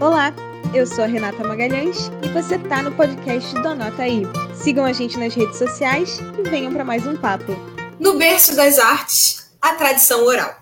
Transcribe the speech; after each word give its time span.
Olá, 0.00 0.32
eu 0.72 0.86
sou 0.86 1.02
a 1.02 1.08
Renata 1.08 1.42
Magalhães 1.42 2.08
e 2.22 2.28
você 2.28 2.54
está 2.54 2.80
no 2.84 2.92
podcast 2.92 3.52
do 3.52 3.66
Anota 3.66 4.02
Aí. 4.02 4.22
Sigam 4.54 4.84
a 4.84 4.92
gente 4.92 5.18
nas 5.18 5.34
redes 5.34 5.58
sociais 5.58 6.20
e 6.38 6.48
venham 6.48 6.72
para 6.72 6.84
mais 6.84 7.04
um 7.04 7.16
papo. 7.16 7.52
No 7.98 8.16
berço 8.16 8.54
das 8.54 8.78
artes, 8.78 9.50
a 9.60 9.74
tradição 9.74 10.24
oral. 10.24 10.54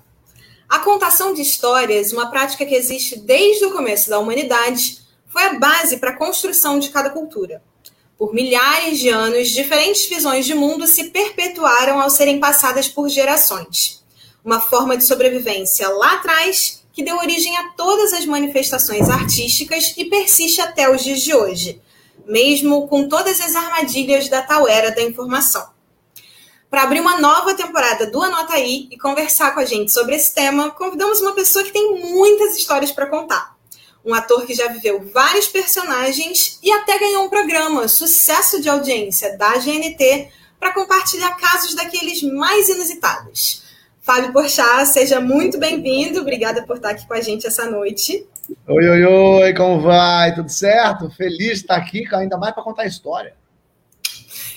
A 0.67 0.79
contação 0.79 1.35
de 1.35 1.43
histórias, 1.43 2.15
uma 2.15 2.31
prática 2.31 2.65
que 2.65 2.75
existe 2.75 3.19
desde 3.19 3.67
o 3.67 3.73
começo 3.73 4.09
da 4.09 4.19
humanidade, 4.19 5.03
foi 5.27 5.43
a 5.43 5.59
base 5.59 5.99
para 5.99 6.13
a 6.13 6.17
construção 6.17 6.79
de 6.79 6.89
cada 6.89 7.11
cultura. 7.11 7.63
Por 8.17 8.33
milhares 8.33 8.99
de 8.99 9.11
anos, 9.11 9.51
diferentes 9.51 10.09
visões 10.09 10.47
de 10.47 10.55
mundo 10.55 10.87
se 10.87 11.11
perpetuaram 11.11 12.01
ao 12.01 12.09
serem 12.09 12.41
passadas 12.41 12.89
por 12.89 13.11
gerações. 13.11 14.03
Uma 14.43 14.63
forma 14.63 14.97
de 14.97 15.05
sobrevivência 15.05 15.91
lá 15.91 16.15
atrás 16.15 16.86
que 16.97 17.05
deu 17.05 17.19
origem 17.19 17.55
a 17.59 17.69
todas 17.77 18.15
as 18.15 18.25
manifestações 18.25 19.11
artísticas 19.11 19.93
e 19.99 20.07
persiste 20.07 20.63
até 20.63 20.91
os 20.91 21.05
dias 21.05 21.21
de 21.21 21.35
hoje, 21.35 21.79
mesmo 22.27 22.89
com 22.89 23.07
todas 23.07 23.39
as 23.39 23.55
armadilhas 23.55 24.31
da 24.31 24.41
tal 24.41 24.67
era 24.67 24.91
da 24.91 25.03
informação. 25.03 25.69
Para 26.71 26.85
abrir 26.85 27.01
uma 27.01 27.21
nova 27.21 27.53
temporada 27.53 28.07
do 28.07 28.23
Anota 28.23 28.55
Aí 28.55 28.89
e 28.91 28.97
conversar 28.97 29.53
com 29.53 29.61
a 29.61 29.67
gente 29.67 29.93
sobre 29.93 30.17
esse 30.17 30.35
tema, 30.35 30.71
convidamos 30.71 31.21
uma 31.21 31.35
pessoa 31.35 31.63
que 31.63 31.71
tem 31.71 32.01
muitas 32.01 32.57
histórias 32.57 32.91
para 32.91 33.07
contar. 33.07 33.55
Um 34.03 34.15
ator 34.15 34.47
que 34.47 34.55
já 34.55 34.69
viveu 34.69 35.07
vários 35.13 35.47
personagens 35.49 36.59
e 36.63 36.73
até 36.73 36.99
ganhou 36.99 37.27
um 37.27 37.29
programa, 37.29 37.89
sucesso 37.89 38.59
de 38.59 38.71
audiência 38.71 39.37
da 39.37 39.59
GNT, 39.59 40.31
para 40.59 40.73
compartilhar 40.73 41.37
casos 41.37 41.75
daqueles 41.75 42.23
mais 42.23 42.71
inusitados. 42.71 43.66
Fábio 44.07 44.33
Porchat, 44.33 44.87
seja 44.87 45.21
muito 45.21 45.59
bem-vindo. 45.59 46.21
Obrigada 46.21 46.63
por 46.63 46.77
estar 46.77 46.91
aqui 46.91 47.05
com 47.09 47.15
a 47.15 47.21
gente 47.21 47.45
essa 47.45 47.69
noite. 47.69 48.25
Oi, 48.69 48.89
oi, 48.89 49.05
oi, 49.05 49.53
como 49.53 49.81
vai? 49.81 50.33
Tudo 50.33 50.49
certo? 50.49 51.11
Feliz 51.11 51.39
de 51.39 51.63
estar 51.63 51.75
aqui, 51.75 52.05
ainda 52.15 52.39
mais 52.39 52.55
para 52.55 52.63
contar 52.63 52.83
a 52.83 52.87
história. 52.87 53.35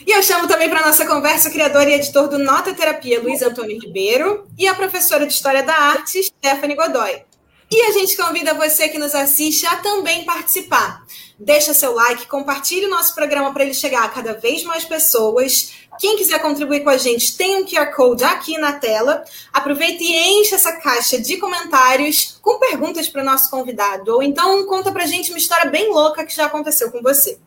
E 0.06 0.12
eu 0.12 0.22
chamo 0.22 0.48
também 0.48 0.70
para 0.70 0.86
nossa 0.86 1.04
conversa 1.04 1.50
o 1.50 1.52
criador 1.52 1.88
e 1.88 1.94
editor 1.94 2.28
do 2.28 2.38
Nota 2.38 2.76
Terapia, 2.76 3.20
Luiz 3.20 3.42
Antônio 3.42 3.80
Ribeiro, 3.82 4.48
e 4.56 4.68
a 4.68 4.76
professora 4.76 5.26
de 5.26 5.34
História 5.34 5.64
da 5.64 5.74
Arte, 5.74 6.22
Stephanie 6.22 6.76
Godoy. 6.76 7.24
E 7.72 7.82
a 7.82 7.92
gente 7.92 8.16
convida 8.16 8.54
você 8.54 8.88
que 8.88 9.00
nos 9.00 9.16
assiste 9.16 9.66
a 9.66 9.78
também 9.78 10.26
participar. 10.26 11.04
Deixa 11.40 11.74
seu 11.74 11.96
like, 11.96 12.28
compartilhe 12.28 12.86
o 12.86 12.90
nosso 12.90 13.16
programa 13.16 13.52
para 13.52 13.64
ele 13.64 13.74
chegar 13.74 14.04
a 14.04 14.10
cada 14.10 14.34
vez 14.34 14.64
mais 14.64 14.86
pessoas. 14.86 15.72
Quem 16.00 16.16
quiser 16.16 16.42
contribuir 16.42 16.82
com 16.82 16.90
a 16.90 16.98
gente, 16.98 17.36
tem 17.36 17.58
um 17.58 17.66
QR 17.66 17.94
Code 17.94 18.24
aqui 18.24 18.58
na 18.58 18.72
tela. 18.72 19.22
Aproveite 19.52 20.02
e 20.02 20.40
enche 20.40 20.56
essa 20.56 20.72
caixa 20.78 21.20
de 21.20 21.36
comentários 21.36 22.40
com 22.42 22.58
perguntas 22.58 23.10
para 23.10 23.22
o 23.22 23.26
nosso 23.26 23.52
convidado. 23.52 24.14
Ou 24.14 24.24
então 24.24 24.66
conta 24.66 24.94
para 24.94 25.04
a 25.04 25.08
gente 25.08 25.30
uma 25.30 25.38
história 25.38 25.70
bem 25.70 25.92
louca 25.92 26.26
que 26.26 26.34
já 26.34 26.46
aconteceu 26.46 26.90
com 26.90 27.02
você. 27.02 27.38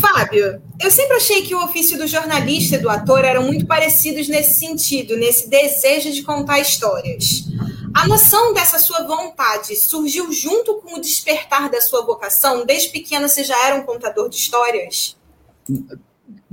Fábio, 0.00 0.60
eu 0.80 0.90
sempre 0.90 1.16
achei 1.16 1.42
que 1.42 1.54
o 1.54 1.62
ofício 1.62 1.96
do 1.96 2.08
jornalista 2.08 2.74
e 2.74 2.78
do 2.78 2.90
ator 2.90 3.24
eram 3.24 3.44
muito 3.44 3.66
parecidos 3.66 4.26
nesse 4.26 4.58
sentido, 4.58 5.16
nesse 5.16 5.48
desejo 5.48 6.10
de 6.10 6.22
contar 6.22 6.58
histórias. 6.58 7.44
A 7.94 8.08
noção 8.08 8.52
dessa 8.52 8.80
sua 8.80 9.06
vontade 9.06 9.76
surgiu 9.76 10.32
junto 10.32 10.80
com 10.80 10.96
o 10.96 11.00
despertar 11.00 11.70
da 11.70 11.80
sua 11.80 12.04
vocação? 12.04 12.64
Desde 12.66 12.88
pequeno 12.88 13.28
você 13.28 13.44
já 13.44 13.66
era 13.66 13.76
um 13.76 13.82
contador 13.82 14.28
de 14.28 14.36
histórias? 14.36 15.16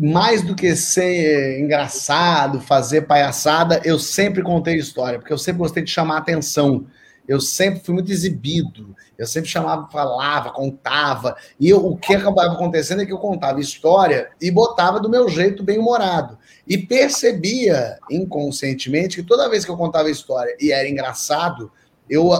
Mais 0.01 0.41
do 0.41 0.55
que 0.55 0.77
ser 0.77 1.59
engraçado, 1.59 2.61
fazer 2.61 3.01
palhaçada, 3.01 3.81
eu 3.83 3.99
sempre 3.99 4.41
contei 4.41 4.75
história, 4.75 5.19
porque 5.19 5.33
eu 5.33 5.37
sempre 5.37 5.59
gostei 5.59 5.83
de 5.83 5.91
chamar 5.91 6.19
atenção. 6.19 6.87
Eu 7.27 7.41
sempre 7.41 7.81
fui 7.81 7.93
muito 7.93 8.11
exibido. 8.11 8.95
Eu 9.17 9.27
sempre 9.27 9.49
chamava, 9.49 9.87
falava, 9.91 10.51
contava. 10.51 11.35
E 11.59 11.69
eu, 11.69 11.85
o 11.85 11.97
que 11.97 12.15
acabava 12.15 12.53
acontecendo 12.53 13.01
é 13.01 13.05
que 13.05 13.11
eu 13.11 13.17
contava 13.17 13.59
história 13.59 14.29
e 14.41 14.49
botava 14.49 15.01
do 15.01 15.09
meu 15.09 15.27
jeito 15.27 15.63
bem 15.63 15.77
humorado. 15.77 16.39
E 16.65 16.77
percebia 16.77 17.99
inconscientemente 18.09 19.17
que 19.17 19.27
toda 19.27 19.49
vez 19.49 19.65
que 19.65 19.69
eu 19.69 19.77
contava 19.77 20.09
história 20.09 20.55
e 20.59 20.71
era 20.71 20.89
engraçado, 20.89 21.71
eu, 22.09 22.31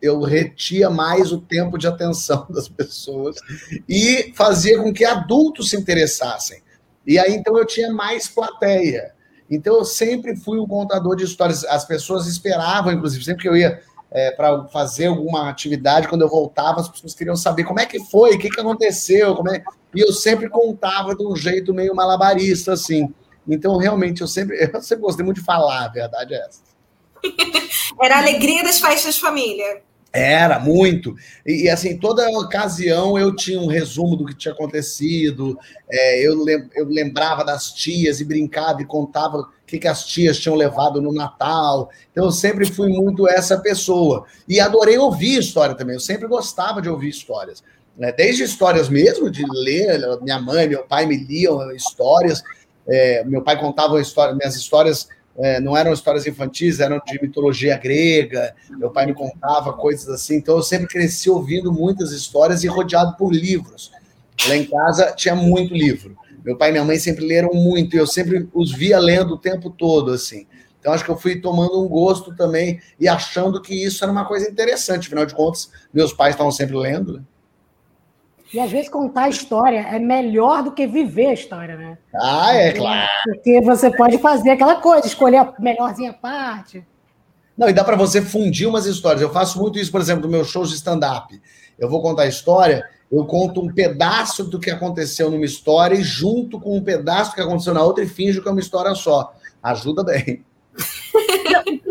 eu 0.00 0.20
retia 0.20 0.88
mais 0.88 1.32
o 1.32 1.40
tempo 1.40 1.76
de 1.76 1.88
atenção 1.88 2.46
das 2.48 2.68
pessoas 2.68 3.36
e 3.88 4.32
fazia 4.34 4.80
com 4.80 4.92
que 4.94 5.04
adultos 5.04 5.68
se 5.68 5.76
interessassem. 5.76 6.62
E 7.06 7.18
aí, 7.18 7.34
então, 7.34 7.56
eu 7.58 7.66
tinha 7.66 7.92
mais 7.92 8.28
plateia. 8.28 9.12
Então, 9.50 9.76
eu 9.76 9.84
sempre 9.84 10.36
fui 10.36 10.58
um 10.58 10.66
contador 10.66 11.16
de 11.16 11.24
histórias. 11.24 11.64
As 11.64 11.84
pessoas 11.84 12.26
esperavam, 12.26 12.92
inclusive, 12.92 13.24
sempre 13.24 13.42
que 13.42 13.48
eu 13.48 13.56
ia 13.56 13.80
é, 14.12 14.30
para 14.30 14.64
fazer 14.68 15.06
alguma 15.06 15.48
atividade, 15.48 16.06
quando 16.06 16.22
eu 16.22 16.28
voltava, 16.28 16.80
as 16.80 16.88
pessoas 16.88 17.14
queriam 17.14 17.34
saber 17.34 17.64
como 17.64 17.80
é 17.80 17.86
que 17.86 17.98
foi, 17.98 18.34
o 18.34 18.38
que, 18.38 18.50
que 18.50 18.60
aconteceu, 18.60 19.42
é... 19.50 19.62
e 19.94 20.00
eu 20.00 20.12
sempre 20.12 20.50
contava 20.50 21.14
de 21.14 21.26
um 21.26 21.34
jeito 21.34 21.72
meio 21.72 21.94
malabarista, 21.94 22.74
assim. 22.74 23.12
Então, 23.48 23.76
realmente, 23.78 24.20
eu 24.20 24.28
sempre, 24.28 24.56
eu 24.72 24.82
sempre 24.82 25.02
gostei 25.02 25.24
muito 25.24 25.38
de 25.38 25.44
falar, 25.44 25.86
a 25.86 25.88
verdade 25.88 26.34
é 26.34 26.46
essa. 26.46 26.60
Era 28.00 28.16
a 28.16 28.18
alegria 28.18 28.62
das 28.62 28.80
festas 28.80 29.18
família. 29.18 29.82
Era, 30.12 30.58
muito. 30.58 31.16
E, 31.46 31.70
assim, 31.70 31.96
toda 31.96 32.28
ocasião 32.38 33.18
eu 33.18 33.34
tinha 33.34 33.58
um 33.58 33.66
resumo 33.66 34.14
do 34.14 34.26
que 34.26 34.34
tinha 34.34 34.52
acontecido, 34.52 35.58
é, 35.90 36.20
eu, 36.20 36.44
lem 36.44 36.68
eu 36.74 36.86
lembrava 36.86 37.42
das 37.42 37.72
tias 37.72 38.20
e 38.20 38.24
brincava 38.24 38.82
e 38.82 38.84
contava 38.84 39.38
o 39.38 39.46
que, 39.66 39.78
que 39.78 39.88
as 39.88 40.04
tias 40.04 40.38
tinham 40.38 40.54
levado 40.54 41.00
no 41.00 41.14
Natal. 41.14 41.90
Então, 42.10 42.26
eu 42.26 42.30
sempre 42.30 42.66
fui 42.66 42.90
muito 42.90 43.26
essa 43.26 43.58
pessoa. 43.58 44.26
E 44.46 44.60
adorei 44.60 44.98
ouvir 44.98 45.38
história 45.38 45.74
também, 45.74 45.94
eu 45.94 46.00
sempre 46.00 46.28
gostava 46.28 46.82
de 46.82 46.90
ouvir 46.90 47.08
histórias. 47.08 47.64
Né? 47.96 48.12
Desde 48.12 48.42
histórias 48.42 48.90
mesmo, 48.90 49.30
de 49.30 49.44
ler, 49.50 49.98
minha 50.20 50.38
mãe, 50.38 50.68
meu 50.68 50.84
pai 50.84 51.06
me 51.06 51.16
liam 51.16 51.72
histórias, 51.72 52.42
é, 52.86 53.24
meu 53.24 53.42
pai 53.42 53.58
contava 53.58 53.94
minhas 53.94 54.56
histórias 54.56 55.08
é, 55.36 55.60
não 55.60 55.76
eram 55.76 55.92
histórias 55.92 56.26
infantis, 56.26 56.80
eram 56.80 57.00
de 57.06 57.20
mitologia 57.22 57.76
grega. 57.76 58.54
Meu 58.70 58.90
pai 58.90 59.06
me 59.06 59.14
contava 59.14 59.72
coisas 59.72 60.08
assim. 60.08 60.36
Então 60.36 60.56
eu 60.56 60.62
sempre 60.62 60.86
cresci 60.86 61.30
ouvindo 61.30 61.72
muitas 61.72 62.12
histórias 62.12 62.62
e 62.64 62.68
rodeado 62.68 63.16
por 63.16 63.32
livros. 63.32 63.90
Lá 64.46 64.56
em 64.56 64.64
casa 64.64 65.12
tinha 65.12 65.34
muito 65.34 65.74
livro. 65.74 66.16
Meu 66.44 66.56
pai 66.56 66.70
e 66.70 66.72
minha 66.72 66.84
mãe 66.84 66.98
sempre 66.98 67.24
leram 67.24 67.52
muito 67.54 67.94
e 67.94 67.98
eu 67.98 68.06
sempre 68.06 68.48
os 68.52 68.72
via 68.72 68.98
lendo 68.98 69.34
o 69.34 69.38
tempo 69.38 69.70
todo 69.70 70.10
assim. 70.10 70.46
Então 70.80 70.92
acho 70.92 71.04
que 71.04 71.10
eu 71.10 71.16
fui 71.16 71.40
tomando 71.40 71.80
um 71.80 71.88
gosto 71.88 72.34
também 72.34 72.80
e 72.98 73.06
achando 73.06 73.62
que 73.62 73.72
isso 73.72 74.02
era 74.02 74.12
uma 74.12 74.24
coisa 74.24 74.50
interessante. 74.50 75.06
Afinal 75.06 75.24
de 75.24 75.34
contas, 75.34 75.70
meus 75.94 76.12
pais 76.12 76.34
estavam 76.34 76.50
sempre 76.50 76.76
lendo. 76.76 77.14
Né? 77.14 77.22
E 78.52 78.60
às 78.60 78.70
vezes 78.70 78.88
contar 78.88 79.24
a 79.24 79.28
história 79.28 79.80
é 79.80 79.98
melhor 79.98 80.62
do 80.62 80.72
que 80.72 80.86
viver 80.86 81.26
a 81.26 81.32
história, 81.32 81.76
né? 81.76 81.98
Ah, 82.14 82.54
é 82.54 82.72
claro. 82.72 83.08
Porque 83.24 83.60
você 83.62 83.90
pode 83.90 84.18
fazer 84.18 84.50
aquela 84.50 84.76
coisa, 84.76 85.06
escolher 85.06 85.38
a 85.38 85.54
melhorzinha 85.58 86.12
parte. 86.12 86.86
Não, 87.56 87.68
e 87.68 87.72
dá 87.72 87.82
para 87.82 87.96
você 87.96 88.20
fundir 88.20 88.68
umas 88.68 88.86
histórias. 88.86 89.22
Eu 89.22 89.30
faço 89.30 89.58
muito 89.58 89.78
isso, 89.78 89.90
por 89.90 90.00
exemplo, 90.00 90.24
no 90.24 90.30
meu 90.30 90.44
show 90.44 90.64
de 90.64 90.74
stand-up. 90.74 91.40
Eu 91.78 91.88
vou 91.88 92.02
contar 92.02 92.22
a 92.22 92.28
história, 92.28 92.84
eu 93.10 93.24
conto 93.24 93.60
um 93.60 93.72
pedaço 93.72 94.44
do 94.44 94.60
que 94.60 94.70
aconteceu 94.70 95.30
numa 95.30 95.44
história 95.44 95.94
e 95.94 96.02
junto 96.02 96.60
com 96.60 96.76
um 96.76 96.82
pedaço 96.82 97.30
do 97.30 97.34
que 97.36 97.40
aconteceu 97.40 97.72
na 97.72 97.82
outra 97.82 98.04
e 98.04 98.08
finjo 98.08 98.42
que 98.42 98.48
é 98.48 98.52
uma 98.52 98.60
história 98.60 98.94
só. 98.94 99.34
Ajuda 99.62 100.04
bem. 100.04 100.44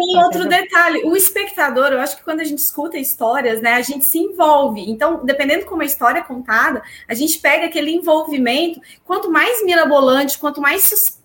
Tem 0.01 0.17
outro 0.17 0.47
detalhe, 0.47 1.03
o 1.05 1.15
espectador, 1.15 1.91
eu 1.91 1.99
acho 1.99 2.17
que 2.17 2.23
quando 2.23 2.39
a 2.39 2.43
gente 2.43 2.57
escuta 2.57 2.97
histórias, 2.97 3.61
né, 3.61 3.73
a 3.73 3.81
gente 3.81 4.03
se 4.05 4.17
envolve. 4.17 4.81
Então, 4.89 5.23
dependendo 5.23 5.65
como 5.65 5.83
a 5.83 5.85
história 5.85 6.19
é 6.19 6.23
contada, 6.23 6.81
a 7.07 7.13
gente 7.13 7.37
pega 7.39 7.67
aquele 7.67 7.91
envolvimento. 7.91 8.81
Quanto 9.05 9.29
mais 9.29 9.63
mirabolante, 9.63 10.39
quanto 10.39 10.59
mais 10.59 11.20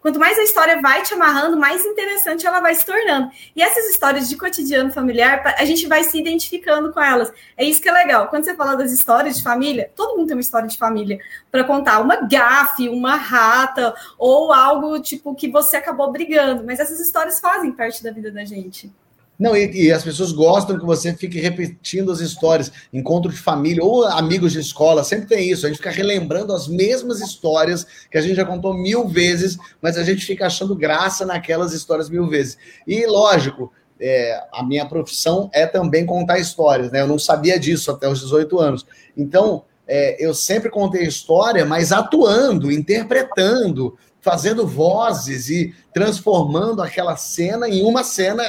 quanto 0.00 0.18
mais 0.18 0.38
a 0.38 0.42
história 0.42 0.80
vai 0.80 1.02
te 1.02 1.14
amarrando, 1.14 1.56
mais 1.56 1.84
interessante 1.84 2.46
ela 2.46 2.60
vai 2.60 2.74
se 2.74 2.84
tornando. 2.84 3.30
E 3.54 3.62
essas 3.62 3.90
histórias 3.90 4.28
de 4.28 4.36
cotidiano 4.36 4.92
familiar, 4.92 5.42
a 5.58 5.64
gente 5.64 5.86
vai 5.86 6.04
se 6.04 6.18
identificando 6.18 6.92
com 6.92 7.00
elas. 7.00 7.32
É 7.56 7.64
isso 7.64 7.80
que 7.80 7.88
é 7.88 7.92
legal. 7.92 8.28
Quando 8.28 8.44
você 8.44 8.54
fala 8.54 8.76
das 8.76 8.92
histórias 8.92 9.36
de 9.36 9.42
família, 9.42 9.90
todo 9.94 10.16
mundo 10.16 10.28
tem 10.28 10.36
uma 10.36 10.40
história 10.40 10.68
de 10.68 10.78
família 10.78 11.18
para 11.50 11.64
contar, 11.64 12.00
uma 12.00 12.16
gafe, 12.16 12.88
uma 12.88 13.16
rata 13.16 13.94
ou 14.16 14.52
algo 14.52 15.00
tipo 15.00 15.34
que 15.34 15.48
você 15.48 15.76
acabou 15.76 16.10
brigando, 16.12 16.64
mas 16.64 16.80
essas 16.80 17.00
histórias 17.00 17.40
fazem 17.40 17.72
parte 17.72 18.02
da 18.02 18.10
vida 18.10 18.30
da 18.30 18.44
gente. 18.44 18.92
Não, 19.38 19.56
e, 19.56 19.86
e, 19.86 19.92
as 19.92 20.02
pessoas 20.02 20.32
gostam 20.32 20.78
que 20.78 20.84
você 20.84 21.14
fique 21.14 21.38
repetindo 21.38 22.10
as 22.10 22.18
histórias, 22.18 22.72
encontro 22.92 23.30
de 23.30 23.38
família 23.38 23.84
ou 23.84 24.04
amigos 24.04 24.52
de 24.52 24.58
escola, 24.58 25.04
sempre 25.04 25.28
tem 25.28 25.48
isso. 25.48 25.64
A 25.64 25.68
gente 25.68 25.78
fica 25.78 25.90
relembrando 25.90 26.52
as 26.52 26.66
mesmas 26.66 27.20
histórias 27.20 27.86
que 28.10 28.18
a 28.18 28.20
gente 28.20 28.34
já 28.34 28.44
contou 28.44 28.74
mil 28.74 29.06
vezes, 29.06 29.56
mas 29.80 29.96
a 29.96 30.02
gente 30.02 30.26
fica 30.26 30.46
achando 30.46 30.74
graça 30.74 31.24
naquelas 31.24 31.72
histórias 31.72 32.10
mil 32.10 32.26
vezes. 32.26 32.58
E 32.84 33.06
lógico, 33.06 33.72
é, 34.00 34.42
a 34.52 34.64
minha 34.64 34.86
profissão 34.86 35.48
é 35.52 35.66
também 35.66 36.04
contar 36.04 36.40
histórias, 36.40 36.90
né? 36.90 37.00
Eu 37.00 37.06
não 37.06 37.18
sabia 37.18 37.60
disso 37.60 37.92
até 37.92 38.08
os 38.08 38.20
18 38.20 38.58
anos. 38.58 38.86
Então, 39.16 39.62
é, 39.86 40.16
eu 40.24 40.34
sempre 40.34 40.68
contei 40.68 41.04
história, 41.04 41.64
mas 41.64 41.92
atuando, 41.92 42.72
interpretando, 42.72 43.96
fazendo 44.20 44.66
vozes 44.66 45.48
e 45.48 45.74
transformando 45.94 46.82
aquela 46.82 47.16
cena 47.16 47.68
em 47.68 47.82
uma 47.82 48.04
cena 48.04 48.44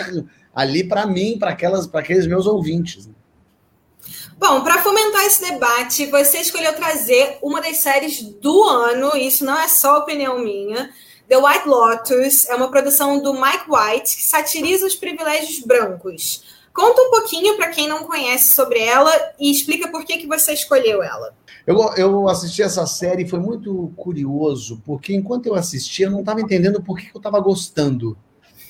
ali 0.53 0.83
para 0.83 1.05
mim, 1.05 1.37
para 1.37 1.51
aquelas, 1.51 1.87
para 1.87 1.99
aqueles 1.99 2.27
meus 2.27 2.45
ouvintes. 2.45 3.05
Né? 3.05 3.13
Bom, 4.37 4.61
para 4.61 4.81
fomentar 4.81 5.25
esse 5.25 5.41
debate, 5.51 6.05
você 6.05 6.39
escolheu 6.39 6.73
trazer 6.73 7.37
uma 7.41 7.61
das 7.61 7.77
séries 7.77 8.21
do 8.21 8.63
ano, 8.63 9.15
isso 9.17 9.43
não 9.43 9.59
é 9.59 9.67
só 9.67 9.99
opinião 9.99 10.39
minha. 10.39 10.89
The 11.27 11.37
White 11.37 11.67
Lotus 11.67 12.47
é 12.47 12.55
uma 12.55 12.71
produção 12.71 13.21
do 13.21 13.33
Mike 13.33 13.65
White 13.69 14.15
que 14.15 14.23
satiriza 14.23 14.87
os 14.87 14.95
privilégios 14.95 15.59
brancos. 15.59 16.43
Conta 16.73 17.01
um 17.01 17.11
pouquinho 17.11 17.57
para 17.57 17.67
quem 17.69 17.87
não 17.87 18.03
conhece 18.03 18.51
sobre 18.51 18.79
ela 18.79 19.11
e 19.37 19.51
explica 19.51 19.89
por 19.89 20.05
que, 20.05 20.17
que 20.17 20.27
você 20.27 20.53
escolheu 20.53 21.03
ela. 21.03 21.33
Eu, 21.67 21.77
eu 21.97 22.29
assisti 22.29 22.63
essa 22.63 22.87
série 22.87 23.23
e 23.23 23.27
foi 23.27 23.39
muito 23.39 23.91
curioso, 23.97 24.81
porque 24.85 25.13
enquanto 25.13 25.45
eu 25.45 25.55
assistia, 25.55 26.07
eu 26.07 26.11
não 26.11 26.21
estava 26.21 26.41
entendendo 26.41 26.81
por 26.81 26.97
que, 26.97 27.07
que 27.07 27.15
eu 27.15 27.19
estava 27.19 27.39
gostando. 27.39 28.17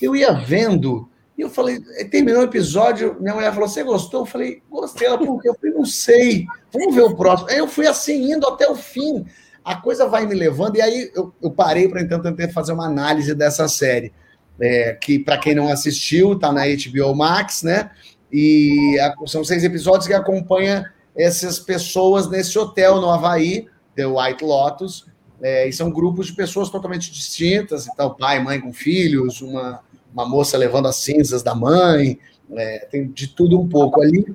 Eu 0.02 0.16
ia 0.16 0.34
vendo 0.34 1.08
e 1.40 1.42
eu 1.42 1.50
falei, 1.50 1.80
terminou 2.12 2.42
o 2.42 2.44
episódio, 2.44 3.16
minha 3.18 3.34
mulher 3.34 3.54
falou: 3.54 3.70
Você 3.70 3.82
gostou? 3.82 4.24
Eu 4.24 4.26
falei: 4.26 4.62
Gostei. 4.70 5.08
Ela, 5.08 5.18
quê? 5.18 5.48
Eu 5.48 5.56
falei: 5.56 5.74
Não 5.74 5.86
sei, 5.86 6.46
vamos 6.70 6.94
ver 6.94 7.04
o 7.04 7.16
próximo. 7.16 7.50
Aí 7.50 7.60
eu 7.60 7.68
fui 7.68 7.88
assim, 7.88 8.34
indo 8.34 8.46
até 8.46 8.70
o 8.70 8.76
fim. 8.76 9.26
A 9.64 9.78
coisa 9.78 10.06
vai 10.06 10.26
me 10.26 10.36
levando, 10.36 10.76
e 10.76 10.82
aí 10.82 11.10
eu, 11.16 11.34
eu 11.42 11.50
parei 11.50 11.88
para 11.88 12.02
então 12.02 12.22
tentar 12.22 12.50
fazer 12.52 12.74
uma 12.74 12.88
análise 12.88 13.34
dessa 13.34 13.70
série. 13.70 14.12
É, 14.60 14.98
que, 15.00 15.18
para 15.18 15.38
quem 15.38 15.56
não 15.56 15.70
assistiu, 15.70 16.34
está 16.34 16.52
na 16.52 16.64
HBO 16.66 17.16
Max, 17.16 17.64
né? 17.64 17.90
E 18.30 19.00
a, 19.00 19.16
são 19.26 19.42
seis 19.42 19.64
episódios 19.64 20.08
que 20.08 20.14
acompanham 20.14 20.84
essas 21.16 21.58
pessoas 21.58 22.30
nesse 22.30 22.60
hotel 22.60 23.00
no 23.00 23.10
Havaí, 23.10 23.66
The 23.96 24.06
White 24.06 24.44
Lotus. 24.44 25.08
É, 25.42 25.70
e 25.70 25.72
são 25.72 25.90
grupos 25.90 26.28
de 26.28 26.34
pessoas 26.34 26.70
totalmente 26.70 27.10
distintas, 27.14 27.88
então, 27.88 28.14
pai, 28.14 28.44
mãe 28.44 28.60
com 28.60 28.74
filhos, 28.74 29.40
uma 29.40 29.80
uma 30.14 30.28
moça 30.28 30.58
levando 30.58 30.88
as 30.88 30.98
cinzas 30.98 31.44
da 31.44 31.56
mãe, 31.56 32.20
é, 32.56 32.88
tem 32.92 33.08
de 33.08 33.28
tudo 33.28 33.60
um 33.60 33.68
pouco 33.68 34.02
ali. 34.02 34.26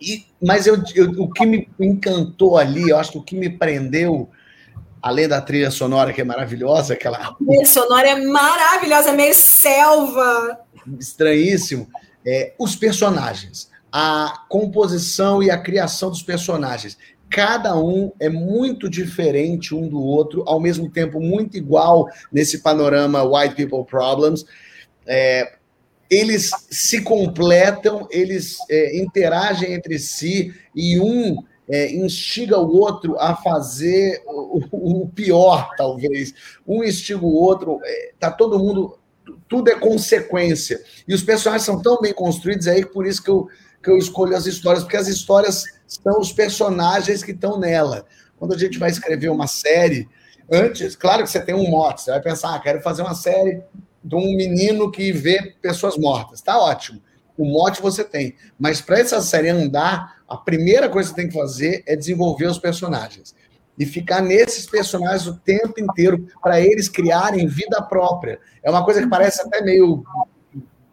E, 0.00 0.26
mas 0.42 0.66
eu, 0.66 0.82
eu, 0.94 1.10
o 1.22 1.30
que 1.30 1.46
me 1.46 1.68
encantou 1.80 2.56
ali, 2.56 2.90
eu 2.90 2.98
acho 2.98 3.12
que 3.12 3.18
o 3.18 3.22
que 3.22 3.36
me 3.36 3.48
prendeu, 3.48 4.28
além 5.00 5.28
da 5.28 5.40
trilha 5.40 5.70
sonora 5.70 6.12
que 6.12 6.20
é 6.20 6.24
maravilhosa, 6.24 6.94
aquela. 6.94 7.18
A 7.18 7.34
trilha 7.34 7.64
sonora 7.64 8.08
é 8.08 8.20
maravilhosa, 8.26 9.12
meio 9.12 9.34
selva. 9.34 10.60
Estranhíssimo. 10.98 11.88
É, 12.24 12.54
os 12.58 12.74
personagens, 12.74 13.70
a 13.90 14.44
composição 14.48 15.42
e 15.42 15.50
a 15.50 15.58
criação 15.58 16.10
dos 16.10 16.22
personagens. 16.22 16.98
Cada 17.28 17.76
um 17.76 18.12
é 18.20 18.28
muito 18.28 18.88
diferente 18.88 19.74
um 19.74 19.88
do 19.88 20.00
outro, 20.00 20.44
ao 20.46 20.60
mesmo 20.60 20.88
tempo 20.88 21.20
muito 21.20 21.56
igual 21.56 22.08
nesse 22.30 22.58
panorama 22.58 23.24
White 23.24 23.56
People 23.56 23.84
Problems 23.84 24.44
é, 25.06 25.52
eles 26.10 26.50
se 26.70 27.02
completam, 27.02 28.06
eles 28.10 28.58
é, 28.70 28.98
interagem 28.98 29.72
entre 29.72 29.98
si 29.98 30.54
e 30.74 31.00
um 31.00 31.36
é, 31.68 31.92
instiga 31.92 32.58
o 32.58 32.76
outro 32.76 33.18
a 33.18 33.34
fazer 33.34 34.22
o, 34.26 35.02
o, 35.02 35.08
pior, 35.08 35.70
talvez. 35.76 36.32
Um 36.66 36.84
instiga 36.84 37.24
o 37.24 37.34
outro, 37.34 37.80
é, 37.84 38.12
tá 38.18 38.30
todo 38.30 38.58
mundo, 38.58 38.98
tudo 39.48 39.70
é 39.70 39.78
consequência. 39.78 40.80
E 41.08 41.14
os 41.14 41.22
personagens 41.22 41.66
são 41.66 41.82
tão 41.82 42.00
bem 42.00 42.12
construídos 42.12 42.68
aí 42.68 42.84
que 42.84 42.92
por 42.92 43.06
isso 43.06 43.22
que 43.22 43.30
eu, 43.30 43.48
que 43.82 43.90
eu 43.90 43.98
escolho 43.98 44.36
as 44.36 44.46
histórias, 44.46 44.84
porque 44.84 44.96
as 44.96 45.08
histórias 45.08 45.64
são 45.86 46.20
os 46.20 46.32
personagens 46.32 47.22
que 47.24 47.32
estão 47.32 47.58
nela. 47.58 48.06
Quando 48.38 48.54
a 48.54 48.58
gente 48.58 48.78
vai 48.78 48.90
escrever 48.90 49.28
uma 49.28 49.46
série, 49.48 50.08
antes, 50.50 50.94
claro 50.94 51.24
que 51.24 51.30
você 51.30 51.40
tem 51.40 51.54
um 51.54 51.68
mote, 51.68 52.02
você 52.02 52.10
vai 52.12 52.20
pensar, 52.20 52.54
ah, 52.54 52.60
quero 52.60 52.80
fazer 52.80 53.02
uma 53.02 53.14
série 53.14 53.60
de 54.06 54.14
um 54.14 54.36
menino 54.36 54.90
que 54.90 55.10
vê 55.10 55.54
pessoas 55.60 55.98
mortas. 55.98 56.40
Tá 56.40 56.56
ótimo. 56.58 57.02
O 57.36 57.44
mote 57.44 57.82
você 57.82 58.04
tem. 58.04 58.34
Mas 58.58 58.80
para 58.80 59.00
essa 59.00 59.20
série 59.20 59.48
andar, 59.48 60.22
a 60.28 60.36
primeira 60.36 60.88
coisa 60.88 61.10
que 61.10 61.16
você 61.16 61.22
tem 61.22 61.28
que 61.28 61.38
fazer 61.38 61.82
é 61.86 61.96
desenvolver 61.96 62.46
os 62.46 62.58
personagens. 62.58 63.34
E 63.76 63.84
ficar 63.84 64.22
nesses 64.22 64.64
personagens 64.64 65.26
o 65.26 65.34
tempo 65.34 65.80
inteiro 65.80 66.28
para 66.40 66.60
eles 66.60 66.88
criarem 66.88 67.48
vida 67.48 67.82
própria. 67.82 68.38
É 68.62 68.70
uma 68.70 68.84
coisa 68.84 69.02
que 69.02 69.08
parece 69.08 69.42
até 69.42 69.60
meio 69.60 70.04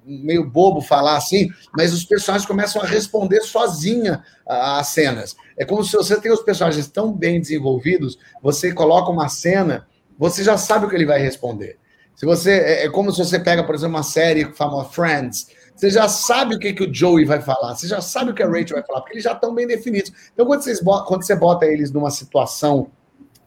meio 0.05 0.43
bobo 0.49 0.81
falar 0.81 1.15
assim, 1.15 1.49
mas 1.77 1.93
os 1.93 2.03
personagens 2.03 2.45
começam 2.45 2.81
a 2.81 2.85
responder 2.85 3.39
sozinha 3.39 4.21
às 4.45 4.87
cenas. 4.87 5.33
É 5.57 5.63
como 5.63 5.81
se 5.81 5.95
você 5.95 6.19
tem 6.19 6.29
os 6.29 6.41
personagens 6.41 6.89
tão 6.89 7.13
bem 7.13 7.39
desenvolvidos, 7.39 8.19
você 8.41 8.73
coloca 8.73 9.09
uma 9.09 9.29
cena, 9.29 9.87
você 10.19 10.43
já 10.43 10.57
sabe 10.57 10.85
o 10.85 10.89
que 10.89 10.95
ele 10.95 11.05
vai 11.05 11.21
responder. 11.21 11.79
Se 12.15 12.25
você 12.25 12.51
é, 12.51 12.85
é 12.85 12.89
como 12.89 13.11
se 13.11 13.17
você 13.17 13.39
pega, 13.39 13.63
por 13.63 13.75
exemplo, 13.75 13.95
uma 13.95 14.03
série 14.03 14.45
famosa 14.53 14.89
Friends, 14.89 15.47
você 15.75 15.89
já 15.89 16.07
sabe 16.07 16.55
o 16.55 16.59
que, 16.59 16.73
que 16.73 16.83
o 16.83 16.93
Joey 16.93 17.25
vai 17.25 17.41
falar, 17.41 17.75
você 17.75 17.87
já 17.87 17.99
sabe 17.99 18.31
o 18.31 18.33
que 18.33 18.43
a 18.43 18.47
Rachel 18.47 18.77
vai 18.77 18.83
falar, 18.83 19.01
porque 19.01 19.15
eles 19.15 19.23
já 19.23 19.33
estão 19.33 19.53
bem 19.53 19.67
definidos. 19.67 20.11
Então, 20.33 20.45
quando, 20.45 20.61
vocês, 20.61 20.79
quando 20.79 21.23
você 21.23 21.35
bota 21.35 21.65
eles 21.65 21.91
numa 21.91 22.11
situação 22.11 22.91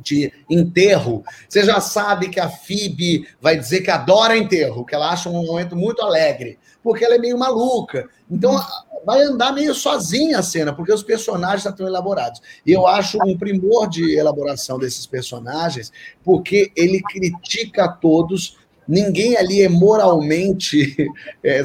de 0.00 0.32
enterro, 0.50 1.24
você 1.48 1.64
já 1.64 1.80
sabe 1.80 2.28
que 2.28 2.40
a 2.40 2.48
Phoebe 2.48 3.26
vai 3.40 3.56
dizer 3.56 3.80
que 3.80 3.90
adora 3.90 4.36
enterro, 4.36 4.84
que 4.84 4.94
ela 4.94 5.10
acha 5.10 5.28
um 5.28 5.46
momento 5.46 5.74
muito 5.74 6.02
alegre, 6.02 6.58
porque 6.86 7.04
ela 7.04 7.16
é 7.16 7.18
meio 7.18 7.36
maluca. 7.36 8.08
Então, 8.30 8.56
vai 9.04 9.20
andar 9.20 9.52
meio 9.52 9.74
sozinha 9.74 10.38
a 10.38 10.42
cena, 10.42 10.72
porque 10.72 10.92
os 10.92 11.02
personagens 11.02 11.64
já 11.64 11.70
estão 11.70 11.84
elaborados. 11.84 12.40
E 12.64 12.70
eu 12.70 12.86
acho 12.86 13.18
um 13.26 13.36
primor 13.36 13.88
de 13.88 14.16
elaboração 14.16 14.78
desses 14.78 15.04
personagens, 15.04 15.90
porque 16.22 16.70
ele 16.76 17.02
critica 17.02 17.88
todos. 17.88 18.56
Ninguém 18.86 19.36
ali 19.36 19.62
é 19.62 19.68
moralmente 19.68 20.96
é, 21.42 21.64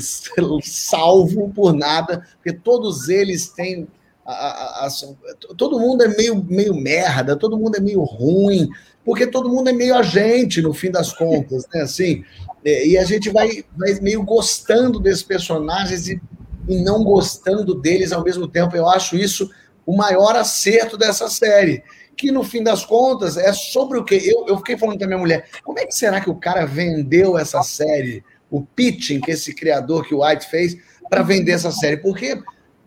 salvo 0.63 1.50
por 1.50 1.71
nada, 1.71 2.27
porque 2.38 2.51
todos 2.51 3.07
eles 3.07 3.50
têm. 3.50 3.88
A, 4.25 4.31
a, 4.33 4.88
a, 4.88 4.89
todo 5.56 5.79
mundo 5.79 6.03
é 6.03 6.07
meio, 6.07 6.44
meio 6.44 6.73
merda, 6.73 7.35
todo 7.35 7.59
mundo 7.59 7.75
é 7.75 7.79
meio 7.79 8.01
ruim, 8.01 8.68
porque 9.06 9.27
todo 9.27 9.50
mundo 9.50 9.69
é 9.69 9.74
meio 9.74 9.95
agente, 9.95 10.62
no 10.62 10.74
fim 10.74 10.92
das 10.92 11.12
contas, 11.12 11.65
né? 11.74 11.81
Assim, 11.81 12.24
é, 12.63 12.88
e 12.88 12.98
a 12.98 13.03
gente 13.03 13.30
vai, 13.30 13.63
vai 13.75 14.00
meio 14.01 14.24
gostando 14.24 15.00
desses 15.00 15.24
personagens 15.24 16.07
e 16.07 16.21
e 16.68 16.81
não 16.81 17.03
gostando 17.03 17.75
deles 17.75 18.12
ao 18.12 18.24
mesmo 18.24 18.48
tempo. 18.48 18.75
Eu 18.75 18.88
acho 18.88 19.15
isso 19.15 19.50
o 19.86 19.95
maior 19.95 20.36
acerto 20.36 20.98
dessa 20.98 21.30
série. 21.30 21.83
Que 22.15 22.31
no 22.31 22.44
fim 22.44 22.62
das 22.62 22.86
contas 22.86 23.38
é 23.38 23.51
sobre 23.53 23.98
o 23.98 24.03
que. 24.03 24.15
Eu, 24.15 24.45
eu 24.48 24.57
fiquei 24.57 24.77
falando 24.77 24.98
com 24.98 25.06
a 25.06 25.07
minha 25.07 25.19
mulher: 25.19 25.50
como 25.63 25.80
é 25.80 25.86
que 25.86 25.95
será 25.95 26.21
que 26.21 26.30
o 26.30 26.36
cara 26.36 26.65
vendeu 26.65 27.38
essa 27.38 27.63
série? 27.63 28.24
O 28.50 28.62
pitching 28.62 29.21
que 29.21 29.31
esse 29.31 29.56
criador 29.56 30.06
que 30.06 30.13
o 30.13 30.24
White 30.24 30.50
fez 30.50 30.77
para 31.09 31.24
vender 31.24 31.54
essa 31.54 31.71
série? 31.71 31.97
Porque 31.97 32.42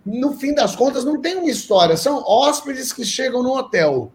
no 0.05 0.35
fim 0.35 0.55
das 0.55 0.77
contas 0.77 1.05
não 1.05 1.21
tem 1.21 1.37
uma 1.37 1.51
história, 1.51 1.97
são 1.97 2.23
hóspedes 2.27 2.93
que 2.93 3.05
chegam 3.05 3.43
no 3.43 3.57
hotel. 3.57 4.13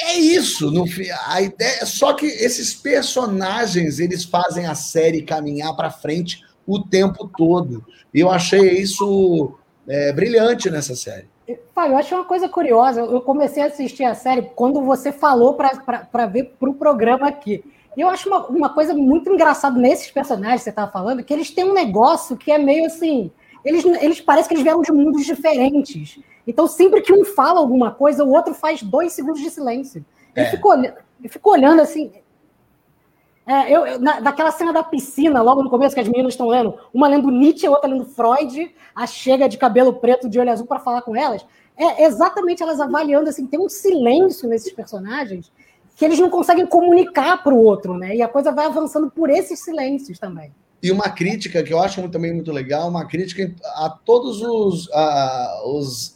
É 0.00 0.14
isso, 0.18 0.70
no 0.70 0.84
a 1.26 1.40
ideia, 1.40 1.86
só 1.86 2.12
que 2.12 2.26
esses 2.26 2.74
personagens 2.74 3.98
eles 3.98 4.24
fazem 4.24 4.66
a 4.66 4.74
série 4.74 5.22
caminhar 5.22 5.74
para 5.74 5.90
frente 5.90 6.44
o 6.66 6.82
tempo 6.82 7.30
todo. 7.36 7.84
E 8.12 8.20
eu 8.20 8.30
achei 8.30 8.78
isso 8.78 9.54
é, 9.88 10.12
brilhante 10.12 10.70
nessa 10.70 10.94
série. 10.94 11.28
Pai, 11.74 11.92
eu 11.92 11.96
achei 11.96 12.16
uma 12.16 12.24
coisa 12.24 12.48
curiosa. 12.48 13.00
Eu 13.00 13.20
comecei 13.20 13.62
a 13.62 13.66
assistir 13.66 14.04
a 14.04 14.14
série 14.14 14.42
quando 14.54 14.82
você 14.82 15.12
falou 15.12 15.54
para 15.54 16.26
ver 16.26 16.54
para 16.58 16.70
o 16.70 16.74
programa 16.74 17.28
aqui. 17.28 17.62
E 17.96 18.00
eu 18.00 18.08
acho 18.08 18.28
uma, 18.28 18.46
uma 18.48 18.68
coisa 18.68 18.92
muito 18.92 19.32
engraçada 19.32 19.78
nesses 19.78 20.10
personagens 20.10 20.60
que 20.60 20.64
você 20.64 20.70
estava 20.70 20.90
falando, 20.90 21.24
que 21.24 21.32
eles 21.32 21.50
têm 21.50 21.64
um 21.64 21.72
negócio 21.72 22.36
que 22.36 22.50
é 22.50 22.58
meio 22.58 22.84
assim. 22.86 23.30
Eles, 23.64 23.84
eles 23.84 24.20
parecem 24.20 24.48
que 24.48 24.54
eles 24.54 24.64
vieram 24.64 24.82
de 24.82 24.92
mundos 24.92 25.24
diferentes. 25.24 26.18
Então, 26.46 26.66
sempre 26.66 27.02
que 27.02 27.12
um 27.12 27.24
fala 27.24 27.58
alguma 27.58 27.90
coisa, 27.90 28.24
o 28.24 28.30
outro 28.30 28.54
faz 28.54 28.82
dois 28.82 29.12
segundos 29.12 29.40
de 29.40 29.50
silêncio. 29.50 30.04
É. 30.34 30.42
Eu, 30.42 30.50
fico, 30.50 30.74
eu 30.74 31.30
fico 31.30 31.50
olhando 31.50 31.80
assim. 31.80 32.12
É, 33.46 33.70
eu, 33.70 33.86
eu 33.86 34.00
na, 34.00 34.20
daquela 34.20 34.50
cena 34.50 34.72
da 34.72 34.82
piscina, 34.82 35.42
logo 35.42 35.62
no 35.62 35.70
começo, 35.70 35.94
que 35.94 36.00
as 36.00 36.08
meninas 36.08 36.34
estão 36.34 36.48
lendo, 36.48 36.74
uma 36.92 37.08
lendo 37.08 37.30
Nietzsche, 37.30 37.66
a 37.66 37.70
outra 37.70 37.88
lendo 37.88 38.04
Freud, 38.04 38.74
a 38.94 39.06
chega 39.06 39.48
de 39.48 39.56
cabelo 39.56 39.94
preto, 39.94 40.28
de 40.28 40.38
olho 40.38 40.50
azul, 40.50 40.66
para 40.66 40.80
falar 40.80 41.02
com 41.02 41.14
elas. 41.16 41.44
É 41.76 42.04
exatamente 42.04 42.62
elas 42.62 42.80
avaliando, 42.80 43.28
assim, 43.28 43.46
tem 43.46 43.60
um 43.60 43.68
silêncio 43.68 44.48
nesses 44.48 44.72
personagens 44.72 45.52
que 45.96 46.04
eles 46.04 46.18
não 46.18 46.28
conseguem 46.28 46.66
comunicar 46.66 47.42
para 47.42 47.54
o 47.54 47.58
outro, 47.58 47.96
né? 47.96 48.14
E 48.14 48.22
a 48.22 48.28
coisa 48.28 48.52
vai 48.52 48.66
avançando 48.66 49.10
por 49.10 49.30
esses 49.30 49.60
silêncios 49.60 50.18
também. 50.18 50.52
E 50.82 50.92
uma 50.92 51.08
crítica 51.08 51.62
que 51.62 51.72
eu 51.72 51.80
acho 51.80 52.06
também 52.10 52.34
muito 52.34 52.52
legal, 52.52 52.88
uma 52.88 53.06
crítica 53.06 53.54
a 53.76 53.88
todos 53.88 54.42
os, 54.42 54.90
a, 54.92 55.62
os 55.64 56.15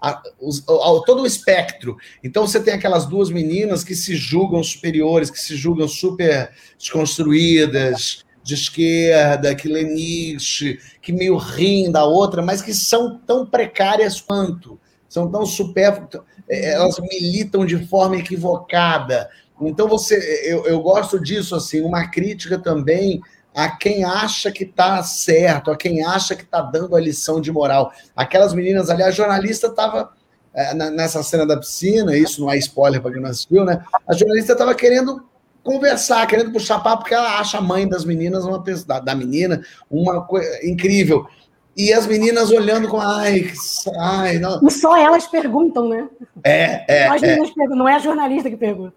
a, 0.00 0.22
os, 0.40 0.60
a, 0.68 1.02
todo 1.04 1.22
o 1.22 1.26
espectro. 1.26 1.96
Então 2.22 2.46
você 2.46 2.60
tem 2.60 2.74
aquelas 2.74 3.06
duas 3.06 3.30
meninas 3.30 3.82
que 3.84 3.94
se 3.94 4.16
julgam 4.16 4.62
superiores, 4.62 5.30
que 5.30 5.40
se 5.40 5.56
julgam 5.56 5.88
super 5.88 6.50
desconstruídas, 6.78 8.24
de 8.48 8.54
esquerda, 8.54 9.54
que 9.54 9.68
lê 9.68 9.84
Nietzsche, 9.84 10.78
que 11.02 11.12
meio 11.12 11.36
riem 11.36 11.92
da 11.92 12.04
outra, 12.04 12.40
mas 12.40 12.62
que 12.62 12.72
são 12.72 13.18
tão 13.18 13.44
precárias 13.44 14.22
quanto, 14.22 14.80
são 15.06 15.30
tão 15.30 15.44
super, 15.44 16.08
é, 16.48 16.72
elas 16.72 16.98
militam 16.98 17.66
de 17.66 17.86
forma 17.86 18.16
equivocada. 18.16 19.28
Então 19.60 19.86
você, 19.86 20.16
eu, 20.50 20.64
eu 20.64 20.80
gosto 20.80 21.20
disso 21.20 21.54
assim, 21.54 21.82
uma 21.82 22.08
crítica 22.08 22.58
também 22.58 23.20
a 23.58 23.68
quem 23.68 24.04
acha 24.04 24.52
que 24.52 24.62
está 24.62 25.02
certo, 25.02 25.72
a 25.72 25.76
quem 25.76 26.04
acha 26.04 26.36
que 26.36 26.44
está 26.44 26.62
dando 26.62 26.94
a 26.94 27.00
lição 27.00 27.40
de 27.40 27.50
moral. 27.50 27.92
Aquelas 28.14 28.54
meninas 28.54 28.88
ali, 28.88 29.02
a 29.02 29.10
jornalista 29.10 29.66
estava 29.66 30.12
é, 30.54 30.72
nessa 30.74 31.24
cena 31.24 31.44
da 31.44 31.56
piscina, 31.56 32.16
isso 32.16 32.40
não 32.40 32.52
é 32.52 32.56
spoiler 32.56 33.02
para 33.02 33.10
quem 33.10 33.20
não 33.20 33.30
assistiu, 33.30 33.64
né? 33.64 33.84
A 34.06 34.14
jornalista 34.14 34.52
estava 34.52 34.76
querendo 34.76 35.26
conversar, 35.64 36.24
querendo 36.28 36.52
puxar 36.52 36.78
papo, 36.78 37.02
porque 37.02 37.16
ela 37.16 37.40
acha 37.40 37.58
a 37.58 37.60
mãe 37.60 37.88
das 37.88 38.04
meninas, 38.04 38.44
uma 38.44 38.62
da, 38.86 39.00
da 39.00 39.14
menina, 39.16 39.60
uma 39.90 40.24
coisa 40.24 40.64
incrível. 40.64 41.26
E 41.76 41.92
as 41.92 42.06
meninas 42.06 42.52
olhando 42.52 42.86
com, 42.86 43.00
ai, 43.00 43.50
ai, 43.98 44.38
não. 44.38 44.70
Só 44.70 44.96
elas 44.96 45.26
perguntam, 45.26 45.88
né? 45.88 46.08
É, 46.44 46.84
é. 46.86 47.08
As 47.08 47.20
meninas 47.20 47.50
é. 47.50 47.54
perguntam, 47.54 47.76
não 47.76 47.88
é 47.88 47.96
a 47.96 47.98
jornalista 47.98 48.48
que 48.48 48.56
pergunta. 48.56 48.94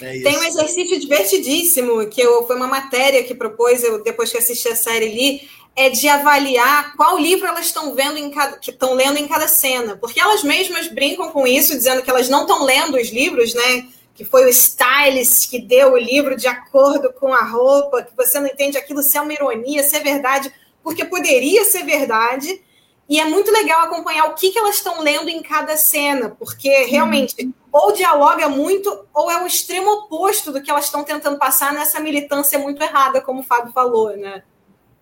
É 0.00 0.20
Tem 0.20 0.38
um 0.38 0.44
exercício 0.44 0.98
divertidíssimo, 0.98 2.06
que 2.06 2.20
eu, 2.20 2.46
foi 2.46 2.56
uma 2.56 2.66
matéria 2.66 3.22
que 3.22 3.34
propôs, 3.34 3.82
eu, 3.82 4.02
depois 4.02 4.30
que 4.30 4.38
assisti 4.38 4.68
a 4.68 4.76
série 4.76 5.06
ali, 5.06 5.48
é 5.76 5.88
de 5.88 6.08
avaliar 6.08 6.94
qual 6.96 7.18
livro 7.18 7.46
elas 7.46 7.66
estão 7.66 7.94
vendo 7.94 8.18
em 8.18 8.30
cada, 8.30 8.58
que 8.58 8.70
estão 8.70 8.94
lendo 8.94 9.18
em 9.18 9.28
cada 9.28 9.46
cena. 9.46 9.96
Porque 9.96 10.20
elas 10.20 10.42
mesmas 10.42 10.88
brincam 10.88 11.30
com 11.30 11.46
isso, 11.46 11.74
dizendo 11.74 12.02
que 12.02 12.10
elas 12.10 12.28
não 12.28 12.42
estão 12.42 12.64
lendo 12.64 12.96
os 12.96 13.10
livros, 13.10 13.54
né? 13.54 13.86
Que 14.14 14.24
foi 14.24 14.44
o 14.44 14.48
stylist 14.48 15.48
que 15.48 15.58
deu 15.58 15.92
o 15.92 15.98
livro 15.98 16.36
de 16.36 16.46
acordo 16.46 17.12
com 17.12 17.32
a 17.32 17.42
roupa, 17.42 18.02
que 18.02 18.16
você 18.16 18.38
não 18.40 18.48
entende 18.48 18.76
aquilo 18.76 19.02
se 19.02 19.16
é 19.16 19.20
uma 19.20 19.32
ironia, 19.32 19.82
se 19.82 19.96
é 19.96 20.00
verdade, 20.00 20.52
porque 20.82 21.04
poderia 21.04 21.64
ser 21.64 21.84
verdade. 21.84 22.60
E 23.10 23.18
é 23.18 23.24
muito 23.24 23.50
legal 23.50 23.82
acompanhar 23.82 24.26
o 24.26 24.34
que, 24.34 24.50
que 24.50 24.58
elas 24.58 24.76
estão 24.76 25.02
lendo 25.02 25.28
em 25.28 25.42
cada 25.42 25.76
cena, 25.76 26.30
porque 26.30 26.84
realmente 26.84 27.52
ou 27.72 27.92
dialoga 27.92 28.48
muito, 28.48 29.04
ou 29.12 29.28
é 29.28 29.42
o 29.42 29.46
extremo 29.48 29.90
oposto 29.90 30.52
do 30.52 30.62
que 30.62 30.70
elas 30.70 30.84
estão 30.84 31.02
tentando 31.02 31.36
passar 31.36 31.72
nessa 31.72 31.98
militância 31.98 32.56
muito 32.56 32.80
errada, 32.80 33.20
como 33.20 33.40
o 33.40 33.44
Fábio 33.44 33.72
falou, 33.72 34.16
né? 34.16 34.44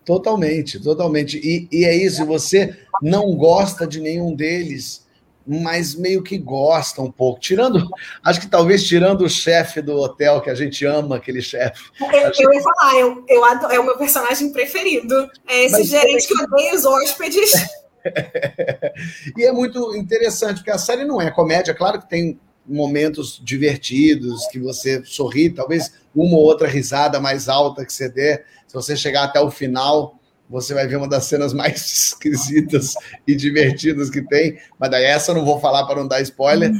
Totalmente, 0.03 0.79
totalmente. 0.79 1.37
E, 1.37 1.67
e 1.71 1.85
é 1.85 1.95
isso, 1.95 2.25
você 2.25 2.75
não 2.99 3.35
gosta 3.35 3.85
de 3.85 3.99
nenhum 3.99 4.35
deles, 4.35 5.07
mas 5.45 5.93
meio 5.93 6.23
que 6.23 6.37
gosta 6.37 7.03
um 7.03 7.11
pouco. 7.11 7.39
Tirando, 7.39 7.87
acho 8.23 8.41
que 8.41 8.47
talvez 8.47 8.87
tirando 8.87 9.21
o 9.21 9.29
chefe 9.29 9.83
do 9.83 9.95
hotel, 9.95 10.41
que 10.41 10.49
a 10.49 10.55
gente 10.55 10.83
ama 10.83 11.17
aquele 11.17 11.43
chefe. 11.43 11.91
Eu, 11.99 12.25
gente... 12.25 12.41
eu 12.41 12.53
ia 12.53 12.61
falar, 12.61 12.99
eu, 12.99 13.23
eu 13.27 13.45
adoro, 13.45 13.73
é 13.73 13.79
o 13.79 13.83
meu 13.83 13.97
personagem 13.97 14.51
preferido. 14.51 15.29
É 15.47 15.65
esse 15.65 15.77
mas 15.77 15.87
gerente 15.87 16.27
que 16.27 16.43
odeia 16.43 16.73
os 16.73 16.85
hóspedes. 16.85 17.51
e 19.37 19.43
é 19.43 19.51
muito 19.51 19.95
interessante, 19.95 20.57
porque 20.57 20.71
a 20.71 20.77
série 20.77 21.05
não 21.05 21.21
é 21.21 21.31
comédia, 21.31 21.73
claro 21.73 21.99
que 21.99 22.09
tem 22.09 22.39
momentos 22.65 23.41
divertidos, 23.43 24.45
que 24.47 24.59
você 24.59 25.03
sorri, 25.03 25.49
talvez 25.49 25.91
uma 26.15 26.37
ou 26.37 26.43
outra 26.43 26.67
risada 26.67 27.19
mais 27.19 27.49
alta 27.49 27.85
que 27.85 27.91
você 27.91 28.07
der. 28.07 28.45
Se 28.67 28.73
você 28.73 28.95
chegar 28.95 29.23
até 29.23 29.39
o 29.39 29.49
final, 29.49 30.19
você 30.47 30.73
vai 30.73 30.87
ver 30.87 30.97
uma 30.97 31.07
das 31.07 31.25
cenas 31.25 31.53
mais 31.53 31.81
esquisitas 31.91 32.93
e 33.27 33.35
divertidas 33.35 34.09
que 34.09 34.21
tem. 34.21 34.59
Mas 34.77 34.91
daí 34.91 35.05
essa 35.05 35.31
eu 35.31 35.35
não 35.35 35.45
vou 35.45 35.59
falar 35.59 35.85
para 35.85 35.99
não 35.99 36.07
dar 36.07 36.21
spoiler. 36.21 36.71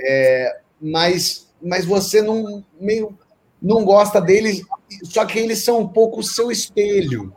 É, 0.00 0.60
mas, 0.80 1.48
mas 1.62 1.84
você 1.84 2.20
não 2.20 2.64
meio 2.80 3.16
não 3.60 3.84
gosta 3.84 4.20
deles, 4.20 4.62
só 5.02 5.26
que 5.26 5.38
eles 5.38 5.64
são 5.64 5.80
um 5.80 5.88
pouco 5.88 6.20
o 6.20 6.24
seu 6.24 6.50
espelho. 6.50 7.32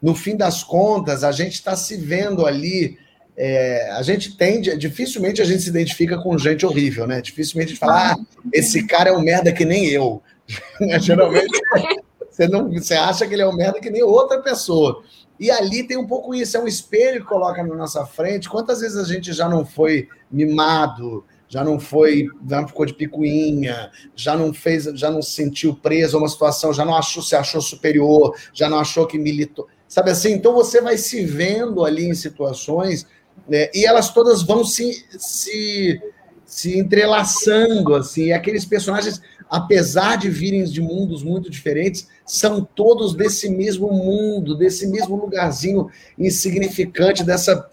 No 0.00 0.14
fim 0.14 0.36
das 0.36 0.62
contas, 0.62 1.24
a 1.24 1.32
gente 1.32 1.54
está 1.54 1.76
se 1.76 1.96
vendo 1.96 2.46
ali 2.46 2.98
é, 3.42 3.90
a 3.92 4.02
gente 4.02 4.36
tende, 4.36 4.76
dificilmente 4.76 5.40
a 5.40 5.46
gente 5.46 5.62
se 5.62 5.70
identifica 5.70 6.18
com 6.18 6.36
gente 6.36 6.66
horrível, 6.66 7.06
né? 7.06 7.22
Dificilmente 7.22 7.68
a 7.68 7.70
gente 7.70 7.80
fala, 7.80 8.12
ah, 8.12 8.16
esse 8.52 8.86
cara 8.86 9.08
é 9.08 9.12
um 9.12 9.22
merda 9.22 9.50
que 9.50 9.64
nem 9.64 9.86
eu. 9.86 10.22
Né? 10.80 10.98
Geralmente 10.98 11.58
você, 12.28 12.48
não, 12.48 12.68
você 12.70 12.94
acha 12.94 13.26
que 13.26 13.32
ele 13.32 13.42
é 13.42 13.48
um 13.48 13.54
merda 13.54 13.80
que 13.80 13.88
nem 13.88 14.02
outra 14.02 14.42
pessoa. 14.42 15.02
E 15.38 15.50
ali 15.50 15.86
tem 15.86 15.96
um 15.96 16.06
pouco 16.06 16.34
isso, 16.34 16.56
é 16.56 16.60
um 16.60 16.66
espelho 16.66 17.20
que 17.20 17.26
coloca 17.26 17.62
na 17.62 17.74
nossa 17.74 18.04
frente. 18.04 18.48
Quantas 18.48 18.80
vezes 18.80 18.98
a 18.98 19.04
gente 19.04 19.32
já 19.32 19.48
não 19.48 19.64
foi 19.64 20.06
mimado, 20.30 21.24
já 21.48 21.64
não 21.64 21.80
foi, 21.80 22.26
já 22.46 22.66
ficou 22.66 22.84
de 22.84 22.92
picuinha, 22.92 23.90
já 24.14 24.36
não 24.36 24.52
fez, 24.52 24.84
já 24.84 25.10
não 25.10 25.22
se 25.22 25.30
sentiu 25.30 25.74
preso 25.74 26.16
a 26.16 26.20
uma 26.20 26.28
situação, 26.28 26.74
já 26.74 26.84
não 26.84 26.94
achou, 26.94 27.22
se 27.22 27.34
achou 27.34 27.62
superior, 27.62 28.36
já 28.52 28.68
não 28.68 28.78
achou 28.78 29.06
que 29.06 29.16
militou. 29.18 29.66
Sabe 29.90 30.12
assim? 30.12 30.30
Então 30.34 30.54
você 30.54 30.80
vai 30.80 30.96
se 30.96 31.24
vendo 31.24 31.84
ali 31.84 32.06
em 32.06 32.14
situações 32.14 33.04
né? 33.48 33.68
e 33.74 33.84
elas 33.84 34.14
todas 34.14 34.40
vão 34.40 34.64
se, 34.64 35.04
se, 35.18 36.00
se 36.46 36.78
entrelaçando, 36.78 37.96
assim, 37.96 38.26
e 38.26 38.32
aqueles 38.32 38.64
personagens, 38.64 39.20
apesar 39.50 40.16
de 40.16 40.30
virem 40.30 40.62
de 40.62 40.80
mundos 40.80 41.24
muito 41.24 41.50
diferentes, 41.50 42.06
são 42.24 42.64
todos 42.64 43.16
desse 43.16 43.50
mesmo 43.50 43.92
mundo, 43.92 44.56
desse 44.56 44.86
mesmo 44.86 45.16
lugarzinho 45.16 45.90
insignificante, 46.16 47.24
dessa, 47.24 47.68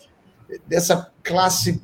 dessa 0.66 1.12
classe 1.22 1.80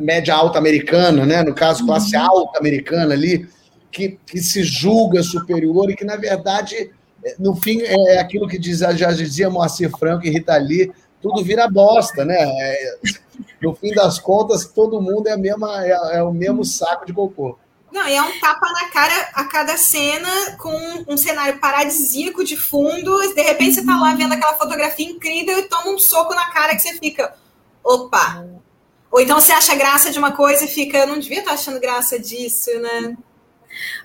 média 0.00 0.34
alta 0.34 0.58
americana, 0.58 1.24
né? 1.24 1.44
no 1.44 1.54
caso, 1.54 1.86
classe 1.86 2.16
uhum. 2.16 2.22
alta 2.24 2.58
americana 2.58 3.14
ali, 3.14 3.48
que, 3.92 4.18
que 4.26 4.40
se 4.40 4.64
julga 4.64 5.22
superior 5.22 5.88
e 5.88 5.94
que, 5.94 6.04
na 6.04 6.16
verdade, 6.16 6.90
no 7.38 7.54
fim, 7.56 7.82
é 7.82 8.18
aquilo 8.18 8.48
que 8.48 8.58
diz, 8.58 8.78
já 8.78 9.12
dizia 9.12 9.50
Moacir 9.50 9.90
Franco 9.96 10.26
e 10.26 10.30
Rita 10.30 10.56
Lee, 10.56 10.92
tudo 11.22 11.44
vira 11.44 11.68
bosta, 11.68 12.24
né? 12.24 12.36
É, 12.36 12.98
no 13.62 13.74
fim 13.74 13.94
das 13.94 14.18
contas, 14.18 14.66
todo 14.66 15.00
mundo 15.00 15.28
é, 15.28 15.32
a 15.32 15.36
mesma, 15.36 15.86
é, 15.86 16.16
é, 16.16 16.22
o 16.22 16.32
mesmo 16.32 16.64
saco 16.64 17.06
de 17.06 17.12
cocô. 17.12 17.56
Não, 17.92 18.08
e 18.08 18.14
é 18.14 18.22
um 18.22 18.40
tapa 18.40 18.66
na 18.72 18.88
cara 18.88 19.30
a 19.34 19.44
cada 19.44 19.76
cena, 19.76 20.56
com 20.58 21.04
um 21.06 21.16
cenário 21.16 21.60
paradisíaco 21.60 22.42
de 22.42 22.56
fundo. 22.56 23.16
De 23.34 23.42
repente 23.42 23.74
você 23.74 23.84
tá 23.84 24.00
lá 24.00 24.14
vendo 24.14 24.32
aquela 24.32 24.54
fotografia 24.54 25.06
incrível 25.06 25.58
e 25.58 25.68
toma 25.68 25.90
um 25.90 25.98
soco 25.98 26.34
na 26.34 26.50
cara 26.50 26.74
que 26.74 26.80
você 26.80 26.94
fica. 26.94 27.34
Opa! 27.84 28.46
Ou 29.10 29.20
então 29.20 29.38
você 29.38 29.52
acha 29.52 29.74
graça 29.74 30.10
de 30.10 30.18
uma 30.18 30.32
coisa 30.32 30.64
e 30.64 30.68
fica, 30.68 30.98
eu 30.98 31.06
não 31.06 31.18
devia 31.18 31.40
estar 31.40 31.52
achando 31.52 31.78
graça 31.78 32.18
disso, 32.18 32.70
né? 32.80 33.16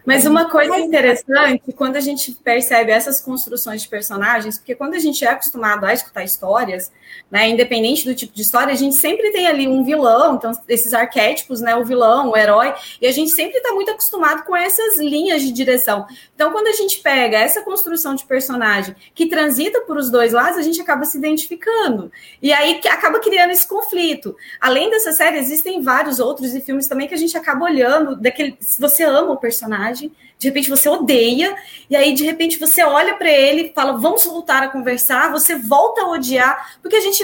Mas 0.07 0.25
uma 0.25 0.49
coisa 0.49 0.77
interessante, 0.77 1.73
quando 1.75 1.97
a 1.97 1.99
gente 1.99 2.31
percebe 2.31 2.93
essas 2.93 3.19
construções 3.19 3.81
de 3.81 3.89
personagens, 3.89 4.57
porque 4.57 4.73
quando 4.73 4.93
a 4.93 4.99
gente 4.99 5.25
é 5.25 5.27
acostumado 5.27 5.85
a 5.85 5.93
escutar 5.93 6.23
histórias, 6.23 6.89
né, 7.29 7.49
independente 7.49 8.05
do 8.05 8.15
tipo 8.15 8.33
de 8.33 8.41
história, 8.41 8.71
a 8.71 8.77
gente 8.77 8.95
sempre 8.95 9.31
tem 9.31 9.47
ali 9.47 9.67
um 9.67 9.83
vilão, 9.83 10.35
então 10.35 10.53
esses 10.69 10.93
arquétipos, 10.93 11.59
né, 11.59 11.75
o 11.75 11.83
vilão, 11.83 12.29
o 12.29 12.37
herói, 12.37 12.73
e 13.01 13.05
a 13.05 13.11
gente 13.11 13.31
sempre 13.31 13.57
está 13.57 13.73
muito 13.73 13.91
acostumado 13.91 14.45
com 14.45 14.55
essas 14.55 14.97
linhas 14.97 15.41
de 15.41 15.51
direção. 15.51 16.07
Então, 16.33 16.53
quando 16.53 16.67
a 16.67 16.71
gente 16.71 16.99
pega 16.99 17.39
essa 17.39 17.61
construção 17.61 18.15
de 18.15 18.23
personagem 18.23 18.95
que 19.13 19.25
transita 19.25 19.81
por 19.81 19.97
os 19.97 20.09
dois 20.09 20.31
lados, 20.31 20.57
a 20.57 20.61
gente 20.61 20.79
acaba 20.79 21.03
se 21.03 21.17
identificando. 21.17 22.09
E 22.41 22.53
aí 22.53 22.79
acaba 22.87 23.19
criando 23.19 23.51
esse 23.51 23.67
conflito. 23.67 24.37
Além 24.61 24.89
dessa 24.89 25.11
série, 25.11 25.37
existem 25.37 25.81
vários 25.81 26.17
outros 26.17 26.55
e 26.55 26.61
filmes 26.61 26.87
também 26.87 27.09
que 27.09 27.13
a 27.13 27.17
gente 27.17 27.37
acaba 27.37 27.65
olhando, 27.65 28.15
daquele, 28.15 28.55
se 28.61 28.79
você 28.79 29.03
ama 29.03 29.33
o 29.33 29.37
personagem, 29.37 29.97
de 30.00 30.48
repente 30.48 30.70
você 30.70 30.88
odeia, 30.88 31.56
e 31.89 31.96
aí 31.96 32.13
de 32.13 32.24
repente 32.24 32.60
você 32.60 32.84
olha 32.84 33.16
para 33.16 33.30
ele 33.30 33.63
e 33.63 33.74
fala, 33.74 33.98
vamos 33.98 34.24
voltar 34.25 34.63
a 34.63 34.70
conversar, 34.70 35.32
você 35.32 35.56
volta 35.56 36.01
a 36.01 36.10
odiar, 36.10 36.77
porque 36.82 36.96
a 36.96 37.01
gente 37.01 37.24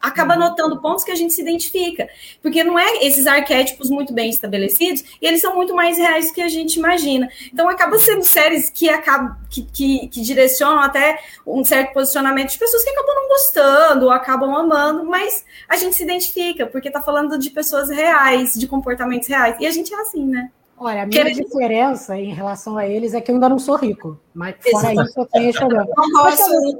acaba 0.00 0.34
uhum. 0.34 0.40
notando 0.40 0.80
pontos 0.80 1.04
que 1.04 1.10
a 1.10 1.14
gente 1.14 1.32
se 1.32 1.42
identifica, 1.42 2.08
porque 2.40 2.64
não 2.64 2.78
é 2.78 3.04
esses 3.04 3.26
arquétipos 3.26 3.90
muito 3.90 4.12
bem 4.12 4.30
estabelecidos, 4.30 5.04
e 5.20 5.26
eles 5.26 5.40
são 5.40 5.54
muito 5.54 5.74
mais 5.74 5.98
reais 5.98 6.28
do 6.28 6.34
que 6.34 6.40
a 6.40 6.48
gente 6.48 6.76
imagina. 6.76 7.28
Então 7.52 7.68
acaba 7.68 7.98
sendo 7.98 8.24
séries 8.24 8.70
que 8.70 8.88
acabam 8.88 9.36
que, 9.50 9.62
que, 9.62 10.08
que 10.08 10.20
direcionam 10.22 10.80
até 10.80 11.20
um 11.46 11.62
certo 11.64 11.92
posicionamento 11.92 12.50
de 12.50 12.58
pessoas 12.58 12.82
que 12.82 12.90
acabam 12.90 13.14
não 13.14 13.28
gostando 13.28 14.06
ou 14.06 14.10
acabam 14.10 14.54
amando, 14.54 15.04
mas 15.04 15.44
a 15.68 15.76
gente 15.76 15.94
se 15.94 16.02
identifica, 16.02 16.66
porque 16.66 16.88
está 16.88 17.02
falando 17.02 17.38
de 17.38 17.50
pessoas 17.50 17.90
reais, 17.90 18.54
de 18.54 18.66
comportamentos 18.66 19.28
reais, 19.28 19.56
e 19.60 19.66
a 19.66 19.70
gente 19.70 19.92
é 19.92 20.00
assim, 20.00 20.24
né? 20.24 20.50
Olha, 20.82 21.02
a 21.02 21.06
minha 21.06 21.24
Quer... 21.26 21.34
diferença 21.34 22.18
em 22.18 22.32
relação 22.32 22.78
a 22.78 22.88
eles 22.88 23.12
é 23.12 23.20
que 23.20 23.30
eu 23.30 23.34
ainda 23.34 23.50
não 23.50 23.58
sou 23.58 23.76
rico. 23.76 24.18
Mas 24.32 24.56
fora 24.70 24.92
Exato. 24.92 25.08
isso, 25.10 25.20
eu 25.20 25.26
tenho 25.26 25.50
esse 25.50 25.58
problema. 25.58 25.86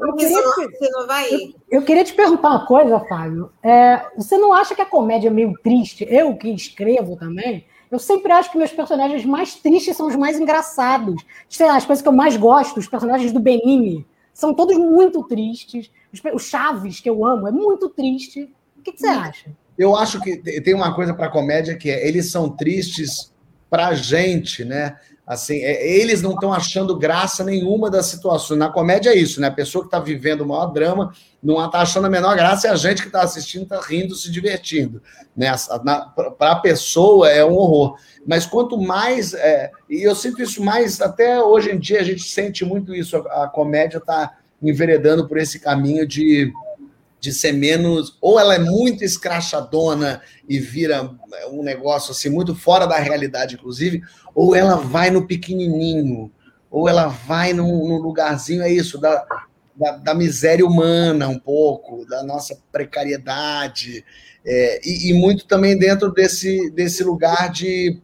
eu, 0.00 0.14
queria 0.14 0.42
te, 0.42 1.56
eu, 1.70 1.82
queria 1.82 2.04
te 2.04 2.14
perguntar 2.14 2.48
uma 2.48 2.66
coisa, 2.66 2.98
Fábio. 3.00 3.52
É, 3.62 4.06
você 4.16 4.38
não 4.38 4.54
acha 4.54 4.74
que 4.74 4.80
a 4.80 4.86
comédia 4.86 5.28
é 5.28 5.30
meio 5.30 5.52
triste? 5.62 6.06
Eu 6.08 6.34
que 6.34 6.48
escrevo 6.48 7.14
também, 7.14 7.66
eu 7.90 7.98
sempre 7.98 8.32
acho 8.32 8.50
que 8.50 8.56
meus 8.56 8.72
personagens 8.72 9.22
mais 9.26 9.56
tristes 9.56 9.94
são 9.98 10.06
os 10.06 10.16
mais 10.16 10.40
engraçados. 10.40 11.22
Sei 11.46 11.66
lá, 11.66 11.76
as 11.76 11.84
coisas 11.84 12.00
que 12.00 12.08
eu 12.08 12.12
mais 12.12 12.38
gosto, 12.38 12.80
os 12.80 12.88
personagens 12.88 13.32
do 13.32 13.40
Benini, 13.40 14.06
são 14.32 14.54
todos 14.54 14.78
muito 14.78 15.22
tristes. 15.24 15.90
O 16.32 16.38
Chaves, 16.38 17.00
que 17.00 17.10
eu 17.10 17.22
amo, 17.26 17.48
é 17.48 17.50
muito 17.50 17.90
triste. 17.90 18.50
O 18.78 18.82
que, 18.82 18.92
que 18.92 19.00
você 19.00 19.08
acha? 19.08 19.50
Eu 19.76 19.94
acho 19.94 20.18
que 20.22 20.38
tem 20.38 20.72
uma 20.72 20.94
coisa 20.94 21.12
para 21.12 21.26
a 21.26 21.30
comédia 21.30 21.76
que 21.76 21.90
é 21.90 22.08
eles 22.08 22.30
são 22.30 22.48
tristes 22.48 23.29
para 23.70 23.88
a 23.88 23.94
gente, 23.94 24.64
né? 24.64 24.96
Assim, 25.26 25.60
é, 25.62 25.88
eles 25.88 26.20
não 26.20 26.32
estão 26.32 26.52
achando 26.52 26.98
graça 26.98 27.44
nenhuma 27.44 27.88
das 27.88 28.06
situações. 28.06 28.58
Na 28.58 28.68
comédia 28.68 29.10
é 29.10 29.16
isso, 29.16 29.40
né? 29.40 29.46
A 29.46 29.52
pessoa 29.52 29.84
que 29.84 29.86
está 29.86 30.00
vivendo 30.00 30.40
o 30.40 30.46
maior 30.48 30.66
drama 30.66 31.14
não 31.40 31.64
está 31.64 31.82
achando 31.82 32.08
a 32.08 32.10
menor 32.10 32.34
graça 32.34 32.66
e 32.66 32.70
a 32.70 32.74
gente 32.74 33.00
que 33.00 33.06
está 33.06 33.22
assistindo 33.22 33.62
está 33.62 33.80
rindo, 33.80 34.16
se 34.16 34.28
divertindo. 34.28 35.00
Né? 35.36 35.46
Para 36.36 36.50
a 36.50 36.56
pessoa 36.56 37.30
é 37.30 37.44
um 37.44 37.54
horror. 37.54 37.96
Mas 38.26 38.44
quanto 38.44 38.76
mais. 38.76 39.32
É, 39.32 39.70
e 39.88 40.02
eu 40.02 40.16
sinto 40.16 40.42
isso 40.42 40.64
mais, 40.64 41.00
até 41.00 41.40
hoje 41.40 41.70
em 41.70 41.78
dia 41.78 42.00
a 42.00 42.04
gente 42.04 42.24
sente 42.24 42.64
muito 42.64 42.92
isso, 42.92 43.16
a, 43.16 43.44
a 43.44 43.48
comédia 43.48 43.98
está 43.98 44.36
enveredando 44.60 45.28
por 45.28 45.38
esse 45.38 45.60
caminho 45.60 46.04
de, 46.06 46.52
de 47.20 47.32
ser 47.32 47.52
menos. 47.52 48.16
Ou 48.20 48.40
ela 48.40 48.54
é 48.54 48.58
muito 48.58 49.04
escrachadona 49.04 50.22
e 50.48 50.58
vira 50.58 51.10
um 51.52 51.62
negócio 51.62 52.12
assim, 52.12 52.30
muito 52.30 52.54
fora 52.54 52.86
da 52.86 52.96
realidade, 52.96 53.54
inclusive, 53.54 54.02
ou 54.34 54.56
ela 54.56 54.76
vai 54.76 55.10
no 55.10 55.26
pequenininho, 55.26 56.32
ou 56.70 56.88
ela 56.88 57.06
vai 57.06 57.52
num, 57.52 57.86
num 57.88 57.98
lugarzinho, 57.98 58.62
é 58.62 58.72
isso, 58.72 58.98
da, 58.98 59.24
da, 59.76 59.92
da, 59.98 60.14
miséria 60.14 60.64
humana 60.64 61.28
um 61.28 61.38
pouco, 61.38 62.06
da 62.06 62.22
nossa 62.22 62.58
precariedade, 62.72 64.04
é, 64.44 64.80
e, 64.84 65.10
e, 65.10 65.12
muito 65.12 65.46
também 65.46 65.78
dentro 65.78 66.10
desse, 66.12 66.70
desse 66.70 67.04
lugar 67.04 67.50
de 67.50 68.00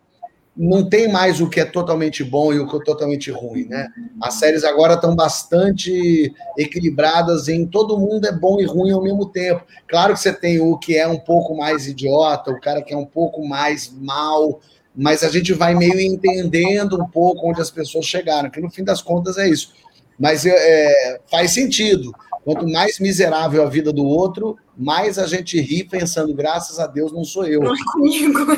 não 0.57 0.89
tem 0.89 1.07
mais 1.13 1.41
o 1.41 1.51
que 1.51 1.61
é 1.61 1.65
totalmente 1.65 2.25
bom 2.25 2.53
e 2.53 2.59
o 2.59 2.67
que 2.67 2.77
é 2.77 2.81
totalmente 2.81 3.31
ruim, 3.31 3.67
né? 3.67 3.89
As 4.23 4.35
séries 4.35 4.65
agora 4.65 4.95
estão 4.95 5.15
bastante 5.15 6.33
equilibradas 6.57 7.49
em 7.49 7.67
todo 7.67 7.99
mundo 7.99 8.27
é 8.27 8.33
bom 8.33 8.59
e 8.59 8.65
ruim 8.65 8.91
ao 8.91 9.03
mesmo 9.03 9.27
tempo. 9.27 9.63
Claro 9.87 10.15
que 10.15 10.21
você 10.21 10.33
tem 10.33 10.59
o 10.59 10.79
que 10.79 10.97
é 10.97 11.07
um 11.07 11.19
pouco 11.19 11.55
mais 11.55 11.87
idiota, 11.87 12.51
o 12.51 12.61
cara 12.61 12.81
que 12.81 12.95
é 12.95 12.97
um 12.97 13.05
pouco 13.05 13.47
mais 13.47 13.93
mal, 13.93 14.61
mas 14.95 15.23
a 15.23 15.29
gente 15.29 15.53
vai 15.53 15.75
meio 15.75 16.01
entendendo 16.01 16.99
um 16.99 17.07
pouco 17.07 17.51
onde 17.51 17.61
as 17.61 17.71
pessoas 17.71 18.07
chegaram, 18.07 18.49
que 18.49 18.61
no 18.61 18.71
fim 18.71 18.83
das 18.83 19.03
contas 19.03 19.37
é 19.37 19.47
isso. 19.47 19.75
Mas 20.19 20.47
é, 20.47 21.21
faz 21.31 21.53
sentido. 21.53 22.15
Quanto 22.43 22.67
mais 22.67 22.99
miserável 22.99 23.63
a 23.63 23.69
vida 23.69 23.93
do 23.93 24.07
outro, 24.07 24.57
mais 24.75 25.19
a 25.19 25.27
gente 25.27 25.61
ri 25.61 25.85
pensando, 25.85 26.33
graças 26.33 26.79
a 26.79 26.87
Deus 26.87 27.13
não 27.13 27.25
sou 27.25 27.45
eu. 27.45 27.61
Não 27.61 27.75
é 27.75 27.79
comigo. 27.93 28.53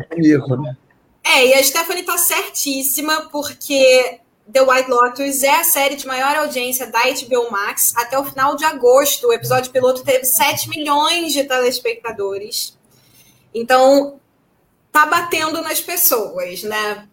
É 0.00 0.14
comigo, 0.14 0.56
né? 0.56 0.76
É, 1.30 1.46
e 1.46 1.54
a 1.54 1.62
Stephanie 1.62 2.04
tá 2.04 2.16
certíssima, 2.16 3.28
porque 3.30 4.18
The 4.50 4.62
White 4.62 4.88
Lotus 4.88 5.42
é 5.42 5.60
a 5.60 5.62
série 5.62 5.94
de 5.94 6.06
maior 6.06 6.34
audiência 6.36 6.86
da 6.86 7.00
HBO 7.00 7.50
Max. 7.50 7.92
Até 7.94 8.18
o 8.18 8.24
final 8.24 8.56
de 8.56 8.64
agosto, 8.64 9.26
o 9.26 9.32
episódio 9.34 9.70
piloto 9.70 10.02
teve 10.02 10.24
7 10.24 10.70
milhões 10.70 11.34
de 11.34 11.44
telespectadores. 11.44 12.78
Então, 13.54 14.18
tá 14.90 15.04
batendo 15.04 15.60
nas 15.60 15.82
pessoas, 15.82 16.62
né? 16.62 17.06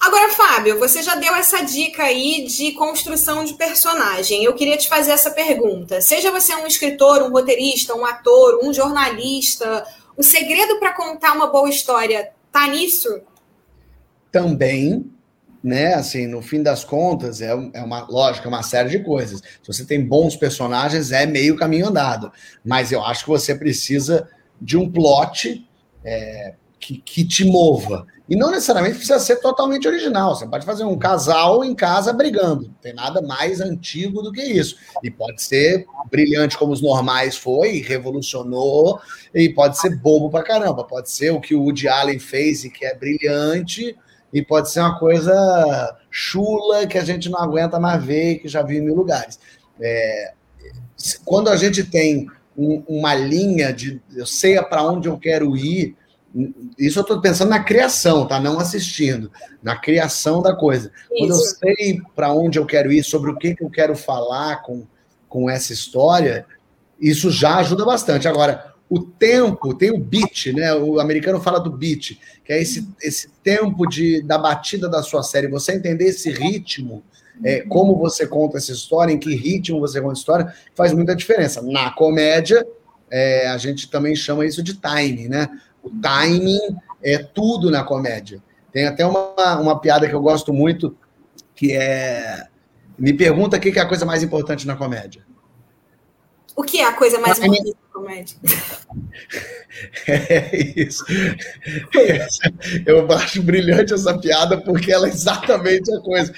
Agora, 0.00 0.30
Fábio, 0.30 0.80
você 0.80 1.00
já 1.00 1.14
deu 1.14 1.32
essa 1.36 1.62
dica 1.62 2.02
aí 2.02 2.44
de 2.44 2.72
construção 2.72 3.44
de 3.44 3.54
personagem. 3.54 4.42
Eu 4.42 4.54
queria 4.54 4.76
te 4.76 4.88
fazer 4.88 5.12
essa 5.12 5.30
pergunta. 5.30 6.00
Seja 6.00 6.32
você 6.32 6.56
um 6.56 6.66
escritor, 6.66 7.22
um 7.22 7.30
roteirista, 7.30 7.94
um 7.94 8.04
ator, 8.04 8.58
um 8.64 8.72
jornalista, 8.74 9.86
o 10.16 10.24
segredo 10.24 10.80
para 10.80 10.92
contar 10.92 11.34
uma 11.34 11.46
boa 11.46 11.68
história 11.68 12.32
tá 12.52 12.66
nisso? 12.68 13.22
Também, 14.30 15.10
né? 15.62 15.94
Assim, 15.94 16.26
no 16.26 16.42
fim 16.42 16.62
das 16.62 16.84
contas, 16.84 17.40
é, 17.40 17.50
é 17.72 17.82
uma 17.82 18.06
lógica, 18.08 18.46
é 18.46 18.48
uma 18.48 18.62
série 18.62 18.90
de 18.90 19.00
coisas. 19.00 19.40
Se 19.40 19.66
você 19.66 19.84
tem 19.84 20.04
bons 20.04 20.36
personagens, 20.36 21.12
é 21.12 21.26
meio 21.26 21.56
caminho 21.56 21.88
andado. 21.88 22.32
Mas 22.64 22.92
eu 22.92 23.04
acho 23.04 23.24
que 23.24 23.30
você 23.30 23.54
precisa 23.54 24.28
de 24.60 24.76
um 24.76 24.90
plot 24.90 25.68
é, 26.04 26.54
que, 26.78 26.98
que 26.98 27.24
te 27.24 27.44
mova. 27.44 28.06
E 28.28 28.36
não 28.36 28.50
necessariamente 28.50 28.96
precisa 28.96 29.18
ser 29.18 29.36
totalmente 29.36 29.88
original. 29.88 30.34
Você 30.34 30.46
pode 30.46 30.66
fazer 30.66 30.84
um 30.84 30.98
casal 30.98 31.64
em 31.64 31.74
casa 31.74 32.12
brigando. 32.12 32.64
Não 32.64 32.74
tem 32.74 32.92
nada 32.92 33.22
mais 33.22 33.60
antigo 33.60 34.22
do 34.22 34.30
que 34.30 34.42
isso. 34.42 34.76
E 35.02 35.10
pode 35.10 35.42
ser 35.42 35.86
brilhante 36.10 36.58
como 36.58 36.72
os 36.72 36.82
normais 36.82 37.36
foi, 37.36 37.78
revolucionou, 37.78 39.00
e 39.34 39.48
pode 39.48 39.78
ser 39.78 39.96
bobo 39.96 40.30
pra 40.30 40.42
caramba. 40.42 40.84
Pode 40.84 41.10
ser 41.10 41.30
o 41.30 41.40
que 41.40 41.54
o 41.54 41.62
Woody 41.62 41.88
Allen 41.88 42.18
fez 42.18 42.64
e 42.64 42.70
que 42.70 42.84
é 42.84 42.94
brilhante, 42.94 43.96
e 44.30 44.42
pode 44.42 44.70
ser 44.70 44.80
uma 44.80 44.98
coisa 44.98 45.96
chula 46.10 46.86
que 46.86 46.98
a 46.98 47.04
gente 47.04 47.30
não 47.30 47.38
aguenta 47.38 47.80
mais 47.80 48.04
ver 48.04 48.40
que 48.40 48.48
já 48.48 48.62
viu 48.62 48.78
em 48.78 48.84
mil 48.84 48.94
lugares. 48.94 49.40
É, 49.80 50.32
quando 51.24 51.48
a 51.48 51.56
gente 51.56 51.82
tem 51.82 52.26
um, 52.56 52.82
uma 52.86 53.14
linha 53.14 53.72
de 53.72 54.02
eu 54.14 54.26
sei 54.26 54.60
para 54.62 54.82
onde 54.82 55.08
eu 55.08 55.16
quero 55.16 55.56
ir, 55.56 55.96
isso 56.78 56.98
eu 56.98 57.02
estou 57.02 57.20
pensando 57.20 57.48
na 57.48 57.62
criação, 57.62 58.26
tá? 58.26 58.38
Não 58.38 58.58
assistindo, 58.58 59.30
na 59.62 59.76
criação 59.76 60.42
da 60.42 60.54
coisa. 60.54 60.90
Isso. 61.10 61.18
Quando 61.18 61.30
eu 61.30 61.36
sei 61.36 62.00
para 62.14 62.32
onde 62.32 62.58
eu 62.58 62.66
quero 62.66 62.92
ir, 62.92 63.02
sobre 63.02 63.30
o 63.30 63.36
que, 63.36 63.54
que 63.54 63.64
eu 63.64 63.70
quero 63.70 63.96
falar 63.96 64.62
com, 64.62 64.86
com 65.28 65.48
essa 65.48 65.72
história, 65.72 66.46
isso 67.00 67.30
já 67.30 67.56
ajuda 67.56 67.84
bastante. 67.84 68.28
Agora, 68.28 68.74
o 68.90 69.00
tempo, 69.00 69.74
tem 69.74 69.90
o 69.90 69.98
beat, 69.98 70.46
né? 70.54 70.74
O 70.74 71.00
americano 71.00 71.40
fala 71.40 71.58
do 71.58 71.70
beat, 71.70 72.18
que 72.44 72.52
é 72.52 72.60
esse, 72.60 72.88
esse 73.02 73.28
tempo 73.42 73.86
de, 73.86 74.22
da 74.22 74.38
batida 74.38 74.88
da 74.88 75.02
sua 75.02 75.22
série, 75.22 75.48
você 75.48 75.72
entender 75.72 76.06
esse 76.06 76.30
ritmo, 76.30 77.02
é, 77.44 77.60
como 77.60 77.96
você 77.96 78.26
conta 78.26 78.58
essa 78.58 78.72
história, 78.72 79.12
em 79.12 79.18
que 79.18 79.34
ritmo 79.34 79.80
você 79.80 80.00
conta 80.00 80.14
a 80.14 80.18
história, 80.18 80.54
faz 80.74 80.92
muita 80.92 81.14
diferença. 81.14 81.62
Na 81.62 81.90
comédia, 81.90 82.66
é, 83.10 83.48
a 83.48 83.58
gente 83.58 83.90
também 83.90 84.16
chama 84.16 84.46
isso 84.46 84.62
de 84.62 84.74
time, 84.74 85.28
né? 85.28 85.48
O 85.82 85.90
timing 85.90 86.76
é 87.02 87.18
tudo 87.18 87.70
na 87.70 87.84
comédia. 87.84 88.42
Tem 88.72 88.86
até 88.86 89.06
uma, 89.06 89.58
uma 89.58 89.80
piada 89.80 90.08
que 90.08 90.14
eu 90.14 90.20
gosto 90.20 90.52
muito, 90.52 90.96
que 91.54 91.72
é. 91.72 92.46
Me 92.98 93.12
pergunta 93.12 93.56
o 93.56 93.60
que 93.60 93.78
é 93.78 93.82
a 93.82 93.88
coisa 93.88 94.04
mais 94.04 94.22
importante 94.22 94.66
na 94.66 94.76
comédia. 94.76 95.24
O 96.56 96.64
que 96.64 96.80
é 96.80 96.84
a 96.84 96.92
coisa 96.92 97.20
mais 97.20 97.38
importante 97.38 97.76
na 97.84 98.00
comédia? 98.00 98.36
É 100.06 100.56
isso. 100.76 101.04
Eu 102.86 103.10
acho 103.12 103.42
brilhante 103.42 103.92
essa 103.92 104.16
piada 104.18 104.60
porque 104.60 104.92
ela 104.92 105.06
é 105.06 105.10
exatamente 105.10 105.92
a 105.94 106.00
coisa. 106.00 106.32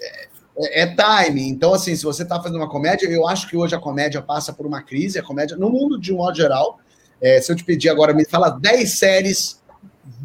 É, 0.00 0.82
é 0.82 0.86
timing. 0.94 1.48
Então, 1.48 1.74
assim, 1.74 1.94
se 1.96 2.04
você 2.04 2.22
está 2.22 2.40
fazendo 2.42 2.56
uma 2.56 2.68
comédia, 2.68 3.06
eu 3.08 3.26
acho 3.26 3.48
que 3.48 3.56
hoje 3.56 3.74
a 3.74 3.78
comédia 3.78 4.22
passa 4.22 4.52
por 4.52 4.66
uma 4.66 4.82
crise, 4.82 5.18
a 5.18 5.22
comédia, 5.22 5.56
no 5.56 5.70
mundo 5.70 5.98
de 5.98 6.12
um 6.12 6.16
modo 6.16 6.36
geral, 6.36 6.78
é, 7.22 7.40
se 7.40 7.52
eu 7.52 7.56
te 7.56 7.64
pedir 7.64 7.88
agora, 7.88 8.12
me 8.12 8.24
fala 8.24 8.50
10 8.50 8.98
séries 8.98 9.62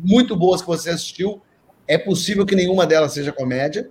muito 0.04 0.36
boas 0.36 0.62
que 0.62 0.68
você 0.68 0.90
assistiu, 0.90 1.40
é 1.88 1.96
possível 1.98 2.46
que 2.46 2.56
nenhuma 2.56 2.88
delas 2.88 3.14
seja 3.14 3.32
comédia. 3.32 3.90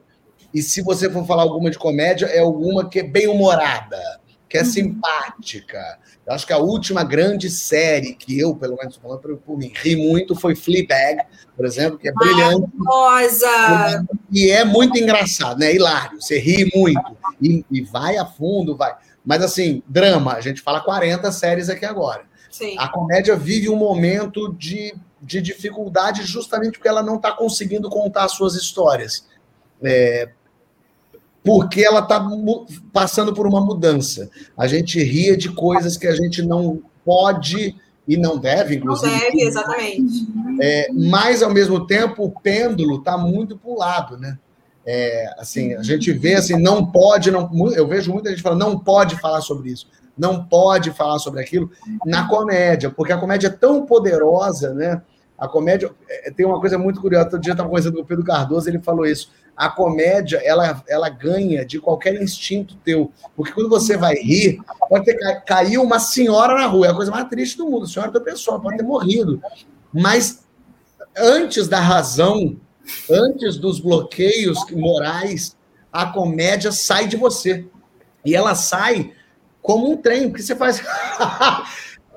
E 0.53 0.61
se 0.61 0.83
você 0.83 1.09
for 1.09 1.25
falar 1.25 1.45
alguma 1.45 1.71
de 1.71 1.79
comédia, 1.79 2.27
é 2.27 2.40
alguma 2.40 2.88
que 2.88 2.99
é 2.99 3.03
bem 3.05 3.29
humorada, 3.29 3.97
que 4.49 4.59
é 4.59 4.62
uhum. 4.62 4.66
simpática. 4.66 5.99
Eu 6.27 6.33
acho 6.33 6.45
que 6.45 6.53
a 6.53 6.59
última 6.59 7.05
grande 7.05 7.49
série 7.49 8.14
que 8.14 8.37
eu, 8.38 8.57
pelo 8.57 8.77
menos 8.77 8.97
falando 8.97 9.21
por, 9.21 9.37
por 9.37 9.57
mim, 9.57 9.71
ri 9.73 9.95
muito 9.95 10.35
foi 10.35 10.57
Fleabag, 10.57 11.23
por 11.57 11.64
exemplo, 11.64 11.99
que 11.99 12.09
é 12.09 12.12
brilhante. 12.12 12.69
Maravilhosa! 12.75 14.05
E 14.33 14.51
é 14.51 14.64
muito 14.64 14.99
engraçado, 14.99 15.61
né? 15.61 15.73
Hilário. 15.73 16.21
Você 16.21 16.40
ri 16.40 16.69
muito. 16.75 17.16
E, 17.40 17.64
e 17.71 17.83
vai 17.83 18.16
a 18.16 18.27
fundo, 18.27 18.77
vai. 18.77 18.92
Mas 19.25 19.42
assim, 19.42 19.83
drama, 19.87 20.33
a 20.35 20.40
gente 20.40 20.61
fala 20.61 20.81
40 20.81 21.31
séries 21.31 21.69
aqui 21.69 21.85
agora. 21.85 22.25
Sim. 22.57 22.75
A 22.79 22.88
comédia 22.88 23.37
vive 23.37 23.69
um 23.69 23.77
momento 23.77 24.51
de, 24.55 24.95
de 25.21 25.42
dificuldade 25.42 26.23
justamente 26.23 26.79
porque 26.79 26.88
ela 26.88 27.03
não 27.03 27.16
está 27.16 27.31
conseguindo 27.31 27.90
contar 27.90 28.25
as 28.25 28.33
suas 28.33 28.55
histórias. 28.55 29.27
É, 29.83 30.31
porque 31.45 31.83
ela 31.83 32.01
está 32.01 32.27
passando 32.95 33.35
por 33.35 33.47
uma 33.47 33.61
mudança. 33.61 34.31
A 34.57 34.66
gente 34.66 35.03
ria 35.03 35.37
de 35.37 35.51
coisas 35.53 35.99
que 35.99 36.07
a 36.07 36.16
gente 36.16 36.40
não 36.40 36.81
pode 37.05 37.77
e 38.09 38.16
não 38.16 38.38
deve, 38.38 38.77
inclusive. 38.77 39.12
Não 39.12 39.21
deve, 39.21 39.42
exatamente. 39.42 40.27
É, 40.59 40.88
mas, 40.92 41.42
ao 41.42 41.53
mesmo 41.53 41.87
tempo, 41.87 42.25
o 42.25 42.40
pêndulo 42.40 43.01
está 43.01 43.19
muito 43.19 43.59
para 43.59 43.71
o 43.71 43.79
lado, 43.79 44.16
né? 44.16 44.38
É, 44.87 45.35
assim, 45.37 45.75
a 45.75 45.83
gente 45.83 46.11
vê 46.11 46.37
assim, 46.37 46.57
não 46.59 46.87
pode, 46.87 47.31
não, 47.31 47.51
eu 47.73 47.87
vejo 47.87 48.12
muita 48.12 48.31
gente 48.31 48.40
falando, 48.40 48.61
não 48.61 48.79
pode 48.79 49.16
falar 49.21 49.42
sobre 49.42 49.71
isso 49.71 49.88
não 50.16 50.44
pode 50.44 50.90
falar 50.92 51.18
sobre 51.18 51.40
aquilo 51.40 51.70
na 52.05 52.29
comédia, 52.29 52.90
porque 52.90 53.12
a 53.12 53.18
comédia 53.18 53.48
é 53.48 53.50
tão 53.50 53.85
poderosa, 53.85 54.72
né? 54.72 55.02
A 55.38 55.46
comédia 55.46 55.90
é, 56.09 56.31
tem 56.31 56.46
uma 56.46 56.59
coisa 56.59 56.79
muito 56.79 57.00
curiosa. 57.00 57.26
Outro 57.26 57.40
dia 57.40 57.50
eu 57.50 57.55
estava 57.55 57.68
conversando 57.68 57.94
com 57.94 58.02
o 58.02 58.07
Pedro 58.07 58.24
Cardoso, 58.24 58.68
ele 58.68 58.81
falou 58.81 59.05
isso. 59.05 59.31
A 59.55 59.68
comédia, 59.68 60.40
ela, 60.44 60.83
ela 60.88 61.09
ganha 61.09 61.64
de 61.64 61.79
qualquer 61.79 62.20
instinto 62.20 62.76
teu. 62.76 63.12
Porque 63.35 63.52
quando 63.52 63.68
você 63.68 63.96
vai 63.96 64.14
rir, 64.14 64.61
pode 64.88 65.05
ter 65.05 65.18
caído 65.44 65.83
uma 65.83 65.98
senhora 65.98 66.55
na 66.55 66.66
rua, 66.66 66.87
é 66.87 66.90
a 66.90 66.94
coisa 66.94 67.11
mais 67.11 67.29
triste 67.29 67.59
do 67.59 67.68
mundo. 67.68 67.87
Senhora 67.87 68.11
da 68.11 68.20
pessoa 68.20 68.61
pode 68.61 68.79
ter 68.79 68.83
morrido. 68.83 69.40
Mas 69.92 70.46
antes 71.16 71.68
da 71.68 71.81
razão, 71.81 72.57
antes 73.11 73.57
dos 73.57 73.81
bloqueios 73.81 74.59
morais, 74.70 75.57
a 75.92 76.07
comédia 76.07 76.72
sai 76.72 77.07
de 77.07 77.16
você. 77.16 77.66
E 78.24 78.35
ela 78.35 78.55
sai 78.55 79.12
como 79.66 79.90
um 79.90 79.96
trem, 79.96 80.29
porque 80.29 80.42
você 80.42 80.55
faz. 80.55 80.81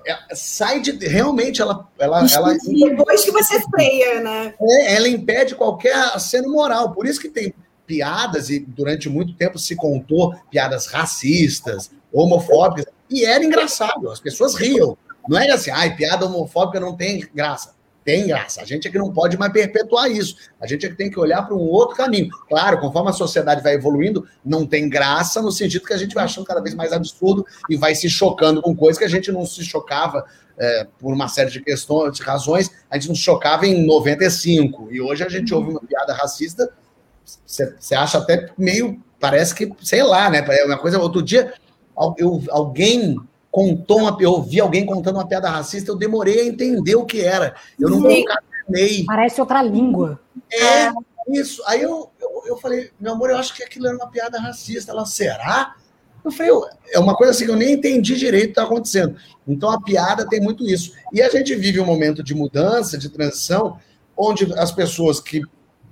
É, 0.07 0.33
sai 0.33 0.79
de. 0.79 0.91
Realmente, 1.05 1.62
ela. 1.62 1.88
ela, 1.99 2.25
ela 2.33 2.53
Depois 2.53 3.23
que 3.25 3.31
você 3.31 3.62
freia, 3.69 4.21
né? 4.21 4.53
É, 4.59 4.95
ela 4.95 5.09
impede 5.09 5.55
qualquer 5.55 5.93
aceno 5.93 6.49
moral. 6.49 6.93
Por 6.93 7.05
isso 7.05 7.19
que 7.19 7.27
tem 7.27 7.53
piadas, 7.85 8.49
e 8.49 8.59
durante 8.59 9.09
muito 9.09 9.33
tempo 9.33 9.59
se 9.59 9.75
contou 9.75 10.33
piadas 10.49 10.88
racistas, 10.88 11.91
homofóbicas, 12.13 12.91
e 13.09 13.25
era 13.25 13.43
engraçado, 13.43 14.09
as 14.09 14.21
pessoas 14.21 14.55
riam. 14.55 14.97
Não 15.27 15.38
era 15.38 15.55
assim, 15.55 15.69
ai, 15.69 15.95
piada 15.95 16.25
homofóbica 16.25 16.79
não 16.79 16.95
tem 16.95 17.27
graça. 17.35 17.75
Tem 18.10 18.26
graça. 18.26 18.60
A 18.60 18.65
gente 18.65 18.88
é 18.88 18.91
que 18.91 18.98
não 18.98 19.13
pode 19.13 19.38
mais 19.38 19.54
perpetuar 19.54 20.10
isso. 20.10 20.36
A 20.60 20.65
gente 20.65 20.84
é 20.84 20.89
que 20.89 20.95
tem 20.95 21.12
que 21.12 21.19
olhar 21.19 21.43
para 21.43 21.56
um 21.56 21.60
outro 21.60 21.95
caminho. 21.95 22.28
Claro, 22.48 22.80
conforme 22.80 23.12
a 23.12 23.13
sociedade 23.13 23.62
vai 23.62 23.76
evoluindo, 23.76 24.28
não 24.43 24.65
tem 24.65 24.89
graça 24.89 25.43
no 25.43 25.52
sentido 25.52 25.86
que 25.86 25.93
a 25.93 25.98
gente 25.98 26.15
vai 26.15 26.24
achando 26.24 26.43
cada 26.43 26.60
vez 26.60 26.74
mais 26.74 26.91
absurdo 26.91 27.45
e 27.69 27.78
vai 27.78 27.93
se 27.93 28.10
chocando 28.10 28.63
com 28.63 28.76
coisas 28.76 28.98
que 28.98 29.06
a 29.06 29.10
gente 29.10 29.32
não 29.32 29.45
se 29.45 29.63
chocava 29.63 30.26
é, 30.58 30.88
por 30.98 31.13
uma 31.13 31.28
série 31.28 31.52
de 31.52 31.62
questões, 31.62 32.17
de 32.17 32.24
razões, 32.24 32.72
a 32.89 32.98
gente 32.98 33.10
não 33.10 33.15
se 33.15 33.22
chocava 33.22 33.67
em 33.67 33.86
95. 33.86 34.91
E 34.91 35.00
hoje 35.00 35.24
a 35.24 35.30
gente 35.30 35.54
ouve 35.54 35.69
uma 35.69 35.82
piada 35.82 36.12
racista, 36.12 36.67
você 37.45 37.93
acha 37.93 38.17
até 38.17 38.50
meio, 38.58 39.00
parece 39.19 39.54
que, 39.54 39.72
sei 39.84 40.02
lá, 40.02 40.32
né? 40.32 40.43
É 40.50 40.65
uma 40.65 40.80
coisa. 40.80 40.98
Outro 40.98 41.22
dia, 41.22 41.54
eu, 42.17 42.41
alguém 42.50 43.17
contou 43.51 43.99
uma, 43.99 44.17
eu 44.19 44.31
ouvi 44.31 44.59
alguém 44.59 44.85
contando 44.85 45.15
uma 45.15 45.27
piada 45.27 45.49
racista, 45.49 45.91
eu 45.91 45.97
demorei 45.97 46.41
a 46.41 46.45
entender 46.45 46.95
o 46.95 47.05
que 47.05 47.21
era. 47.21 47.55
Eu 47.79 47.89
não 47.89 48.09
encaminhei. 48.09 49.05
Parece 49.05 49.41
outra 49.41 49.62
língua. 49.62 50.19
É, 50.51 50.91
isso. 51.29 51.62
Aí 51.65 51.81
eu, 51.81 52.12
eu, 52.19 52.43
eu, 52.45 52.57
falei, 52.57 52.91
meu 52.99 53.13
amor, 53.13 53.29
eu 53.29 53.38
acho 53.38 53.55
que 53.55 53.63
aquilo 53.63 53.88
era 53.88 53.95
uma 53.95 54.09
piada 54.09 54.39
racista. 54.39 54.91
Ela, 54.91 55.05
será? 55.05 55.75
Eu 56.23 56.31
falei, 56.31 56.51
é 56.91 56.99
uma 56.99 57.15
coisa 57.15 57.31
assim 57.31 57.45
que 57.45 57.51
eu 57.51 57.55
nem 57.55 57.73
entendi 57.73 58.15
direito 58.15 58.43
o 58.43 58.47
que 58.47 58.51
está 58.51 58.63
acontecendo. 58.63 59.15
Então 59.47 59.71
a 59.71 59.81
piada 59.81 60.27
tem 60.27 60.39
muito 60.39 60.67
isso. 60.67 60.93
E 61.12 61.21
a 61.21 61.29
gente 61.29 61.55
vive 61.55 61.79
um 61.79 61.85
momento 61.85 62.21
de 62.21 62.35
mudança, 62.35 62.97
de 62.97 63.09
transição, 63.09 63.79
onde 64.15 64.51
as 64.57 64.71
pessoas 64.71 65.19
que 65.19 65.41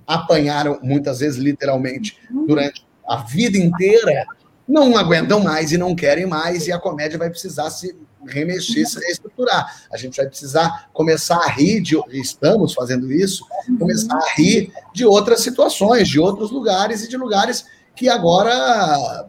apanharam, 0.06 0.78
muitas 0.82 1.20
vezes, 1.20 1.38
literalmente, 1.38 2.18
durante 2.46 2.86
a 3.06 3.16
vida 3.16 3.58
inteira, 3.58 4.26
não 4.68 4.96
aguentam 4.98 5.40
mais 5.40 5.72
e 5.72 5.78
não 5.78 5.96
querem 5.96 6.26
mais, 6.26 6.66
e 6.66 6.72
a 6.72 6.78
comédia 6.78 7.18
vai 7.18 7.30
precisar 7.30 7.70
se 7.70 7.96
remexer, 8.26 8.86
se 8.86 9.00
reestruturar. 9.00 9.86
A 9.90 9.96
gente 9.96 10.16
vai 10.16 10.26
precisar 10.26 10.90
começar 10.92 11.38
a 11.38 11.48
rir, 11.48 11.80
de, 11.80 11.96
estamos 12.12 12.74
fazendo 12.74 13.10
isso, 13.10 13.46
começar 13.78 14.14
a 14.14 14.34
rir 14.34 14.70
de 14.92 15.06
outras 15.06 15.40
situações, 15.40 16.08
de 16.08 16.20
outros 16.20 16.50
lugares 16.50 17.02
e 17.02 17.08
de 17.08 17.16
lugares 17.16 17.64
que 17.96 18.08
agora 18.08 18.52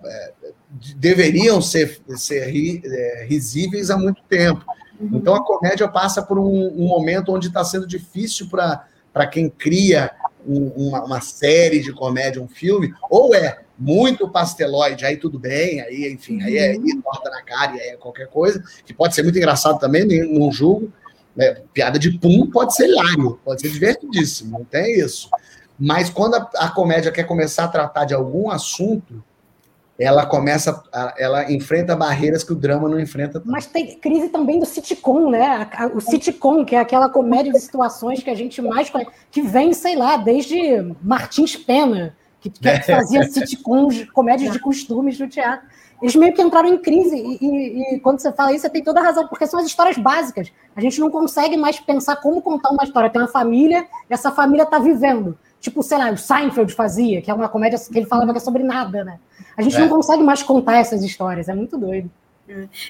é, 0.05 0.33
deveriam 0.97 1.61
ser, 1.61 2.01
ser 2.17 2.49
ri, 2.49 2.81
é, 2.83 3.25
risíveis 3.27 3.89
há 3.89 3.97
muito 3.97 4.21
tempo. 4.23 4.65
Então 5.01 5.33
a 5.33 5.45
comédia 5.45 5.87
passa 5.87 6.21
por 6.21 6.37
um, 6.37 6.67
um 6.67 6.87
momento 6.87 7.31
onde 7.31 7.47
está 7.47 7.63
sendo 7.63 7.87
difícil 7.87 8.49
para 8.49 9.27
quem 9.27 9.49
cria 9.49 10.11
um, 10.45 10.67
uma, 10.75 11.05
uma 11.05 11.21
série 11.21 11.79
de 11.79 11.93
comédia, 11.93 12.41
um 12.41 12.47
filme, 12.49 12.93
ou 13.09 13.33
é 13.33 13.61
muito 13.79 14.29
pasteloide, 14.29 15.05
aí 15.05 15.15
tudo 15.15 15.39
bem, 15.39 15.79
aí, 15.81 16.11
enfim, 16.11 16.41
aí 16.41 16.57
é 16.57 16.75
uhum. 16.75 17.01
torta 17.01 17.29
na 17.29 17.41
cara, 17.41 17.71
aí 17.71 17.79
é 17.79 17.95
qualquer 17.95 18.27
coisa, 18.27 18.61
que 18.85 18.93
pode 18.93 19.15
ser 19.15 19.23
muito 19.23 19.37
engraçado 19.37 19.79
também, 19.79 20.05
não 20.05 20.51
julgo. 20.51 20.91
Né? 21.35 21.61
Piada 21.73 21.97
de 21.97 22.11
pum 22.11 22.49
pode 22.49 22.75
ser 22.75 22.89
hilário, 22.89 23.39
pode 23.45 23.61
ser 23.61 23.69
divertidíssimo, 23.69 24.59
não 24.59 24.65
tem 24.65 24.99
isso. 24.99 25.29
Mas 25.79 26.09
quando 26.09 26.35
a, 26.35 26.49
a 26.55 26.69
comédia 26.69 27.11
quer 27.11 27.23
começar 27.23 27.63
a 27.63 27.69
tratar 27.69 28.03
de 28.03 28.13
algum 28.13 28.51
assunto, 28.51 29.23
ela 29.97 30.25
começa, 30.25 30.81
ela 31.17 31.51
enfrenta 31.51 31.95
barreiras 31.95 32.43
que 32.43 32.53
o 32.53 32.55
drama 32.55 32.87
não 32.87 32.99
enfrenta. 32.99 33.41
Mas 33.45 33.65
tem 33.65 33.97
crise 33.99 34.29
também 34.29 34.57
do 34.57 34.65
sitcom, 34.65 35.29
né? 35.29 35.69
O 35.93 35.99
sitcom, 35.99 36.63
que 36.63 36.73
é 36.73 36.79
aquela 36.79 37.09
comédia 37.09 37.51
de 37.51 37.59
situações 37.59 38.23
que 38.23 38.29
a 38.29 38.35
gente 38.35 38.61
mais 38.61 38.89
conhece, 38.89 39.11
que 39.29 39.41
vem, 39.41 39.73
sei 39.73 39.97
lá, 39.97 40.15
desde 40.15 40.57
Martins 41.01 41.57
Pena, 41.57 42.15
que, 42.39 42.49
que 42.49 42.67
é. 42.67 42.81
fazia 42.81 43.23
sitcoms, 43.23 44.09
comédias 44.11 44.51
de 44.51 44.59
costumes 44.59 45.19
no 45.19 45.27
teatro. 45.27 45.67
Eles 46.01 46.15
meio 46.15 46.33
que 46.33 46.41
entraram 46.41 46.69
em 46.69 46.77
crise, 46.77 47.15
e, 47.15 47.37
e, 47.41 47.95
e, 47.95 47.99
quando 47.99 48.19
você 48.19 48.31
fala 48.31 48.53
isso, 48.53 48.61
você 48.61 48.69
tem 48.69 48.81
toda 48.81 49.01
a 49.01 49.03
razão, 49.03 49.27
porque 49.27 49.45
são 49.45 49.59
as 49.59 49.65
histórias 49.65 49.97
básicas. 49.97 50.51
A 50.73 50.79
gente 50.79 50.99
não 50.99 51.11
consegue 51.11 51.57
mais 51.57 51.77
pensar 51.79 52.15
como 52.17 52.41
contar 52.41 52.69
uma 52.69 52.83
história. 52.83 53.09
Tem 53.09 53.21
uma 53.21 53.27
família, 53.27 53.85
e 54.09 54.13
essa 54.13 54.31
família 54.31 54.63
está 54.63 54.79
vivendo. 54.79 55.37
Tipo, 55.59 55.83
sei 55.83 55.97
lá, 55.97 56.09
o 56.09 56.17
Seinfeld 56.17 56.73
fazia, 56.73 57.21
que 57.21 57.29
é 57.29 57.33
uma 57.33 57.49
comédia 57.49 57.77
que 57.77 57.97
ele 57.97 58.05
falava 58.05 58.31
que 58.31 58.37
é 58.37 58.41
sobre 58.41 58.63
nada, 58.63 59.03
né? 59.03 59.19
A 59.57 59.61
gente 59.61 59.75
é. 59.75 59.79
não 59.79 59.89
consegue 59.89 60.23
mais 60.23 60.41
contar 60.41 60.77
essas 60.77 61.03
histórias, 61.03 61.49
é 61.49 61.53
muito 61.53 61.77
doido. 61.77 62.09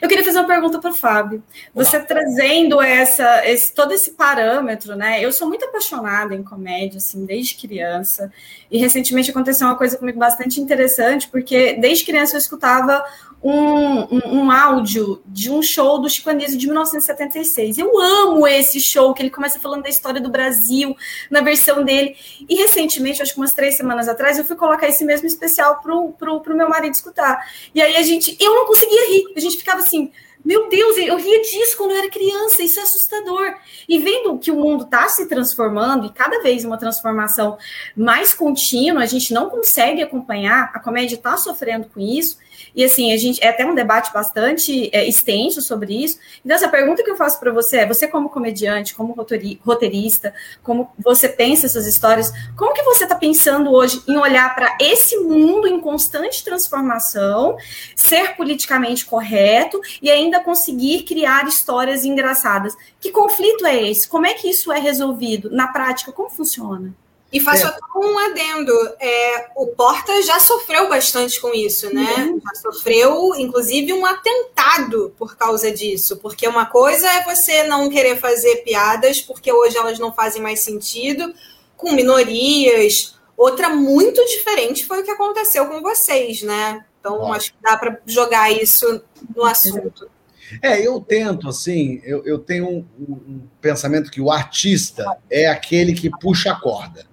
Eu 0.02 0.08
queria 0.08 0.24
fazer 0.24 0.39
uma 0.39 0.48
pergunta 0.48 0.80
para 0.80 0.91
o 0.91 0.95
Fábio. 0.95 1.43
Você 1.76 2.00
trazendo 2.00 2.82
essa, 2.82 3.45
esse, 3.45 3.74
todo 3.74 3.93
esse 3.93 4.12
parâmetro, 4.12 4.95
né? 4.95 5.24
Eu 5.24 5.34
sou 5.34 5.48
muito 5.48 5.65
apaixonada 5.65 6.34
em 6.34 6.43
comédia, 6.43 6.98
assim, 6.98 7.26
desde 7.26 7.56
criança. 7.56 8.32
E 8.72 8.78
recentemente 8.78 9.32
aconteceu 9.32 9.67
uma 9.67 9.76
coisa 9.76 9.98
comigo 9.98 10.17
bastante 10.17 10.62
interessante, 10.62 11.28
porque 11.28 11.74
desde 11.74 12.06
criança 12.06 12.36
eu 12.36 12.39
escutava 12.39 13.04
um, 13.41 14.15
um, 14.15 14.39
um, 14.39 14.52
áudio 14.52 15.21
de 15.25 15.49
um 15.49 15.62
show 15.62 15.99
do 15.99 16.10
Chico 16.10 16.30
Anísio 16.30 16.58
de 16.58 16.67
1976. 16.67 17.78
Eu 17.78 17.99
amo 17.99 18.45
esse 18.45 18.80
show, 18.80 19.13
que 19.13 19.21
ele 19.21 19.30
começa 19.30 19.60
falando 19.60 19.84
da 19.84 19.89
história 19.89 20.19
do 20.19 20.30
Brasil, 20.30 20.95
na 21.30 21.41
versão 21.41 21.84
dele. 21.84 22.15
E 22.47 22.56
recentemente, 22.56 23.21
acho 23.21 23.34
que 23.34 23.39
umas 23.39 23.54
três 23.54 23.78
semanas 23.78 24.08
atrás, 24.08 24.38
eu 24.38 24.45
fui 24.45 24.56
colocar 24.56 24.88
esse 24.88 25.06
mesmo 25.06 25.28
especial 25.28 25.82
pro, 25.82 26.12
pro, 26.13 26.41
pro 26.41 26.56
meu 26.56 26.69
marido 26.69 26.93
escutar. 26.93 27.45
E 27.73 27.82
aí 27.82 27.95
a 27.95 28.04
gente, 28.04 28.36
eu 28.39 28.54
não 28.54 28.65
conseguia 28.65 29.10
rir, 29.10 29.34
a 29.36 29.39
gente 29.39 29.58
ficava 29.58 29.80
assim, 29.80 30.12
meu 30.43 30.69
Deus, 30.69 30.97
eu 30.97 31.17
ria 31.17 31.41
disso 31.41 31.78
quando 31.78 31.91
eu 31.91 31.97
era 31.97 32.10
criança, 32.10 32.63
isso 32.63 32.80
é 32.80 32.84
assustador. 32.84 33.56
E 33.88 33.99
vendo 33.99 34.38
que 34.38 34.52
o 34.52 34.56
mundo 34.56 34.86
está 34.86 35.08
se 35.10 35.28
transformando 35.28 36.08
e 36.08 36.13
cada 36.13 36.41
vez 36.41 36.63
uma 36.63 36.78
transformação 36.78 37.58
mais 37.95 38.34
contínua, 38.34 39.04
a 39.04 39.06
gente 39.06 39.34
não 39.34 39.49
consegue 39.49 40.02
acompanhar, 40.02 40.71
a 40.73 40.80
comédia 40.80 41.15
está 41.15 41.36
sofrendo 41.36 41.88
com 41.93 41.99
isso. 41.99 42.38
E 42.76 42.84
assim, 42.84 43.13
a 43.13 43.17
gente 43.17 43.43
é 43.43 43.50
até 43.50 43.65
um 43.65 43.76
debate 43.76 44.12
bastante 44.13 44.89
é, 44.93 45.08
extenso 45.08 45.62
sobre 45.62 46.04
isso. 46.04 46.19
Então, 46.43 46.56
essa 46.56 46.69
pergunta 46.69 47.04
que 47.04 47.10
eu 47.10 47.15
faço 47.15 47.39
para 47.39 47.52
você 47.52 47.78
é: 47.80 47.86
você, 47.86 48.08
como 48.08 48.30
comediante, 48.30 48.95
como 48.95 49.13
roteirista, 49.63 50.34
como 50.63 50.89
você 50.98 51.28
pensa 51.28 51.65
essas 51.65 51.86
histórias, 51.86 52.32
como 52.58 52.74
que 52.74 52.84
você 52.84 53.04
está 53.04 53.15
pensando 53.15 53.72
hoje 53.72 54.02
em 54.08 54.17
olhar 54.17 54.54
para 54.56 54.78
esse 54.80 55.17
mundo 55.17 55.67
em 55.67 55.80
constante 55.80 56.43
transformação, 56.43 57.58
ser 57.95 58.36
politicamente 58.36 59.06
correto 59.06 59.82
e 60.02 60.10
ainda 60.10 60.39
conseguir 60.39 61.04
criar 61.04 61.48
histórias 61.48 62.06
engraçadas? 62.06 62.76
Que 63.00 63.12
conflito 63.12 63.65
é 63.65 63.89
esse? 63.89 64.08
Como 64.08 64.26
é 64.26 64.34
que 64.34 64.50
isso 64.50 64.72
é 64.72 64.80
resolvido? 64.80 65.50
Na 65.50 65.67
prática, 65.67 66.12
como 66.12 66.30
funciona? 66.30 66.93
E 67.32 67.39
faço 67.39 67.68
é. 67.68 67.78
um 67.96 68.18
adendo. 68.18 68.74
É, 69.00 69.52
o 69.56 69.68
Porta 69.68 70.22
já 70.24 70.39
sofreu 70.39 70.89
bastante 70.89 71.39
com 71.39 71.54
isso, 71.54 71.94
né? 71.94 72.15
Uhum. 72.26 72.42
Já 72.44 72.62
sofreu, 72.62 73.36
inclusive, 73.36 73.94
um 73.94 74.06
atentado 74.06 75.13
por 75.18 75.38
causa 75.38 75.72
disso. 75.72 76.18
Porque 76.18 76.48
uma 76.48 76.65
coisa 76.65 77.08
é 77.08 77.24
você 77.24 77.63
não 77.63 77.89
querer 77.89 78.20
fazer 78.20 78.58
piadas, 78.63 79.22
porque 79.22 79.52
hoje 79.52 79.78
elas 79.78 80.00
não 80.00 80.12
fazem 80.12 80.42
mais 80.42 80.62
sentido, 80.62 81.34
com 81.78 81.92
minorias. 81.92 83.15
Outra 83.38 83.70
muito 83.70 84.26
diferente 84.26 84.86
foi 84.86 85.02
o 85.02 85.04
que 85.04 85.12
aconteceu 85.12 85.68
com 85.68 85.82
vocês, 85.82 86.42
né? 86.42 86.84
Então, 87.00 87.32
acho 87.32 87.54
que 87.54 87.58
dá 87.62 87.78
para 87.78 88.00
jogar 88.06 88.52
isso 88.52 89.02
no 89.36 89.46
assunto. 89.46 90.10
É, 90.62 90.86
eu 90.86 91.00
tento, 91.00 91.48
assim, 91.48 92.02
eu, 92.04 92.26
eu 92.26 92.39
tenho 92.39 92.68
um, 92.68 92.86
um, 93.00 93.42
pensamento 93.62 94.10
que 94.10 94.20
o 94.20 94.32
artista 94.32 95.06
é 95.30 95.48
aquele 95.48 95.94
que 95.94 96.10
puxa 96.10 96.52
a 96.52 96.60
corda. 96.60 97.06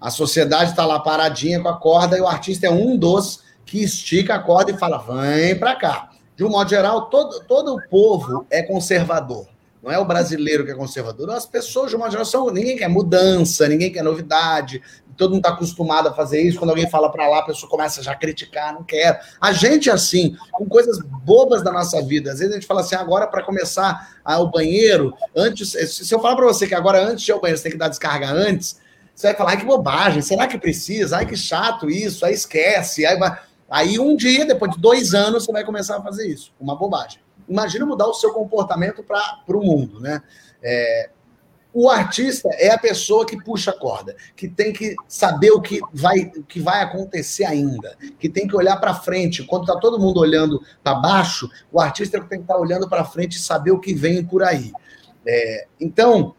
A 0.00 0.10
sociedade 0.10 0.70
está 0.70 0.86
lá 0.86 0.98
paradinha 0.98 1.60
com 1.60 1.68
a 1.68 1.76
corda 1.76 2.16
e 2.16 2.20
o 2.20 2.26
artista 2.26 2.66
é 2.66 2.70
um 2.70 2.96
dos 2.96 3.42
que 3.66 3.82
estica 3.82 4.34
a 4.34 4.38
corda 4.38 4.70
e 4.70 4.78
fala: 4.78 4.98
vem 4.98 5.58
para 5.58 5.76
cá. 5.76 6.10
De 6.36 6.44
um 6.44 6.48
modo 6.48 6.70
geral, 6.70 7.10
todo, 7.10 7.40
todo 7.44 7.74
o 7.74 7.88
povo 7.88 8.46
é 8.48 8.62
conservador. 8.62 9.46
Não 9.82 9.90
é 9.90 9.98
o 9.98 10.04
brasileiro 10.04 10.64
que 10.64 10.70
é 10.70 10.74
conservador. 10.74 11.30
As 11.30 11.46
pessoas, 11.46 11.90
de 11.90 11.96
uma 11.96 12.10
geração, 12.10 12.50
ninguém 12.50 12.76
quer 12.76 12.88
mudança, 12.88 13.66
ninguém 13.66 13.90
quer 13.90 14.02
novidade. 14.02 14.82
Todo 15.16 15.30
mundo 15.30 15.40
está 15.40 15.50
acostumado 15.50 16.08
a 16.08 16.14
fazer 16.14 16.40
isso. 16.42 16.58
Quando 16.58 16.70
alguém 16.70 16.88
fala 16.88 17.10
para 17.10 17.28
lá, 17.28 17.38
a 17.40 17.44
pessoa 17.44 17.68
começa 17.68 18.02
já 18.02 18.12
a 18.12 18.16
criticar, 18.16 18.74
não 18.74 18.82
quer. 18.82 19.20
A 19.40 19.52
gente 19.52 19.88
é 19.88 19.92
assim, 19.92 20.36
com 20.52 20.66
coisas 20.66 20.98
bobas 21.24 21.62
da 21.62 21.72
nossa 21.72 22.00
vida. 22.02 22.32
Às 22.32 22.38
vezes 22.38 22.52
a 22.52 22.56
gente 22.56 22.66
fala 22.66 22.80
assim, 22.80 22.94
agora 22.94 23.26
para 23.26 23.42
começar 23.42 24.16
ao 24.24 24.50
banheiro, 24.50 25.14
antes. 25.34 25.72
Se 25.72 26.14
eu 26.14 26.20
falar 26.20 26.36
para 26.36 26.46
você 26.46 26.66
que 26.66 26.74
agora, 26.74 27.02
antes 27.02 27.24
de 27.24 27.30
ir 27.30 27.34
ao 27.34 27.40
banheiro, 27.40 27.58
você 27.58 27.64
tem 27.64 27.72
que 27.72 27.78
dar 27.78 27.88
descarga 27.88 28.30
antes, 28.30 28.78
você 29.20 29.28
vai 29.28 29.36
falar, 29.36 29.50
ai 29.50 29.56
que 29.58 29.66
bobagem, 29.66 30.22
será 30.22 30.46
que 30.46 30.58
precisa? 30.58 31.18
Ai 31.18 31.26
que 31.26 31.36
chato 31.36 31.90
isso, 31.90 32.24
aí 32.24 32.32
esquece. 32.32 33.04
Aí, 33.04 33.18
aí 33.68 33.98
um 33.98 34.16
dia, 34.16 34.46
depois 34.46 34.72
de 34.72 34.80
dois 34.80 35.12
anos, 35.12 35.44
você 35.44 35.52
vai 35.52 35.64
começar 35.64 35.98
a 35.98 36.02
fazer 36.02 36.26
isso. 36.26 36.54
Uma 36.58 36.74
bobagem. 36.74 37.20
Imagina 37.46 37.84
mudar 37.84 38.06
o 38.06 38.14
seu 38.14 38.32
comportamento 38.32 39.02
para 39.02 39.42
o 39.48 39.62
mundo, 39.62 40.00
né? 40.00 40.22
É, 40.62 41.10
o 41.72 41.88
artista 41.88 42.48
é 42.54 42.70
a 42.70 42.78
pessoa 42.78 43.26
que 43.26 43.42
puxa 43.44 43.70
a 43.70 43.78
corda, 43.78 44.16
que 44.34 44.48
tem 44.48 44.72
que 44.72 44.96
saber 45.06 45.50
o 45.50 45.60
que 45.60 45.80
vai, 45.92 46.32
o 46.36 46.42
que 46.42 46.58
vai 46.58 46.82
acontecer 46.82 47.44
ainda, 47.44 47.96
que 48.18 48.28
tem 48.28 48.48
que 48.48 48.56
olhar 48.56 48.76
para 48.78 48.94
frente. 48.94 49.44
Quando 49.44 49.62
está 49.62 49.76
todo 49.78 49.98
mundo 49.98 50.18
olhando 50.18 50.62
para 50.82 50.94
baixo, 50.94 51.48
o 51.70 51.78
artista 51.78 52.18
tem 52.20 52.38
que 52.38 52.44
estar 52.44 52.54
tá 52.54 52.60
olhando 52.60 52.88
para 52.88 53.04
frente 53.04 53.34
e 53.34 53.40
saber 53.40 53.70
o 53.70 53.78
que 53.78 53.92
vem 53.92 54.24
por 54.24 54.42
aí. 54.42 54.72
É, 55.26 55.66
então, 55.78 56.34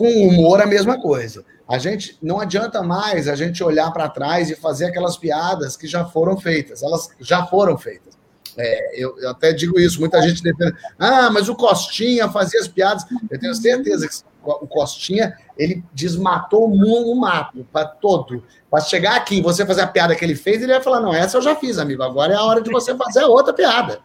com 0.00 0.08
humor, 0.26 0.62
a 0.62 0.66
mesma 0.66 0.98
coisa. 0.98 1.44
A 1.68 1.76
gente 1.76 2.16
não 2.22 2.40
adianta 2.40 2.82
mais 2.82 3.28
a 3.28 3.34
gente 3.34 3.62
olhar 3.62 3.90
para 3.92 4.08
trás 4.08 4.48
e 4.48 4.56
fazer 4.56 4.86
aquelas 4.86 5.18
piadas 5.18 5.76
que 5.76 5.86
já 5.86 6.06
foram 6.06 6.38
feitas. 6.38 6.82
Elas 6.82 7.10
já 7.20 7.44
foram 7.44 7.76
feitas. 7.76 8.18
É, 8.56 9.04
eu, 9.04 9.14
eu, 9.18 9.28
até 9.28 9.52
digo 9.52 9.78
isso, 9.78 10.00
muita 10.00 10.20
gente 10.22 10.42
defende, 10.42 10.74
ah, 10.98 11.28
mas 11.30 11.50
o 11.50 11.54
Costinha 11.54 12.30
fazia 12.30 12.60
as 12.60 12.66
piadas. 12.66 13.04
Eu 13.30 13.38
tenho 13.38 13.54
certeza 13.54 14.08
que 14.08 14.14
o 14.42 14.66
Costinha, 14.66 15.36
ele 15.56 15.84
desmatou 15.92 16.64
o 16.64 16.70
mundo, 16.70 17.12
o 17.12 17.20
mato, 17.20 17.64
para 17.70 17.84
todo. 17.84 18.42
Para 18.70 18.80
chegar 18.80 19.16
aqui 19.16 19.36
e 19.36 19.42
você 19.42 19.66
fazer 19.66 19.82
a 19.82 19.86
piada 19.86 20.16
que 20.16 20.24
ele 20.24 20.34
fez, 20.34 20.62
ele 20.62 20.72
vai 20.72 20.82
falar: 20.82 21.00
não, 21.00 21.14
essa 21.14 21.36
eu 21.36 21.42
já 21.42 21.54
fiz, 21.54 21.76
amigo. 21.78 22.02
Agora 22.02 22.32
é 22.32 22.36
a 22.36 22.42
hora 22.42 22.62
de 22.62 22.70
você 22.70 22.96
fazer 22.96 23.20
a 23.20 23.26
outra 23.26 23.52
piada. 23.52 24.00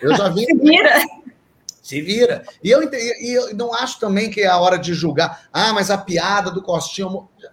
Eu 0.00 0.16
já 0.16 0.28
vi. 0.28 0.46
Vira. 0.62 1.02
Se 1.82 2.00
vira. 2.00 2.44
E 2.62 2.70
eu, 2.70 2.82
e 2.82 3.36
eu 3.36 3.56
não 3.56 3.74
acho 3.74 3.98
também 3.98 4.30
que 4.30 4.42
é 4.42 4.46
a 4.46 4.58
hora 4.58 4.78
de 4.78 4.92
julgar. 4.94 5.48
Ah, 5.52 5.72
mas 5.72 5.90
a 5.90 5.98
piada 5.98 6.50
do 6.50 6.62
Costinha. 6.62 7.08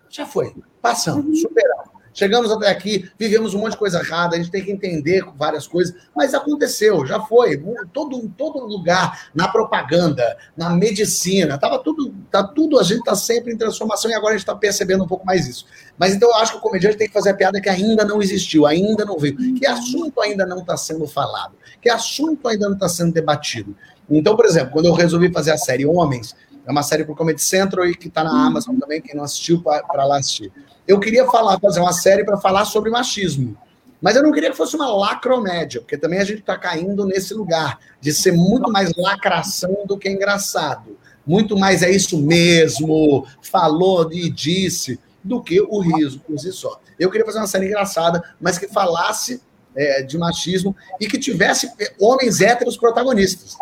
Já 0.09 0.25
foi. 0.25 0.53
Passamos, 0.81 1.41
superamos. 1.41 1.97
Chegamos 2.17 2.51
até 2.51 2.67
aqui, 2.67 3.07
vivemos 3.15 3.53
um 3.53 3.59
monte 3.59 3.73
de 3.73 3.77
coisa 3.77 3.99
errada, 3.99 4.35
a 4.35 4.39
gente 4.39 4.49
tem 4.49 4.65
que 4.65 4.71
entender 4.71 5.23
várias 5.35 5.67
coisas, 5.67 5.95
mas 6.15 6.33
aconteceu, 6.33 7.05
já 7.05 7.19
foi. 7.21 7.61
Todo, 7.93 8.27
todo 8.35 8.65
lugar, 8.65 9.29
na 9.35 9.47
propaganda, 9.47 10.35
na 10.57 10.71
medicina, 10.71 11.59
tava 11.59 11.77
tudo, 11.77 12.11
tá 12.31 12.43
tudo, 12.43 12.79
a 12.79 12.83
gente 12.83 13.01
está 13.01 13.15
sempre 13.15 13.53
em 13.53 13.57
transformação 13.57 14.09
e 14.09 14.15
agora 14.15 14.33
a 14.33 14.33
gente 14.35 14.41
está 14.41 14.55
percebendo 14.55 15.03
um 15.03 15.07
pouco 15.07 15.23
mais 15.27 15.47
isso. 15.47 15.67
Mas 15.95 16.15
então 16.15 16.27
eu 16.29 16.35
acho 16.37 16.53
que 16.53 16.57
o 16.57 16.61
comediante 16.61 16.97
tem 16.97 17.05
que 17.07 17.13
fazer 17.13 17.29
a 17.29 17.35
piada 17.35 17.61
que 17.61 17.69
ainda 17.69 18.03
não 18.03 18.19
existiu, 18.19 18.65
ainda 18.65 19.05
não 19.05 19.19
veio, 19.19 19.37
que 19.53 19.67
assunto 19.67 20.19
ainda 20.19 20.43
não 20.43 20.61
está 20.61 20.75
sendo 20.75 21.05
falado, 21.05 21.53
que 21.79 21.87
assunto 21.87 22.47
ainda 22.47 22.65
não 22.65 22.73
está 22.73 22.89
sendo 22.89 23.13
debatido. 23.13 23.75
Então, 24.09 24.35
por 24.35 24.45
exemplo, 24.45 24.71
quando 24.71 24.85
eu 24.85 24.93
resolvi 24.93 25.31
fazer 25.31 25.51
a 25.51 25.57
série 25.57 25.85
Homens, 25.85 26.35
é 26.65 26.71
uma 26.71 26.83
série 26.83 27.03
para 27.03 27.13
o 27.13 27.15
Comedy 27.15 27.41
Central 27.41 27.85
e 27.85 27.95
que 27.95 28.07
está 28.07 28.23
na 28.23 28.45
Amazon 28.45 28.77
também, 28.77 29.01
quem 29.01 29.15
não 29.15 29.23
assistiu, 29.23 29.61
para 29.61 30.05
lá 30.05 30.17
assistir 30.17 30.51
eu 30.87 30.99
queria 30.99 31.25
falar, 31.25 31.59
fazer 31.59 31.81
uma 31.81 31.91
série 31.91 32.23
para 32.23 32.37
falar 32.37 32.63
sobre 32.65 32.89
machismo. 32.89 33.57
Mas 34.01 34.15
eu 34.15 34.23
não 34.23 34.31
queria 34.31 34.51
que 34.51 34.57
fosse 34.57 34.75
uma 34.75 34.87
lacromédia, 34.87 35.81
porque 35.81 35.97
também 35.97 36.19
a 36.19 36.23
gente 36.23 36.39
está 36.39 36.57
caindo 36.57 37.05
nesse 37.05 37.33
lugar 37.33 37.79
de 37.99 38.13
ser 38.13 38.31
muito 38.31 38.71
mais 38.71 38.93
lacração 38.95 39.85
do 39.85 39.97
que 39.97 40.09
engraçado. 40.09 40.97
Muito 41.25 41.57
mais 41.57 41.83
é 41.83 41.91
isso 41.91 42.17
mesmo, 42.21 43.27
falou 43.41 44.09
e 44.13 44.29
disse, 44.29 44.99
do 45.21 45.41
que 45.41 45.59
o 45.59 45.79
riso 45.79 46.19
por 46.19 46.39
si 46.39 46.53
só. 46.53 46.79
Eu 46.97 47.11
queria 47.11 47.25
fazer 47.25 47.39
uma 47.39 47.47
série 47.47 47.65
engraçada, 47.65 48.23
mas 48.39 48.57
que 48.57 48.67
falasse 48.67 49.41
é, 49.75 50.03
de 50.03 50.17
machismo 50.17 50.75
e 51.01 51.07
que 51.07 51.17
tivesse 51.17 51.69
homens 51.99 52.39
héteros 52.39 52.77
protagonistas. 52.77 53.57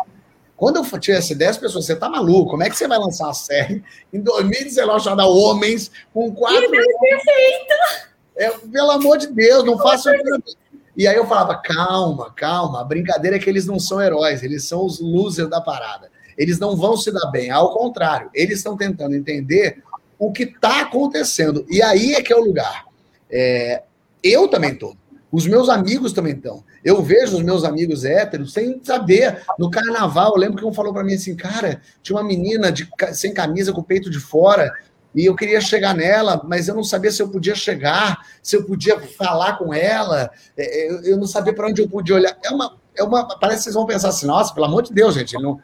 Quando 0.56 0.76
eu 0.76 0.98
tivesse 0.98 1.34
10 1.34 1.58
pessoas, 1.58 1.84
você 1.84 1.94
tá 1.94 2.08
maluco? 2.08 2.50
Como 2.50 2.62
é 2.62 2.70
que 2.70 2.76
você 2.76 2.88
vai 2.88 2.98
lançar 2.98 3.28
a 3.28 3.34
série 3.34 3.84
em 4.12 4.20
2019 4.20 5.04
chamada 5.04 5.26
Homens 5.26 5.90
com 6.14 6.32
quatro. 6.34 6.62
Que 6.62 6.68
perfeito! 6.68 7.74
É, 8.36 8.50
pelo 8.50 8.90
amor 8.90 9.18
de 9.18 9.26
Deus, 9.28 9.64
não 9.64 9.78
faça. 9.78 10.12
E 10.96 11.06
aí 11.06 11.16
eu 11.16 11.26
falava, 11.26 11.56
calma, 11.56 12.32
calma, 12.32 12.80
a 12.80 12.84
brincadeira 12.84 13.36
é 13.36 13.38
que 13.38 13.50
eles 13.50 13.66
não 13.66 13.78
são 13.78 14.00
heróis, 14.00 14.42
eles 14.42 14.64
são 14.64 14.84
os 14.84 14.98
losers 14.98 15.50
da 15.50 15.60
parada. 15.60 16.10
Eles 16.38 16.58
não 16.58 16.74
vão 16.74 16.96
se 16.96 17.12
dar 17.12 17.30
bem, 17.30 17.50
ao 17.50 17.72
contrário, 17.72 18.30
eles 18.34 18.58
estão 18.58 18.76
tentando 18.76 19.14
entender 19.14 19.82
o 20.18 20.32
que 20.32 20.44
está 20.44 20.82
acontecendo. 20.82 21.66
E 21.68 21.82
aí 21.82 22.14
é 22.14 22.22
que 22.22 22.32
é 22.32 22.36
o 22.36 22.44
lugar. 22.44 22.84
É, 23.30 23.82
eu 24.22 24.48
também 24.48 24.72
estou. 24.72 24.96
Os 25.36 25.46
meus 25.46 25.68
amigos 25.68 26.14
também 26.14 26.32
estão. 26.32 26.64
Eu 26.82 27.02
vejo 27.02 27.36
os 27.36 27.42
meus 27.42 27.62
amigos 27.62 28.06
héteros 28.06 28.54
sem 28.54 28.80
saber. 28.82 29.42
No 29.58 29.70
carnaval, 29.70 30.32
eu 30.32 30.40
lembro 30.40 30.56
que 30.56 30.64
um 30.64 30.72
falou 30.72 30.94
para 30.94 31.04
mim 31.04 31.12
assim, 31.12 31.36
cara, 31.36 31.78
tinha 32.02 32.16
uma 32.16 32.24
menina 32.24 32.72
de, 32.72 32.88
sem 33.12 33.34
camisa, 33.34 33.70
com 33.70 33.82
o 33.82 33.84
peito 33.84 34.08
de 34.08 34.18
fora, 34.18 34.72
e 35.14 35.26
eu 35.26 35.36
queria 35.36 35.60
chegar 35.60 35.94
nela, 35.94 36.40
mas 36.48 36.68
eu 36.68 36.74
não 36.74 36.82
sabia 36.82 37.12
se 37.12 37.22
eu 37.22 37.28
podia 37.28 37.54
chegar, 37.54 38.26
se 38.42 38.56
eu 38.56 38.64
podia 38.64 38.98
falar 38.98 39.58
com 39.58 39.74
ela, 39.74 40.30
é, 40.56 40.86
é, 40.86 41.12
eu 41.12 41.18
não 41.18 41.26
sabia 41.26 41.52
para 41.52 41.68
onde 41.68 41.82
eu 41.82 41.88
podia 41.90 42.14
olhar. 42.14 42.34
É 42.42 42.48
uma, 42.48 42.74
é 42.96 43.02
uma, 43.02 43.28
parece 43.38 43.58
que 43.58 43.64
vocês 43.64 43.74
vão 43.74 43.84
pensar 43.84 44.08
assim, 44.08 44.26
nossa, 44.26 44.54
pelo 44.54 44.64
amor 44.64 44.84
de 44.84 44.94
Deus, 44.94 45.14
gente, 45.14 45.34
não, 45.34 45.60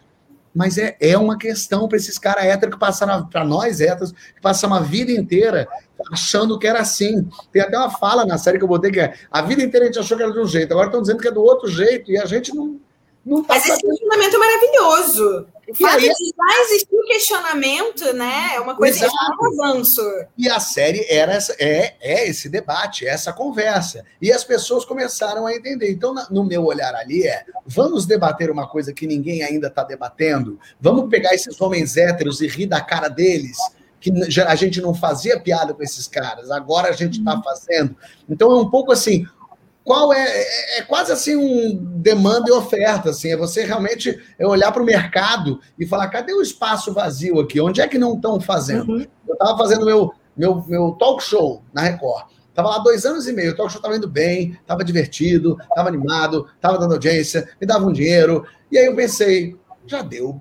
mas 0.54 0.76
é, 0.78 0.96
é 1.00 1.16
uma 1.16 1.38
questão 1.38 1.88
para 1.88 1.96
esses 1.96 2.18
caras 2.18 2.44
héteros 2.44 2.74
que 2.74 2.80
passaram, 2.80 3.26
para 3.26 3.44
nós 3.44 3.80
héteros, 3.80 4.12
que 4.12 4.40
passaram 4.40 4.74
a 4.74 4.80
vida 4.80 5.10
inteira 5.12 5.66
achando 6.10 6.58
que 6.58 6.66
era 6.66 6.80
assim. 6.80 7.28
Tem 7.52 7.62
até 7.62 7.78
uma 7.78 7.90
fala 7.90 8.24
na 8.26 8.38
série 8.38 8.58
que 8.58 8.64
eu 8.64 8.68
botei 8.68 8.90
que 8.90 9.00
é: 9.00 9.14
a 9.30 9.42
vida 9.42 9.62
inteira 9.62 9.86
a 9.86 9.88
gente 9.88 9.98
achou 9.98 10.16
que 10.16 10.22
era 10.22 10.32
de 10.32 10.40
um 10.40 10.46
jeito, 10.46 10.72
agora 10.72 10.86
estão 10.86 11.00
dizendo 11.00 11.20
que 11.20 11.28
é 11.28 11.32
do 11.32 11.42
outro 11.42 11.68
jeito, 11.68 12.10
e 12.10 12.18
a 12.18 12.26
gente 12.26 12.54
não. 12.54 12.80
Não 13.24 13.42
tá 13.42 13.54
Mas 13.54 13.66
esse 13.66 13.80
fundamento 13.80 14.34
é 14.34 14.38
maravilhoso. 14.38 15.46
O 15.68 15.74
fato 15.74 15.96
aí, 15.96 16.08
de 16.08 16.08
já 16.08 16.62
existir 16.64 16.94
o 16.94 17.04
questionamento, 17.04 18.12
né? 18.12 18.56
É 18.56 18.60
uma 18.60 18.74
coisa 18.74 19.06
Exato. 19.06 19.14
é 19.14 19.44
um 19.44 19.62
avanço. 19.62 20.02
E 20.36 20.48
a 20.48 20.58
série 20.58 21.06
era 21.08 21.32
essa, 21.32 21.54
é, 21.58 21.94
é 22.00 22.28
esse 22.28 22.48
debate, 22.48 23.06
é 23.06 23.10
essa 23.10 23.32
conversa. 23.32 24.04
E 24.20 24.32
as 24.32 24.42
pessoas 24.42 24.84
começaram 24.84 25.46
a 25.46 25.54
entender. 25.54 25.90
Então, 25.90 26.14
no 26.30 26.44
meu 26.44 26.64
olhar 26.64 26.94
ali, 26.96 27.26
é: 27.26 27.44
vamos 27.64 28.06
debater 28.06 28.50
uma 28.50 28.68
coisa 28.68 28.92
que 28.92 29.06
ninguém 29.06 29.42
ainda 29.44 29.68
está 29.68 29.84
debatendo? 29.84 30.58
Vamos 30.80 31.08
pegar 31.08 31.32
esses 31.32 31.60
homens 31.60 31.96
héteros 31.96 32.40
e 32.40 32.48
rir 32.48 32.66
da 32.66 32.80
cara 32.80 33.08
deles? 33.08 33.56
Que 34.00 34.12
a 34.44 34.54
gente 34.56 34.80
não 34.80 34.92
fazia 34.92 35.38
piada 35.38 35.72
com 35.72 35.82
esses 35.82 36.08
caras, 36.08 36.50
agora 36.50 36.88
a 36.88 36.92
gente 36.92 37.20
está 37.20 37.40
fazendo. 37.40 37.96
Então 38.28 38.50
é 38.50 38.56
um 38.56 38.68
pouco 38.68 38.90
assim: 38.90 39.24
qual 39.84 40.12
é, 40.12 40.24
é, 40.24 40.78
é, 40.78 40.82
quase 40.82 41.10
assim 41.12 41.34
um 41.34 41.74
demanda 42.00 42.48
e 42.48 42.52
oferta, 42.52 43.10
assim, 43.10 43.32
é 43.32 43.36
você 43.36 43.64
realmente 43.64 44.18
é 44.38 44.46
olhar 44.46 44.70
para 44.70 44.82
o 44.82 44.86
mercado 44.86 45.60
e 45.78 45.86
falar, 45.86 46.08
cadê 46.08 46.32
o 46.32 46.42
espaço 46.42 46.92
vazio 46.92 47.40
aqui? 47.40 47.60
Onde 47.60 47.80
é 47.80 47.88
que 47.88 47.98
não 47.98 48.14
estão 48.14 48.40
fazendo? 48.40 48.92
Uhum. 48.92 49.06
Eu 49.26 49.34
estava 49.34 49.58
fazendo 49.58 49.84
meu, 49.84 50.12
meu, 50.36 50.64
meu 50.68 50.92
talk 50.92 51.22
show 51.22 51.62
na 51.72 51.82
Record. 51.82 52.26
Estava 52.48 52.68
lá 52.68 52.78
dois 52.78 53.04
anos 53.06 53.26
e 53.26 53.32
meio, 53.32 53.52
o 53.52 53.56
talk 53.56 53.72
show 53.72 53.78
estava 53.78 53.96
indo 53.96 54.08
bem, 54.08 54.52
estava 54.60 54.84
divertido, 54.84 55.56
estava 55.60 55.88
animado, 55.88 56.46
estava 56.54 56.78
dando 56.78 56.92
audiência, 56.92 57.48
me 57.60 57.66
dava 57.66 57.86
um 57.86 57.92
dinheiro. 57.92 58.46
E 58.70 58.78
aí 58.78 58.86
eu 58.86 58.94
pensei, 58.94 59.56
já 59.86 60.02
deu, 60.02 60.40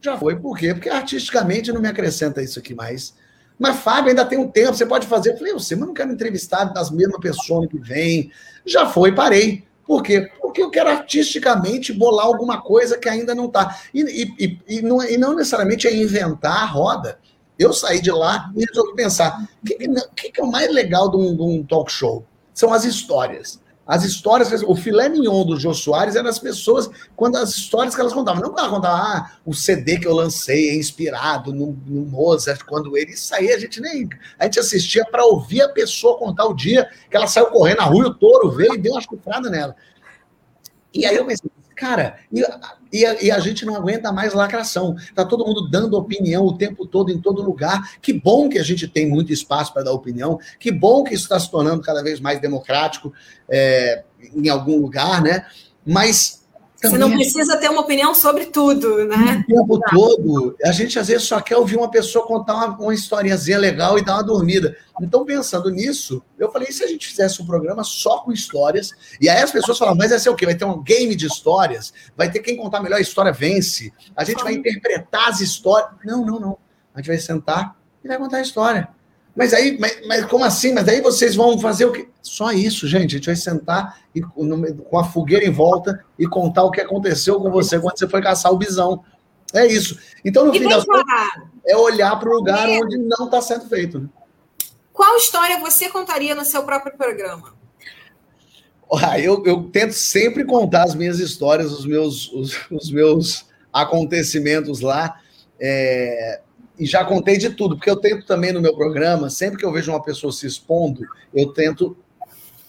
já 0.00 0.16
foi. 0.16 0.36
Por 0.36 0.56
quê? 0.56 0.72
Porque 0.72 0.88
artisticamente 0.88 1.72
não 1.72 1.80
me 1.80 1.88
acrescenta 1.88 2.42
isso 2.42 2.58
aqui 2.58 2.74
mais. 2.74 3.14
Mas, 3.58 3.78
Fábio, 3.80 4.10
ainda 4.10 4.24
tem 4.24 4.38
um 4.38 4.48
tempo, 4.48 4.74
você 4.74 4.86
pode 4.86 5.06
fazer. 5.06 5.32
Eu 5.32 5.38
falei, 5.38 5.52
eu 5.52 5.60
sei, 5.60 5.76
mas 5.76 5.86
não 5.86 5.94
quero 5.94 6.12
entrevistar 6.12 6.64
das 6.64 6.90
mesmas 6.90 7.20
pessoas 7.20 7.68
que 7.68 7.78
vem. 7.78 8.30
Já 8.64 8.86
foi, 8.86 9.12
parei. 9.12 9.64
Por 9.86 10.02
quê? 10.02 10.30
Porque 10.40 10.62
eu 10.62 10.70
quero 10.70 10.90
artisticamente 10.90 11.92
bolar 11.92 12.26
alguma 12.26 12.60
coisa 12.62 12.98
que 12.98 13.08
ainda 13.08 13.34
não 13.34 13.46
está. 13.46 13.78
E, 13.92 14.34
e, 14.38 14.58
e, 14.68 14.82
não, 14.82 15.02
e 15.02 15.18
não 15.18 15.34
necessariamente 15.34 15.86
é 15.86 15.94
inventar 15.94 16.62
a 16.62 16.66
roda. 16.66 17.18
Eu 17.58 17.72
saí 17.72 18.00
de 18.00 18.10
lá 18.10 18.50
e 18.56 18.64
resolvi 18.64 18.94
pensar: 18.94 19.48
o 19.62 19.66
que, 19.66 19.76
que, 20.16 20.32
que, 20.32 20.40
é 20.40 20.44
o 20.44 20.50
mais 20.50 20.72
legal 20.72 21.10
de 21.10 21.16
um, 21.16 21.36
de 21.36 21.42
um 21.42 21.64
talk 21.64 21.90
show? 21.90 22.24
São 22.54 22.72
as 22.72 22.84
histórias. 22.84 23.60
As 23.86 24.04
histórias, 24.04 24.62
o 24.62 24.76
filé 24.76 25.08
mignon 25.08 25.44
do 25.44 25.58
Jô 25.58 25.74
Soares 25.74 26.14
eram 26.14 26.28
as 26.28 26.38
pessoas, 26.38 26.88
quando 27.16 27.36
as 27.36 27.50
histórias 27.50 27.94
que 27.94 28.00
elas 28.00 28.12
contavam. 28.12 28.40
Não 28.40 28.56
ela 28.56 28.68
contava, 28.68 28.96
ah, 28.96 29.32
o 29.44 29.52
CD 29.52 29.98
que 29.98 30.06
eu 30.06 30.14
lancei 30.14 30.70
é 30.70 30.76
inspirado 30.76 31.52
no, 31.52 31.76
no 31.86 32.06
Mozart, 32.06 32.62
quando 32.64 32.96
ele 32.96 33.16
saía, 33.16 33.56
a 33.56 33.58
gente 33.58 33.80
nem. 33.80 34.08
A 34.38 34.44
gente 34.44 34.60
assistia 34.60 35.04
para 35.04 35.24
ouvir 35.24 35.62
a 35.62 35.68
pessoa 35.68 36.16
contar 36.16 36.44
o 36.46 36.54
dia 36.54 36.88
que 37.10 37.16
ela 37.16 37.26
saiu 37.26 37.46
correndo 37.46 37.78
na 37.78 37.84
rua, 37.84 38.06
o 38.06 38.14
touro 38.14 38.52
veio 38.52 38.74
e 38.74 38.78
deu 38.78 38.92
uma 38.92 39.00
chufrada 39.00 39.50
nela. 39.50 39.74
E 40.94 41.04
aí 41.04 41.16
eu 41.16 41.26
pensei, 41.26 41.50
Cara, 41.82 42.14
e, 42.32 42.44
e, 42.92 43.04
a, 43.04 43.22
e, 43.24 43.28
a, 43.28 43.40
gente 43.40 43.66
não 43.66 43.74
aguenta 43.74 44.12
mais 44.12 44.34
lacração. 44.34 44.94
Tá 45.16 45.24
todo 45.24 45.44
mundo 45.44 45.68
dando 45.68 45.98
opinião 45.98 46.46
o 46.46 46.56
tempo 46.56 46.86
todo, 46.86 47.10
em 47.10 47.20
todo 47.20 47.42
lugar. 47.42 47.98
Que 48.00 48.12
bom 48.12 48.48
que 48.48 48.56
a 48.56 48.62
gente 48.62 48.86
tem 48.86 49.04
muito 49.04 49.32
espaço 49.32 49.72
para 49.72 49.82
dar 49.82 49.90
opinião. 49.90 50.38
Que 50.60 50.70
bom 50.70 51.02
que 51.02 51.12
isso 51.12 51.24
está 51.24 51.40
se 51.40 51.50
tornando 51.50 51.82
cada 51.82 52.00
vez 52.00 52.20
mais 52.20 52.40
democrático 52.40 53.12
é, 53.48 54.04
em 54.32 54.48
algum 54.48 54.80
lugar, 54.80 55.20
né? 55.20 55.44
Mas 55.84 56.41
você 56.82 56.98
não 56.98 57.10
precisa 57.10 57.56
ter 57.56 57.70
uma 57.70 57.82
opinião 57.82 58.14
sobre 58.14 58.46
tudo, 58.46 59.06
né? 59.06 59.44
O 59.48 59.54
tempo 59.54 59.80
todo. 59.90 60.56
A 60.64 60.72
gente 60.72 60.98
às 60.98 61.08
vezes 61.08 61.24
só 61.24 61.40
quer 61.40 61.56
ouvir 61.56 61.76
uma 61.76 61.90
pessoa 61.90 62.26
contar 62.26 62.54
uma, 62.54 62.76
uma 62.76 62.94
historiazinha 62.94 63.58
legal 63.58 63.98
e 63.98 64.04
dar 64.04 64.14
uma 64.14 64.24
dormida. 64.24 64.76
Então, 65.00 65.24
pensando 65.24 65.70
nisso, 65.70 66.22
eu 66.38 66.50
falei: 66.50 66.68
e 66.68 66.72
se 66.72 66.82
a 66.82 66.86
gente 66.88 67.06
fizesse 67.06 67.40
um 67.40 67.46
programa 67.46 67.84
só 67.84 68.18
com 68.18 68.32
histórias? 68.32 68.90
E 69.20 69.28
aí 69.28 69.40
as 69.42 69.52
pessoas 69.52 69.78
falam: 69.78 69.94
mas 69.94 70.10
vai 70.10 70.18
ser 70.18 70.30
o 70.30 70.34
quê? 70.34 70.44
Vai 70.44 70.56
ter 70.56 70.64
um 70.64 70.82
game 70.82 71.14
de 71.14 71.26
histórias? 71.26 71.92
Vai 72.16 72.30
ter 72.30 72.40
quem 72.40 72.56
contar 72.56 72.82
melhor 72.82 72.96
a 72.96 73.00
história 73.00 73.32
vence? 73.32 73.92
A 74.16 74.24
gente 74.24 74.42
vai 74.42 74.54
interpretar 74.54 75.28
as 75.28 75.40
histórias? 75.40 75.90
Não, 76.04 76.24
não, 76.24 76.40
não. 76.40 76.58
A 76.94 76.98
gente 76.98 77.08
vai 77.08 77.18
sentar 77.18 77.76
e 78.04 78.08
vai 78.08 78.18
contar 78.18 78.38
a 78.38 78.42
história. 78.42 78.88
Mas 79.34 79.54
aí, 79.54 79.78
mas, 79.78 80.06
mas, 80.06 80.24
como 80.26 80.44
assim? 80.44 80.72
Mas 80.72 80.86
aí 80.88 81.00
vocês 81.00 81.34
vão 81.34 81.58
fazer 81.58 81.86
o 81.86 81.92
quê? 81.92 82.08
Só 82.20 82.52
isso, 82.52 82.86
gente. 82.86 83.14
A 83.14 83.18
gente 83.18 83.26
vai 83.26 83.36
sentar 83.36 83.98
e, 84.14 84.20
com 84.20 84.98
a 84.98 85.04
fogueira 85.04 85.44
em 85.44 85.50
volta 85.50 86.04
e 86.18 86.26
contar 86.26 86.64
o 86.64 86.70
que 86.70 86.80
aconteceu 86.80 87.40
com 87.40 87.50
você 87.50 87.80
quando 87.80 87.98
você 87.98 88.08
foi 88.08 88.20
caçar 88.20 88.52
o 88.52 88.58
bisão. 88.58 89.02
É 89.54 89.66
isso. 89.66 89.98
Então, 90.24 90.46
no 90.46 90.54
e 90.54 90.58
fim 90.58 90.68
das 90.68 90.84
contas, 90.84 91.04
é 91.66 91.76
olhar 91.76 92.18
para 92.18 92.28
o 92.28 92.32
lugar 92.32 92.68
é. 92.68 92.78
onde 92.78 92.96
não 92.98 93.26
está 93.26 93.40
sendo 93.40 93.66
feito. 93.68 94.00
Né? 94.00 94.08
Qual 94.92 95.16
história 95.16 95.58
você 95.58 95.88
contaria 95.88 96.34
no 96.34 96.44
seu 96.44 96.62
próprio 96.62 96.96
programa? 96.96 97.54
Eu, 99.18 99.42
eu 99.46 99.62
tento 99.70 99.92
sempre 99.92 100.44
contar 100.44 100.82
as 100.82 100.94
minhas 100.94 101.18
histórias, 101.18 101.72
os 101.72 101.86
meus, 101.86 102.30
os, 102.30 102.70
os 102.70 102.90
meus 102.90 103.46
acontecimentos 103.72 104.80
lá. 104.80 105.18
É, 105.58 106.41
e 106.78 106.86
já 106.86 107.04
contei 107.04 107.36
de 107.38 107.50
tudo, 107.50 107.76
porque 107.76 107.90
eu 107.90 107.96
tento 107.96 108.26
também 108.26 108.52
no 108.52 108.60
meu 108.60 108.74
programa, 108.74 109.28
sempre 109.30 109.58
que 109.58 109.64
eu 109.64 109.72
vejo 109.72 109.92
uma 109.92 110.02
pessoa 110.02 110.32
se 110.32 110.46
expondo, 110.46 111.02
eu 111.34 111.52
tento 111.52 111.96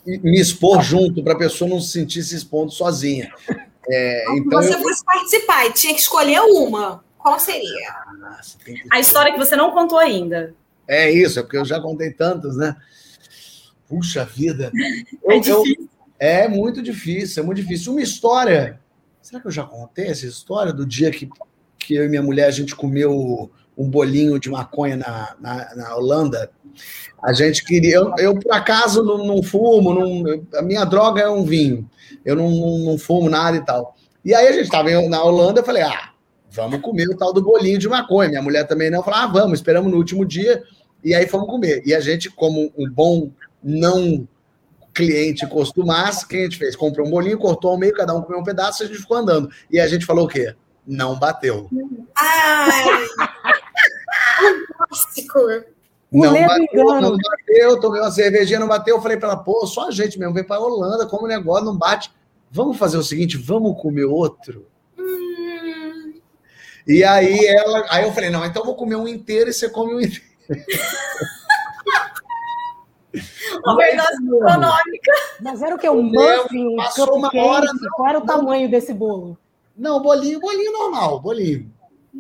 me 0.06 0.40
expor 0.40 0.82
junto 0.82 1.24
para 1.24 1.34
a 1.34 1.38
pessoa 1.38 1.70
não 1.70 1.80
se 1.80 1.92
sentir 1.92 2.24
se 2.24 2.36
expondo 2.36 2.72
sozinha. 2.72 3.34
É, 3.90 4.24
então 4.38 4.62
você 4.62 4.76
eu... 4.76 4.82
fosse 4.82 5.04
participar 5.04 5.66
e 5.66 5.74
tinha 5.74 5.94
que 5.94 6.02
escolher 6.02 6.42
uma, 6.42 7.04
Qual 7.24 7.40
seria? 7.40 7.90
Ah, 7.90 8.42
A 8.92 9.00
história 9.00 9.32
que 9.32 9.40
você 9.40 9.56
não 9.56 9.72
contou 9.72 9.98
ainda. 9.98 10.54
É 10.86 11.10
isso, 11.10 11.40
é 11.40 11.42
porque 11.42 11.58
eu 11.58 11.64
já 11.64 11.80
contei 11.80 12.12
tantas, 12.12 12.58
né? 12.58 12.76
Puxa 13.88 14.26
vida. 14.26 14.72
É 15.30 15.38
Eu- 15.50 15.64
é 16.20 16.48
muito 16.48 16.82
difícil, 16.82 17.42
é 17.42 17.46
muito 17.46 17.62
difícil. 17.62 17.94
Uma 17.94 18.02
história. 18.02 18.80
Será 19.22 19.42
que 19.42 19.48
eu 19.48 19.52
já 19.52 19.64
contei 19.64 20.08
essa 20.08 20.26
história 20.26 20.72
do 20.74 20.86
dia 20.86 21.10
que, 21.12 21.30
que 21.80 21.96
eu 21.96 22.06
e 22.06 22.10
minha 22.10 22.22
mulher 22.22 22.46
a 22.46 22.52
gente 22.52 22.76
comeu 22.76 23.50
um 23.78 23.90
bolinho 23.90 24.40
de 24.40 24.50
maconha 24.50 24.98
na, 24.98 25.36
na, 25.40 25.76
na 25.76 25.96
Holanda? 25.96 26.52
A 27.22 27.34
gente 27.34 27.64
queria. 27.64 27.96
Eu, 27.96 28.14
eu, 28.18 28.40
por 28.40 28.52
acaso, 28.52 29.04
não, 29.04 29.26
não 29.26 29.44
fumo, 29.44 29.94
não, 29.94 30.44
a 30.56 30.62
minha 30.62 30.84
droga 30.86 31.22
é 31.22 31.30
um 31.30 31.46
vinho. 31.46 31.90
Eu 32.26 32.36
não, 32.36 32.50
não, 32.50 32.78
não 32.80 32.98
fumo 32.98 33.30
nada 33.30 33.58
e 33.58 33.62
tal. 33.62 33.96
E 34.26 34.34
aí 34.34 34.48
a 34.48 34.52
gente 34.52 34.66
estava 34.66 34.90
na 35.08 35.24
Holanda, 35.24 35.60
eu 35.60 35.66
falei, 35.66 35.84
ah, 35.84 36.12
vamos 36.50 36.82
comer 36.82 37.10
o 37.10 37.18
tal 37.18 37.34
do 37.34 37.42
bolinho 37.42 37.78
de 37.78 37.90
maconha. 37.90 38.30
Minha 38.30 38.42
mulher 38.42 38.66
também 38.66 38.90
não. 38.90 39.04
Falei, 39.04 39.20
ah, 39.22 39.28
vamos, 39.28 39.60
esperamos 39.60 39.92
no 39.92 39.98
último 39.98 40.26
dia. 40.26 40.64
E 41.04 41.14
aí 41.14 41.28
fomos 41.28 41.48
comer. 41.48 41.84
E 41.86 41.94
a 41.94 42.00
gente, 42.00 42.30
como 42.30 42.72
um 42.78 42.90
bom 42.90 43.30
não 43.62 44.28
cliente 44.94 45.48
costumasse, 45.48 46.24
o 46.24 46.28
que 46.28 46.38
a 46.38 46.44
gente 46.44 46.58
fez? 46.58 46.76
Comprou 46.76 47.08
um 47.08 47.10
bolinho, 47.10 47.38
cortou 47.38 47.72
ao 47.72 47.78
meio, 47.78 47.94
cada 47.94 48.14
um 48.14 48.22
comeu 48.22 48.40
um 48.40 48.44
pedaço, 48.44 48.84
e 48.84 48.86
a 48.86 48.88
gente 48.88 49.00
ficou 49.00 49.18
andando. 49.18 49.50
E 49.70 49.80
a 49.80 49.88
gente 49.88 50.06
falou 50.06 50.26
o 50.26 50.30
quê? 50.30 50.56
Não 50.86 51.18
bateu. 51.18 51.70
Ai! 52.16 53.60
Clássico. 54.94 55.40
Não 56.12 56.32
bateu, 56.34 56.64
engano. 56.84 57.02
não 57.02 57.18
bateu, 57.18 57.80
tomei 57.80 58.00
uma 58.02 58.12
cervejinha, 58.12 58.60
não 58.60 58.68
bateu. 58.68 58.96
Eu 58.98 59.02
falei 59.02 59.18
pra 59.18 59.30
ela, 59.30 59.38
pô, 59.38 59.66
só 59.66 59.88
a 59.88 59.92
gente 59.92 60.20
mesmo, 60.20 60.34
vem 60.34 60.44
pra 60.44 60.60
Holanda, 60.60 61.08
como 61.08 61.26
o 61.26 61.28
negócio 61.28 61.66
não 61.66 61.76
bate. 61.76 62.12
Vamos 62.52 62.78
fazer 62.78 62.98
o 62.98 63.04
seguinte, 63.04 63.36
vamos 63.36 63.82
comer 63.82 64.06
outro? 64.06 64.68
Hum, 64.98 66.14
E 66.88 67.04
aí 67.04 67.44
ela, 67.48 67.84
aí 67.90 68.04
eu 68.04 68.12
falei, 68.14 68.30
não, 68.30 68.46
então 68.46 68.62
eu 68.62 68.66
vou 68.68 68.76
comer 68.76 68.96
um 68.96 69.08
inteiro 69.08 69.50
e 69.50 69.54
você 69.54 69.68
come 69.70 69.96
um 69.96 70.00
inteiro. 70.02 70.24
Overdose 73.66 74.26
econômica. 74.26 75.12
Mas 75.42 75.62
era 75.62 75.76
o 75.76 75.78
que? 75.80 75.90
Um 75.90 76.02
muffin, 76.04 76.68
um 76.68 76.76
passou 76.76 77.16
uma 77.18 77.30
cupcake? 77.30 77.48
hora, 77.48 77.68
Qual 77.96 78.10
era 78.10 78.18
o 78.18 78.22
não. 78.22 78.28
tamanho 78.28 78.70
desse 78.70 78.94
bolo? 78.94 79.38
Não, 79.78 80.02
bolinho, 80.02 80.40
bolinho 80.40 80.72
normal, 80.72 81.20
bolinho. 81.20 81.72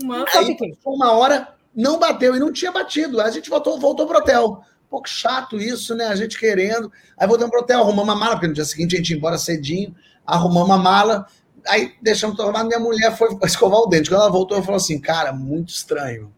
Uma- 0.01 0.25
Aí 0.35 0.57
uma 0.85 1.11
hora, 1.11 1.52
não 1.75 1.99
bateu 1.99 2.35
e 2.35 2.39
não 2.39 2.51
tinha 2.51 2.71
batido. 2.71 3.19
Aí 3.19 3.27
a 3.27 3.31
gente 3.31 3.49
voltou, 3.49 3.79
voltou 3.79 4.07
pro 4.07 4.19
hotel. 4.19 4.63
Um 4.85 4.89
pouco 4.89 5.09
chato 5.09 5.59
isso, 5.59 5.95
né? 5.95 6.07
A 6.07 6.15
gente 6.15 6.37
querendo. 6.37 6.91
Aí 7.17 7.27
voltamos 7.27 7.51
pro 7.51 7.61
hotel, 7.61 7.79
arrumamos 7.79 8.13
uma 8.13 8.15
mala, 8.15 8.35
porque 8.35 8.47
no 8.47 8.53
dia 8.53 8.65
seguinte 8.65 8.95
a 8.95 8.97
gente 8.97 9.09
ia 9.09 9.17
embora 9.17 9.37
cedinho, 9.37 9.95
arrumamos 10.25 10.69
uma 10.69 10.77
mala. 10.77 11.25
Aí 11.67 11.93
deixamos 12.01 12.39
arrumado, 12.39 12.67
minha 12.67 12.79
mulher 12.79 13.15
foi 13.17 13.29
escovar 13.43 13.79
o 13.79 13.87
dente. 13.87 14.09
Quando 14.09 14.21
ela 14.21 14.31
voltou, 14.31 14.57
ela 14.57 14.65
falou 14.65 14.77
assim: 14.77 14.99
cara, 14.99 15.33
muito 15.33 15.69
estranho. 15.69 16.31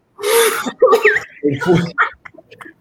Eu 1.42 1.60
fui, 1.60 1.94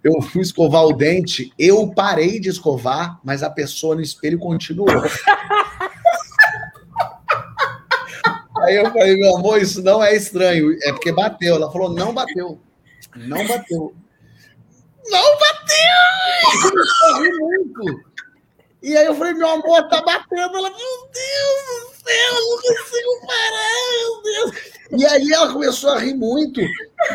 eu 0.03 0.21
fui 0.21 0.41
escovar 0.41 0.85
o 0.85 0.93
dente, 0.93 1.51
eu 1.57 1.91
parei 1.93 2.39
de 2.39 2.49
escovar, 2.49 3.19
mas 3.23 3.43
a 3.43 3.49
pessoa 3.49 3.95
no 3.95 4.01
espelho 4.01 4.39
continuou. 4.39 4.87
Aí 8.65 8.75
eu 8.75 8.91
falei, 8.91 9.15
meu 9.17 9.37
amor, 9.37 9.61
isso 9.61 9.81
não 9.83 10.03
é 10.03 10.15
estranho, 10.15 10.77
é 10.83 10.91
porque 10.91 11.11
bateu. 11.11 11.55
Ela 11.55 11.71
falou, 11.71 11.89
não 11.89 12.13
bateu. 12.13 12.59
Não 13.15 13.47
bateu. 13.47 13.95
Não 15.09 15.37
bateu! 15.37 17.23
Eu 17.23 17.39
muito. 17.39 18.15
E 18.81 18.95
aí 18.95 19.05
eu 19.05 19.15
falei, 19.15 19.33
meu 19.33 19.47
amor, 19.47 19.87
tá 19.87 20.01
batendo. 20.01 20.57
Ela, 20.57 20.69
meu 20.69 20.69
Deus 20.69 21.81
do 21.81 22.03
céu, 22.03 22.33
eu 22.33 22.49
não 22.49 22.57
consigo 22.57 23.27
parar, 23.27 23.89
meu 23.91 24.21
Deus. 24.23 24.75
E 24.91 25.05
aí 25.05 25.31
ela 25.31 25.51
começou 25.51 25.91
a 25.91 25.99
rir 25.99 26.13
muito. 26.13 26.61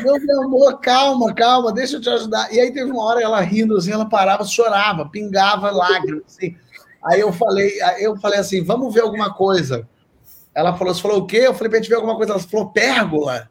Meu, 0.02 0.20
meu 0.20 0.42
amor, 0.42 0.80
calma, 0.80 1.32
calma, 1.32 1.72
deixa 1.72 1.96
eu 1.96 2.00
te 2.00 2.08
ajudar. 2.08 2.52
E 2.52 2.60
aí 2.60 2.72
teve 2.72 2.90
uma 2.90 3.04
hora 3.04 3.22
ela 3.22 3.40
rindo 3.40 3.76
assim, 3.76 3.92
ela 3.92 4.08
parava, 4.08 4.44
chorava, 4.44 5.08
pingava 5.08 5.70
lágrimas. 5.70 6.24
Assim. 6.26 6.56
Aí 7.04 7.20
eu 7.20 7.32
falei, 7.32 7.72
eu 7.98 8.16
falei 8.16 8.40
assim, 8.40 8.64
vamos 8.64 8.92
ver 8.92 9.02
alguma 9.02 9.32
coisa. 9.32 9.88
Ela 10.54 10.76
falou, 10.76 10.94
você 10.94 11.00
falou 11.02 11.18
o 11.18 11.26
quê? 11.26 11.38
Eu 11.38 11.54
falei 11.54 11.70
pra 11.70 11.78
gente 11.78 11.88
ver 11.88 11.96
alguma 11.96 12.16
coisa. 12.16 12.32
Ela 12.32 12.40
falou, 12.40 12.70
pérgola. 12.72 13.48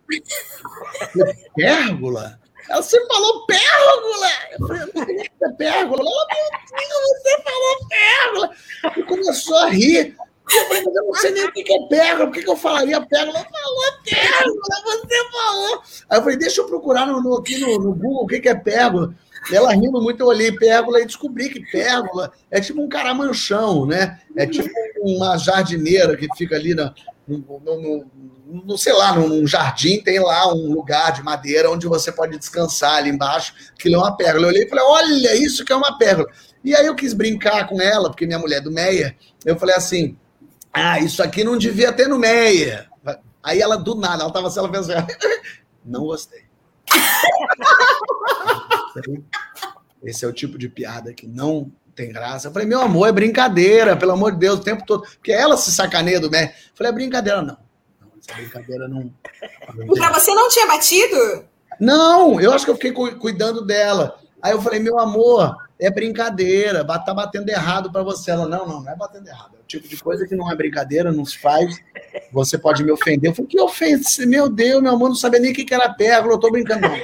Pérgola? 1.56 2.40
Ela, 2.70 2.82
você 2.84 3.04
falou 3.08 3.46
pérgola! 3.48 4.28
Eu 4.52 4.68
falei, 4.68 4.84
é 5.44 5.50
pérgola? 5.54 6.02
Ela, 6.02 6.28
meu 6.30 6.88
Deus, 6.88 7.22
você 7.22 7.42
falou 7.44 7.88
pérgola! 7.90 8.52
E 8.98 9.04
começou 9.04 9.58
a 9.58 9.70
rir. 9.70 10.16
Eu 10.52 10.66
falei, 10.68 10.84
mas 10.84 10.96
eu 10.96 11.04
não 11.06 11.14
sei 11.16 11.32
nem 11.32 11.46
o 11.46 11.52
que 11.52 11.74
é 11.74 11.88
pérgola, 11.88 12.32
por 12.32 12.44
que, 12.44 12.50
eu 12.50 12.56
falaria 12.58 13.02
pérgola? 13.06 13.40
Ela 13.40 13.48
falou 13.50 13.84
pérgola, 14.04 14.98
você 15.08 15.30
falou! 15.32 15.84
Aí 16.10 16.18
eu 16.20 16.24
falei, 16.24 16.38
deixa 16.38 16.62
eu 16.62 16.68
procurar 16.68 17.06
no, 17.08 17.22
no- 17.22 17.38
aqui 17.38 17.58
no, 17.60 17.80
no 17.80 17.94
Google 17.94 18.24
o 18.24 18.28
que 18.28 18.48
é 18.50 18.56
pérgola. 18.56 19.14
E 19.52 19.56
ela 19.56 19.72
rindo 19.74 20.02
muito, 20.02 20.22
eu 20.22 20.28
olhei 20.28 20.52
pérgola 20.52 21.00
e 21.02 21.06
descobri 21.06 21.50
que 21.50 21.60
pérgola 21.72 22.32
é 22.52 22.60
tipo 22.60 22.82
um 22.82 22.90
caramanchão, 22.90 23.86
né? 23.86 24.20
É 24.36 24.46
tipo 24.46 24.70
uma 25.02 25.38
jardineira 25.38 26.16
que 26.18 26.28
fica 26.36 26.56
ali 26.56 26.74
na, 26.76 26.94
no, 27.28 27.38
no- 27.60 28.06
no- 28.66 28.78
sei 28.78 28.94
lá, 28.94 29.14
num 29.16 29.46
jardim, 29.46 30.02
tem 30.02 30.20
lá 30.20 30.52
um 30.54 30.74
lugar 30.74 31.12
de 31.14 31.22
madeira 31.24 31.70
onde 31.70 31.88
você 31.88 32.12
pode 32.12 32.38
descansar 32.38 32.96
ali 32.96 33.10
embaixo, 33.10 33.54
que 33.78 33.94
é 33.94 33.98
uma 33.98 34.16
pérgola. 34.18 34.46
Eu 34.46 34.50
olhei 34.50 34.64
e 34.64 34.70
falei, 34.70 34.84
olha, 34.86 35.36
isso 35.36 35.64
que 35.64 35.72
é 35.72 35.76
uma 35.76 35.98
pérgola. 35.98 36.28
E 36.64 36.76
aí 36.76 36.86
eu 36.88 36.96
quis 36.96 37.14
brincar 37.14 37.68
com 37.68 37.80
ela, 37.82 38.10
porque 38.10 38.26
minha 38.26 38.40
mulher 38.40 38.58
é 38.58 38.62
do 38.62 38.72
Meia, 38.72 39.16
eu 39.46 39.56
falei 39.58 39.76
assim, 39.76 40.18
ah, 40.74 41.00
isso 41.00 41.22
aqui 41.24 41.44
não 41.44 41.58
devia 41.58 41.94
ter 41.94 42.08
no 42.08 42.18
Meia. 42.20 42.88
Aí 43.42 43.62
ela, 43.62 43.78
do 43.78 43.96
nada, 43.96 44.24
ela 44.24 44.34
tava 44.34 44.48
assim, 44.48 44.60
ela 44.60 44.70
fez 44.70 44.88
não 45.86 46.02
gostei. 46.02 46.44
Esse 50.04 50.24
é 50.26 50.28
o 50.28 50.34
tipo 50.34 50.58
de 50.58 50.70
piada 50.70 51.14
que 51.14 51.28
não 51.28 51.72
tem 51.96 52.12
graça. 52.12 52.48
Eu 52.48 52.52
falei, 52.54 52.68
meu 52.68 52.80
amor, 52.82 53.08
é 53.10 53.12
brincadeira, 53.12 53.98
pelo 53.98 54.14
amor 54.14 54.32
de 54.32 54.40
Deus, 54.40 54.60
o 54.60 54.64
tempo 54.64 54.86
todo. 54.86 55.02
Porque 55.04 55.32
ela 55.32 55.58
se 55.58 55.72
sacaneia 55.72 56.20
do 56.20 56.30
Meia. 56.32 56.46
Eu 56.46 56.76
falei, 56.76 56.92
é 56.92 56.96
brincadeira, 56.96 57.42
não. 57.42 57.58
Não, 58.02 58.12
essa 58.18 58.34
brincadeira 58.36 58.88
não. 58.88 59.14
Pra 59.96 60.14
você 60.14 60.34
não 60.34 60.48
tinha 60.48 60.68
batido? 60.68 61.46
Não, 61.80 62.40
eu 62.40 62.54
acho 62.54 62.64
que 62.66 62.72
eu 62.72 62.76
fiquei 62.76 62.92
cu- 62.94 63.16
cuidando 63.18 63.66
dela. 63.66 64.18
Aí 64.42 64.54
eu 64.54 64.62
falei, 64.62 64.80
meu 64.80 64.98
amor, 64.98 65.58
é 65.78 65.92
brincadeira, 65.92 66.86
tá 66.86 67.14
batendo 67.14 67.50
errado 67.50 67.92
pra 67.92 68.02
você. 68.04 68.32
Ela, 68.32 68.48
não, 68.48 68.66
não, 68.66 68.82
não 68.82 68.92
é 68.92 68.96
batendo 68.96 69.28
errado. 69.28 69.56
É 69.58 69.62
o 69.62 69.66
tipo 69.68 69.86
de 69.88 69.98
coisa 69.98 70.26
que 70.26 70.36
não 70.36 70.50
é 70.50 70.56
brincadeira, 70.56 71.12
não 71.12 71.26
se 71.26 71.38
faz. 71.38 71.78
Você 72.32 72.58
pode 72.58 72.82
me 72.84 72.92
ofender. 72.92 73.32
Eu 73.32 73.36
falei, 73.36 73.50
que 73.50 73.60
ofensa? 73.60 74.26
Meu 74.26 74.48
Deus, 74.50 74.82
meu 74.82 74.94
amor, 74.94 75.10
não 75.10 75.16
sabia 75.16 75.40
nem 75.42 75.52
o 75.52 75.54
que 75.54 75.66
que 75.66 75.74
era 75.74 75.94
pérgola, 75.94 76.36
eu 76.36 76.40
tô 76.40 76.50
brincando. 76.50 76.88
Não, 76.88 76.98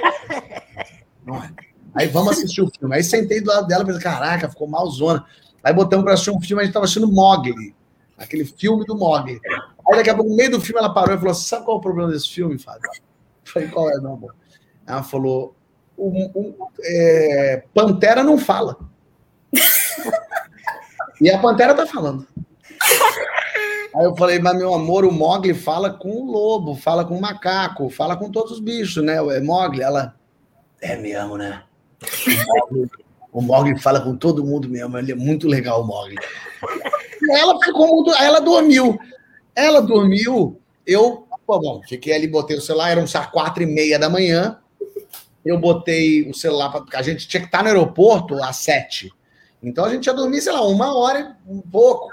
não 1.26 1.42
é. 1.44 1.50
Aí 1.96 2.08
vamos 2.08 2.32
assistir 2.32 2.62
o 2.62 2.70
filme. 2.70 2.94
Aí 2.94 3.02
sentei 3.02 3.40
do 3.40 3.48
lado 3.48 3.66
dela 3.66 3.82
e 3.82 3.86
pensei, 3.86 4.02
caraca, 4.02 4.48
ficou 4.48 4.68
malzona. 4.68 5.24
Aí 5.64 5.72
botamos 5.72 6.04
pra 6.04 6.14
assistir 6.14 6.30
um 6.30 6.40
filme, 6.40 6.62
a 6.62 6.64
gente 6.64 6.74
tava 6.74 6.84
assistindo 6.84 7.10
Mogli. 7.10 7.74
Aquele 8.18 8.44
filme 8.44 8.84
do 8.84 8.96
Mogli. 8.96 9.40
Aí 9.88 9.96
daqui 9.96 10.10
a 10.10 10.14
pouco, 10.14 10.30
no 10.30 10.36
meio 10.36 10.50
do 10.50 10.60
filme, 10.60 10.78
ela 10.78 10.92
parou 10.92 11.14
e 11.14 11.18
falou: 11.18 11.34
Sabe 11.34 11.64
qual 11.64 11.76
é 11.76 11.80
o 11.80 11.82
problema 11.82 12.10
desse 12.10 12.30
filme, 12.30 12.58
Fábio? 12.58 12.90
Falei, 13.44 13.68
qual 13.68 13.90
é, 13.90 14.00
meu 14.00 14.12
amor? 14.12 14.34
Ela 14.86 15.02
falou: 15.02 15.54
o- 15.96 16.68
é, 16.82 17.62
Pantera 17.74 18.22
não 18.22 18.38
fala. 18.38 18.76
e 21.20 21.30
a 21.30 21.38
Pantera 21.38 21.74
tá 21.74 21.86
falando. 21.86 22.26
Aí 23.94 24.04
eu 24.04 24.14
falei, 24.16 24.38
mas 24.38 24.56
meu 24.56 24.74
amor, 24.74 25.04
o 25.04 25.12
Mogli 25.12 25.54
fala 25.54 25.90
com 25.90 26.10
o 26.10 26.30
lobo, 26.30 26.74
fala 26.74 27.04
com 27.04 27.16
o 27.16 27.20
macaco, 27.20 27.88
fala 27.88 28.16
com 28.16 28.30
todos 28.30 28.52
os 28.52 28.60
bichos, 28.60 29.02
né? 29.02 29.16
É 29.34 29.40
Mogli. 29.40 29.80
Ela, 29.82 30.14
é 30.82 30.96
mesmo, 30.96 31.38
né? 31.38 31.62
O 33.32 33.42
Mogli, 33.42 33.78
fala 33.78 34.00
com 34.00 34.16
todo 34.16 34.44
mundo 34.44 34.68
mesmo, 34.68 34.96
ele 34.96 35.12
é 35.12 35.14
muito 35.14 35.46
legal, 35.46 35.82
o 35.82 35.86
Mogli. 35.86 36.16
Ela 37.30 37.58
ficou 37.62 38.14
ela 38.14 38.40
dormiu. 38.40 38.98
Ela 39.54 39.80
dormiu, 39.80 40.60
eu, 40.86 41.26
bom, 41.46 41.80
fiquei 41.88 42.14
ali, 42.14 42.26
botei 42.26 42.56
o 42.56 42.60
celular, 42.60 42.90
eram 42.90 43.04
quatro 43.32 43.62
e 43.62 43.66
meia 43.66 43.98
da 43.98 44.08
manhã. 44.08 44.58
Eu 45.44 45.58
botei 45.58 46.28
o 46.28 46.34
celular, 46.34 46.70
pra, 46.70 46.98
a 46.98 47.02
gente 47.02 47.26
tinha 47.26 47.40
que 47.40 47.46
estar 47.46 47.62
no 47.62 47.68
aeroporto 47.68 48.42
às 48.42 48.56
sete. 48.56 49.12
Então 49.62 49.84
a 49.84 49.90
gente 49.90 50.06
ia 50.06 50.14
dormir, 50.14 50.40
sei 50.40 50.52
lá, 50.52 50.66
uma 50.66 50.96
hora 50.96 51.36
um 51.46 51.60
pouco. 51.60 52.10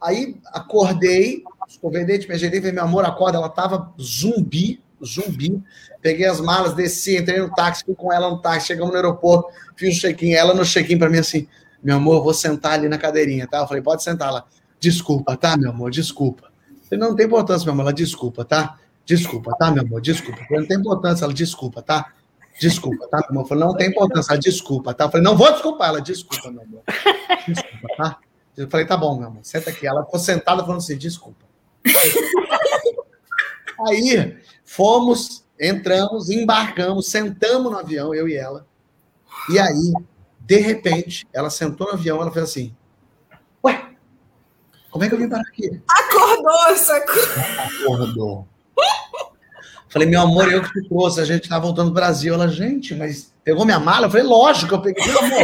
Aí 0.00 0.36
acordei, 0.46 1.42
escovei 1.66 2.04
dente, 2.04 2.28
me 2.28 2.34
ajeitei, 2.34 2.60
falei, 2.60 2.74
meu 2.74 2.84
amor, 2.84 3.04
acorda. 3.04 3.38
Ela 3.38 3.48
tava 3.48 3.92
zumbi, 4.00 4.82
zumbi. 5.04 5.62
Peguei 6.00 6.26
as 6.26 6.40
malas, 6.40 6.74
desci, 6.74 7.18
entrei 7.18 7.38
no 7.38 7.50
táxi, 7.50 7.84
fui 7.84 7.94
com 7.94 8.12
ela 8.12 8.30
no 8.30 8.40
táxi, 8.40 8.68
chegamos 8.68 8.90
no 8.90 8.96
aeroporto, 8.96 9.48
fiz 9.76 9.96
o 9.96 10.00
check-in. 10.00 10.32
Ela 10.32 10.54
no 10.54 10.64
check-in 10.64 10.98
pra 10.98 11.08
mim 11.08 11.18
assim, 11.18 11.46
meu 11.82 11.96
amor, 11.96 12.22
vou 12.22 12.32
sentar 12.32 12.72
ali 12.72 12.88
na 12.88 12.96
cadeirinha, 12.96 13.46
tá? 13.46 13.58
Eu 13.58 13.66
falei, 13.66 13.82
pode 13.82 14.02
sentar 14.02 14.32
lá. 14.32 14.44
Desculpa, 14.80 15.36
tá, 15.36 15.56
meu 15.56 15.70
amor? 15.70 15.90
Desculpa. 15.90 16.50
Eu 16.70 16.88
falei, 16.88 17.00
não, 17.00 17.08
não 17.10 17.16
tem 17.16 17.26
importância, 17.26 17.64
meu 17.64 17.72
amor. 17.72 17.82
Ela, 17.82 17.92
desculpa, 17.92 18.44
tá? 18.44 18.78
Desculpa, 19.04 19.54
tá, 19.58 19.70
meu 19.70 19.82
amor? 19.82 20.00
Desculpa. 20.00 20.42
Falei, 20.44 20.60
não 20.60 20.66
tem 20.66 20.78
importância. 20.78 21.24
Ela, 21.24 21.34
desculpa, 21.34 21.82
tá? 21.82 22.12
Desculpa, 22.60 23.08
tá, 23.08 23.18
meu 23.18 23.30
amor? 23.30 23.48
Falei, 23.48 23.64
não 23.64 23.76
tem 23.76 23.88
importância. 23.88 24.32
Ela, 24.32 24.40
desculpa, 24.40 24.94
tá? 24.94 25.04
Eu 25.04 25.10
falei, 25.10 25.24
não 25.24 25.36
vou 25.36 25.52
desculpar. 25.52 25.88
Ela, 25.88 26.00
desculpa, 26.00 26.50
meu 26.50 26.62
amor. 26.62 26.82
Desculpa, 27.46 27.88
tá? 27.96 28.18
Eu 28.56 28.70
falei, 28.70 28.86
tá 28.86 28.96
bom, 28.96 29.18
meu 29.18 29.28
amor. 29.28 29.40
Senta 29.42 29.70
aqui. 29.70 29.86
Ela 29.86 30.04
ficou 30.04 30.18
sentada 30.18 30.62
falando 30.62 30.78
assim, 30.78 30.96
desculpa. 30.96 31.44
Aí 33.86 34.38
fomos, 34.74 35.44
entramos, 35.58 36.30
embarcamos, 36.30 37.08
sentamos 37.08 37.70
no 37.70 37.78
avião, 37.78 38.12
eu 38.12 38.28
e 38.28 38.34
ela. 38.34 38.66
E 39.50 39.58
aí, 39.58 39.92
de 40.40 40.56
repente, 40.58 41.26
ela 41.32 41.48
sentou 41.48 41.86
no 41.88 41.92
avião, 41.94 42.20
ela 42.20 42.32
fez 42.32 42.44
assim: 42.44 42.74
Ué, 43.64 43.90
como 44.90 45.04
é 45.04 45.08
que 45.08 45.14
eu 45.14 45.18
vim 45.18 45.28
parar 45.28 45.42
aqui? 45.42 45.80
Acordou, 45.88 46.76
sacou? 46.76 47.22
Acordou. 47.82 48.48
Falei, 49.88 50.08
meu 50.08 50.22
amor, 50.22 50.52
eu 50.52 50.60
que 50.60 50.72
te 50.72 50.88
trouxe, 50.88 51.20
a 51.20 51.24
gente 51.24 51.48
tá 51.48 51.56
voltando 51.56 51.92
pro 51.92 52.00
Brasil. 52.00 52.34
Ela, 52.34 52.48
gente, 52.48 52.96
mas 52.96 53.32
pegou 53.44 53.64
minha 53.64 53.78
mala? 53.78 54.06
Eu 54.06 54.10
falei, 54.10 54.26
lógico, 54.26 54.74
eu 54.74 54.82
peguei, 54.82 55.06
meu 55.06 55.18
amor, 55.22 55.38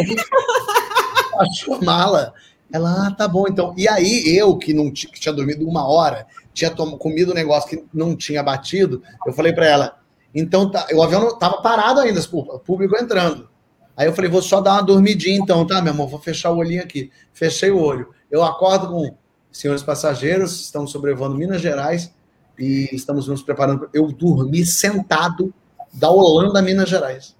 achou 1.38 1.74
a 1.76 1.80
mala. 1.82 2.34
Ela, 2.72 3.06
ah, 3.06 3.10
tá 3.12 3.28
bom, 3.28 3.46
então. 3.48 3.72
E 3.76 3.88
aí, 3.88 4.36
eu, 4.36 4.56
que 4.58 4.74
não 4.74 4.90
que 4.90 5.20
tinha 5.20 5.32
dormido 5.32 5.68
uma 5.68 5.86
hora, 5.86 6.26
tinha 6.52 6.70
comido 6.70 7.32
um 7.32 7.34
negócio 7.34 7.68
que 7.68 7.84
não 7.92 8.16
tinha 8.16 8.42
batido, 8.42 9.02
eu 9.26 9.32
falei 9.32 9.52
para 9.52 9.66
ela, 9.66 10.00
então 10.34 10.70
tá, 10.70 10.86
o 10.92 11.02
avião 11.02 11.20
não, 11.20 11.38
tava 11.38 11.60
parado 11.62 12.00
ainda, 12.00 12.20
o 12.32 12.58
público 12.58 12.96
entrando. 12.96 13.48
Aí 13.96 14.06
eu 14.06 14.14
falei, 14.14 14.30
vou 14.30 14.40
só 14.40 14.60
dar 14.60 14.74
uma 14.74 14.82
dormidinha 14.82 15.36
então, 15.36 15.66
tá, 15.66 15.82
meu 15.82 15.92
amor? 15.92 16.08
Vou 16.08 16.20
fechar 16.20 16.50
o 16.50 16.56
olhinho 16.56 16.82
aqui. 16.82 17.10
Fechei 17.34 17.70
o 17.70 17.78
olho. 17.78 18.08
Eu 18.30 18.42
acordo 18.42 18.88
com 18.88 19.14
senhores 19.52 19.82
passageiros, 19.82 20.60
estamos 20.60 20.90
sobrevoando 20.90 21.36
Minas 21.36 21.60
Gerais 21.60 22.10
e 22.58 22.88
estamos 22.92 23.28
nos 23.28 23.42
preparando. 23.42 23.90
Eu 23.92 24.10
dormi 24.10 24.64
sentado 24.64 25.52
da 25.92 26.08
Holanda 26.08 26.62
Minas 26.62 26.88
Gerais. 26.88 27.36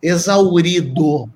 Exaurido. 0.00 1.30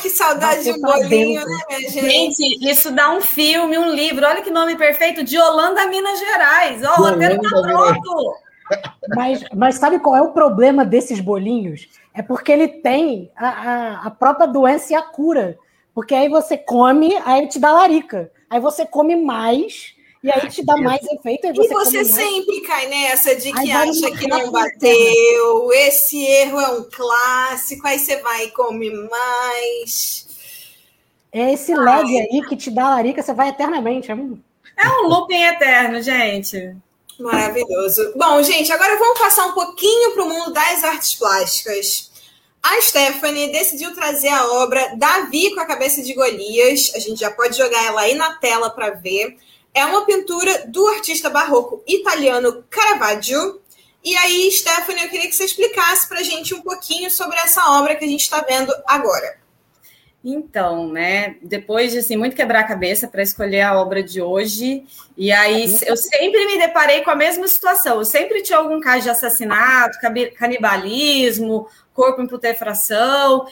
Que 0.00 0.10
saudade 0.10 0.64
de 0.64 0.80
bolinho, 0.80 1.44
né, 1.44 1.56
minha 1.68 1.90
gente? 1.90 2.00
Gente, 2.00 2.70
isso 2.70 2.90
dá 2.90 3.10
um 3.10 3.20
filme, 3.20 3.78
um 3.78 3.90
livro. 3.90 4.26
Olha 4.26 4.42
que 4.42 4.50
nome 4.50 4.76
perfeito, 4.76 5.22
de 5.22 5.38
Holanda 5.38 5.86
Minas 5.86 6.18
Gerais. 6.18 6.82
Ó, 6.84 6.94
oh, 6.96 7.00
o 7.00 7.04
roteiro 7.10 7.40
tá 7.40 7.62
pronto. 7.62 8.34
Mas, 9.14 9.44
mas 9.54 9.74
sabe 9.76 9.98
qual 9.98 10.16
é 10.16 10.22
o 10.22 10.32
problema 10.32 10.84
desses 10.84 11.20
bolinhos? 11.20 11.88
É 12.14 12.22
porque 12.22 12.52
ele 12.52 12.68
tem 12.68 13.30
a, 13.36 13.48
a, 13.48 14.06
a 14.06 14.10
própria 14.10 14.46
doença 14.46 14.92
e 14.92 14.96
a 14.96 15.02
cura. 15.02 15.58
Porque 15.94 16.14
aí 16.14 16.28
você 16.28 16.56
come, 16.56 17.14
aí 17.24 17.48
te 17.48 17.58
dá 17.58 17.72
larica. 17.72 18.30
Aí 18.48 18.60
você 18.60 18.86
come 18.86 19.16
mais, 19.16 19.94
e 20.22 20.30
aí 20.30 20.48
te 20.48 20.64
dá 20.64 20.76
mais 20.76 21.00
efeito. 21.02 21.46
e 21.46 21.52
você, 21.52 21.68
você 21.74 22.04
sempre 22.04 22.60
cai 22.60 22.86
nessa 22.88 23.34
de 23.34 23.52
que 23.52 23.70
acha 23.70 24.10
que 24.12 24.28
não 24.28 24.50
bateu, 24.50 25.72
esse 25.72 26.22
erro 26.24 26.60
é 26.60 26.68
um 26.68 26.84
clássico, 26.90 27.86
aí 27.86 27.98
você 27.98 28.16
vai 28.16 28.44
e 28.44 28.50
come 28.50 28.90
mais. 28.90 30.28
É 31.32 31.52
esse 31.52 31.72
Ai. 31.72 31.78
lag 31.78 32.18
aí 32.18 32.42
que 32.48 32.56
te 32.56 32.70
dá 32.70 32.90
larica, 32.90 33.22
você 33.22 33.32
vai 33.32 33.48
eternamente. 33.48 34.10
É 34.10 34.14
um, 34.14 34.38
é 34.76 34.88
um 34.88 35.08
looping 35.08 35.42
eterno, 35.42 36.02
gente. 36.02 36.76
Maravilhoso. 37.18 38.12
Bom, 38.16 38.42
gente, 38.42 38.72
agora 38.72 38.98
vamos 38.98 39.18
passar 39.18 39.46
um 39.46 39.52
pouquinho 39.52 40.12
para 40.12 40.24
o 40.24 40.28
mundo 40.28 40.52
das 40.52 40.82
artes 40.84 41.14
plásticas. 41.14 42.10
A 42.62 42.80
Stephanie 42.80 43.52
decidiu 43.52 43.94
trazer 43.94 44.28
a 44.28 44.52
obra 44.52 44.94
Davi 44.96 45.54
com 45.54 45.60
a 45.60 45.66
cabeça 45.66 46.02
de 46.02 46.14
Golias. 46.14 46.92
A 46.94 46.98
gente 46.98 47.20
já 47.20 47.30
pode 47.30 47.56
jogar 47.56 47.84
ela 47.84 48.02
aí 48.02 48.14
na 48.14 48.34
tela 48.34 48.68
para 48.68 48.90
ver. 48.90 49.36
É 49.74 49.84
uma 49.84 50.04
pintura 50.04 50.66
do 50.66 50.86
artista 50.88 51.30
barroco 51.30 51.82
italiano 51.86 52.64
Caravaggio. 52.68 53.60
E 54.02 54.16
aí, 54.16 54.50
Stephanie, 54.50 55.04
eu 55.04 55.10
queria 55.10 55.28
que 55.28 55.34
você 55.34 55.44
explicasse 55.44 56.08
para 56.08 56.20
a 56.20 56.22
gente 56.22 56.54
um 56.54 56.62
pouquinho 56.62 57.10
sobre 57.10 57.38
essa 57.38 57.78
obra 57.78 57.94
que 57.94 58.04
a 58.04 58.08
gente 58.08 58.22
está 58.22 58.40
vendo 58.40 58.72
agora. 58.86 59.38
Então, 60.22 60.88
né, 60.88 61.36
depois 61.40 61.92
de 61.92 61.98
assim, 61.98 62.16
muito 62.16 62.36
quebrar 62.36 62.60
a 62.60 62.68
cabeça 62.68 63.08
para 63.08 63.22
escolher 63.22 63.62
a 63.62 63.80
obra 63.80 64.02
de 64.02 64.20
hoje, 64.20 64.84
e 65.16 65.32
aí 65.32 65.64
eu 65.86 65.96
sempre 65.96 66.44
me 66.44 66.58
deparei 66.58 67.00
com 67.02 67.10
a 67.10 67.16
mesma 67.16 67.48
situação. 67.48 67.96
Eu 67.96 68.04
sempre 68.04 68.42
tinha 68.42 68.58
algum 68.58 68.80
caso 68.80 69.04
de 69.04 69.10
assassinato, 69.10 69.98
canibalismo, 70.36 71.66
corpo 71.94 72.20
em 72.20 72.26
putrefação, 72.26 73.46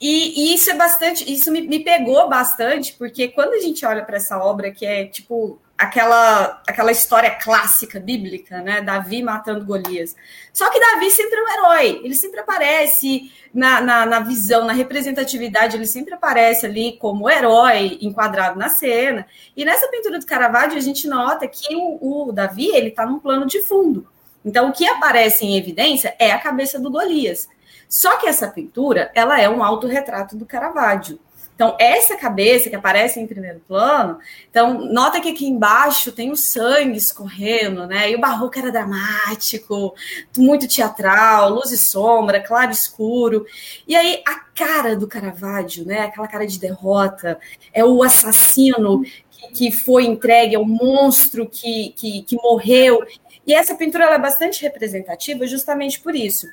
e, 0.00 0.50
e, 0.50 0.54
isso 0.54 0.70
é 0.70 0.74
bastante, 0.74 1.30
isso 1.30 1.52
me, 1.52 1.60
me 1.60 1.80
pegou 1.80 2.26
bastante, 2.28 2.94
porque 2.94 3.28
quando 3.28 3.52
a 3.52 3.58
gente 3.58 3.84
olha 3.84 4.02
para 4.02 4.16
essa 4.16 4.38
obra 4.38 4.70
que 4.70 4.86
é 4.86 5.04
tipo 5.04 5.60
aquela 5.76 6.62
aquela 6.66 6.90
história 6.90 7.30
clássica 7.30 8.00
bíblica, 8.00 8.62
né? 8.62 8.80
Davi 8.80 9.22
matando 9.22 9.64
Golias. 9.64 10.16
Só 10.54 10.70
que 10.70 10.80
Davi 10.80 11.10
sempre 11.10 11.38
é 11.38 11.42
um 11.42 11.48
herói, 11.48 12.00
ele 12.02 12.14
sempre 12.14 12.40
aparece 12.40 13.30
na, 13.52 13.80
na, 13.80 14.06
na, 14.06 14.20
visão, 14.20 14.64
na 14.64 14.72
representatividade, 14.72 15.76
ele 15.76 15.86
sempre 15.86 16.14
aparece 16.14 16.64
ali 16.64 16.96
como 16.98 17.28
herói 17.28 17.98
enquadrado 18.00 18.58
na 18.58 18.70
cena. 18.70 19.26
E 19.56 19.64
nessa 19.64 19.88
pintura 19.88 20.18
do 20.18 20.26
Caravaggio, 20.26 20.78
a 20.78 20.82
gente 20.82 21.06
nota 21.06 21.46
que 21.46 21.74
o, 21.76 22.28
o 22.28 22.32
Davi 22.32 22.68
ele 22.68 22.88
está 22.88 23.04
num 23.04 23.18
plano 23.18 23.46
de 23.46 23.60
fundo. 23.62 24.08
Então, 24.44 24.70
o 24.70 24.72
que 24.72 24.86
aparece 24.86 25.44
em 25.44 25.56
evidência 25.56 26.14
é 26.18 26.30
a 26.30 26.38
cabeça 26.38 26.78
do 26.78 26.90
Golias. 26.90 27.48
Só 27.90 28.16
que 28.18 28.28
essa 28.28 28.46
pintura, 28.46 29.10
ela 29.16 29.40
é 29.40 29.50
um 29.50 29.64
autorretrato 29.64 30.36
do 30.36 30.46
Caravaggio. 30.46 31.18
Então, 31.56 31.76
essa 31.78 32.16
cabeça 32.16 32.70
que 32.70 32.76
aparece 32.76 33.20
em 33.20 33.26
primeiro 33.26 33.60
plano, 33.66 34.18
então, 34.48 34.90
nota 34.92 35.20
que 35.20 35.28
aqui 35.28 35.44
embaixo 35.44 36.12
tem 36.12 36.30
o 36.30 36.36
sangue 36.36 36.96
escorrendo, 36.96 37.86
né? 37.86 38.10
E 38.10 38.14
o 38.14 38.20
barroco 38.20 38.58
era 38.58 38.70
dramático, 38.70 39.92
muito 40.38 40.68
teatral, 40.68 41.50
luz 41.50 41.72
e 41.72 41.76
sombra, 41.76 42.40
claro 42.40 42.70
e 42.70 42.74
escuro. 42.74 43.44
E 43.86 43.96
aí, 43.96 44.22
a 44.26 44.36
cara 44.36 44.96
do 44.96 45.08
Caravaggio, 45.08 45.84
né? 45.84 46.02
Aquela 46.02 46.28
cara 46.28 46.46
de 46.46 46.60
derrota, 46.60 47.38
é 47.74 47.84
o 47.84 48.02
assassino 48.04 49.02
que, 49.30 49.52
que 49.52 49.72
foi 49.72 50.04
entregue, 50.06 50.54
é 50.54 50.58
o 50.58 50.64
monstro 50.64 51.46
que, 51.46 51.92
que, 51.96 52.22
que 52.22 52.36
morreu. 52.36 53.04
E 53.46 53.52
essa 53.52 53.74
pintura 53.74 54.04
é 54.04 54.18
bastante 54.18 54.62
representativa 54.62 55.44
justamente 55.46 56.00
por 56.00 56.14
isso 56.14 56.46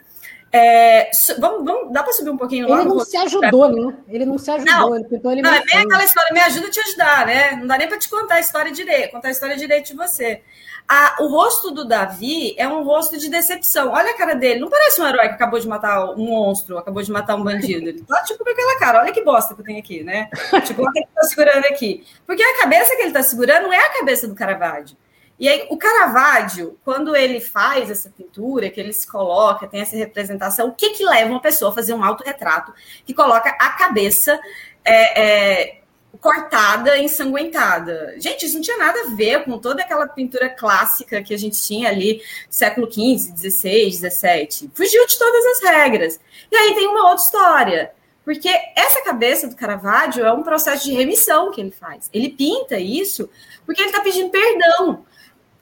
é, 0.51 1.09
vamos, 1.39 1.65
vamos, 1.65 1.91
dá 1.91 2.03
para 2.03 2.13
subir 2.13 2.29
um 2.29 2.37
pouquinho 2.37 2.69
lá? 2.69 2.81
Ele 2.81 2.89
não 2.89 2.99
se 2.99 3.17
ajudou, 3.17 3.69
né? 3.69 3.97
Ele 4.07 4.25
não 4.25 4.37
se 4.37 4.49
ajudou, 4.49 4.73
não, 4.73 4.95
ele 4.95 5.07
ele 5.11 5.41
Não, 5.41 5.53
é 5.53 5.63
bem 5.63 5.79
aquela 5.79 6.03
história, 6.03 6.33
me 6.33 6.39
ajuda 6.39 6.67
a 6.67 6.71
te 6.71 6.79
ajudar, 6.79 7.25
né? 7.25 7.51
Não 7.57 7.67
dá 7.67 7.77
nem 7.77 7.87
para 7.87 7.99
te 7.99 8.09
contar 8.09 8.35
a 8.35 8.39
história 8.39 8.71
direito, 8.71 9.11
contar 9.11 9.27
a 9.27 9.31
história 9.31 9.57
direito 9.57 9.87
de 9.87 9.95
você. 9.95 10.41
A, 10.89 11.17
o 11.19 11.27
rosto 11.27 11.69
do 11.71 11.85
Davi 11.85 12.55
é 12.57 12.65
um 12.65 12.81
rosto 12.83 13.17
de 13.17 13.29
decepção. 13.29 13.91
Olha 13.91 14.11
a 14.11 14.17
cara 14.17 14.35
dele, 14.35 14.61
não 14.61 14.69
parece 14.69 15.01
um 15.01 15.05
herói 15.05 15.27
que 15.27 15.33
acabou 15.33 15.59
de 15.59 15.67
matar 15.67 16.11
um 16.11 16.25
monstro, 16.25 16.77
acabou 16.77 17.03
de 17.03 17.11
matar 17.11 17.35
um 17.35 17.43
bandido. 17.43 17.89
Ele 17.89 18.01
tá 18.03 18.23
tipo 18.23 18.41
com 18.41 18.49
aquela 18.49 18.79
cara, 18.79 19.01
olha 19.01 19.11
que 19.11 19.21
bosta 19.21 19.53
que 19.53 19.59
eu 19.59 19.65
tenho 19.65 19.79
aqui, 19.79 20.01
né? 20.01 20.29
Tipo, 20.63 20.83
olha 20.83 20.93
que 20.93 20.99
ele 20.99 21.07
tá 21.13 21.23
segurando 21.23 21.65
aqui. 21.65 22.05
Porque 22.25 22.41
a 22.41 22.59
cabeça 22.59 22.95
que 22.95 23.01
ele 23.01 23.11
tá 23.11 23.21
segurando 23.21 23.71
é 23.73 23.77
a 23.77 23.97
cabeça 23.97 24.29
do 24.29 24.35
Caravaggio. 24.35 24.95
E 25.39 25.47
aí, 25.47 25.67
o 25.69 25.77
Caravaggio, 25.77 26.79
quando 26.83 27.15
ele 27.15 27.39
faz 27.39 27.91
essa 27.91 28.09
pintura, 28.09 28.69
que 28.71 28.79
ele 28.79 28.91
se 28.91 29.05
coloca, 29.05 29.67
tem 29.67 29.81
essa 29.81 29.95
representação, 29.95 30.69
o 30.69 30.73
que 30.73 30.91
que 30.91 31.05
leva 31.05 31.29
uma 31.29 31.41
pessoa 31.41 31.69
a 31.69 31.73
fazer 31.73 31.93
um 31.93 32.03
autorretrato 32.03 32.73
que 33.05 33.13
coloca 33.13 33.49
a 33.49 33.69
cabeça 33.69 34.39
é, 34.83 35.21
é, 35.21 35.81
cortada, 36.19 36.97
ensanguentada? 36.97 38.15
Gente, 38.17 38.47
isso 38.47 38.55
não 38.55 38.63
tinha 38.63 38.77
nada 38.77 38.99
a 39.01 39.15
ver 39.15 39.43
com 39.43 39.59
toda 39.59 39.83
aquela 39.83 40.07
pintura 40.07 40.49
clássica 40.49 41.21
que 41.21 41.35
a 41.35 41.37
gente 41.37 41.61
tinha 41.61 41.89
ali, 41.89 42.19
século 42.49 42.91
XV, 42.91 43.37
XVI, 43.37 43.91
XVII. 43.91 44.71
Fugiu 44.73 45.05
de 45.05 45.19
todas 45.19 45.45
as 45.45 45.69
regras. 45.69 46.19
E 46.51 46.55
aí 46.55 46.73
tem 46.73 46.87
uma 46.87 47.09
outra 47.09 47.23
história. 47.23 47.91
Porque 48.25 48.49
essa 48.75 49.01
cabeça 49.03 49.47
do 49.47 49.55
Caravaggio 49.55 50.25
é 50.25 50.33
um 50.33 50.43
processo 50.43 50.83
de 50.83 50.91
remissão 50.91 51.49
que 51.51 51.61
ele 51.61 51.71
faz. 51.71 52.09
Ele 52.11 52.27
pinta 52.27 52.77
isso 52.77 53.29
porque 53.65 53.79
ele 53.79 53.89
está 53.89 54.01
pedindo 54.01 54.29
perdão. 54.29 55.05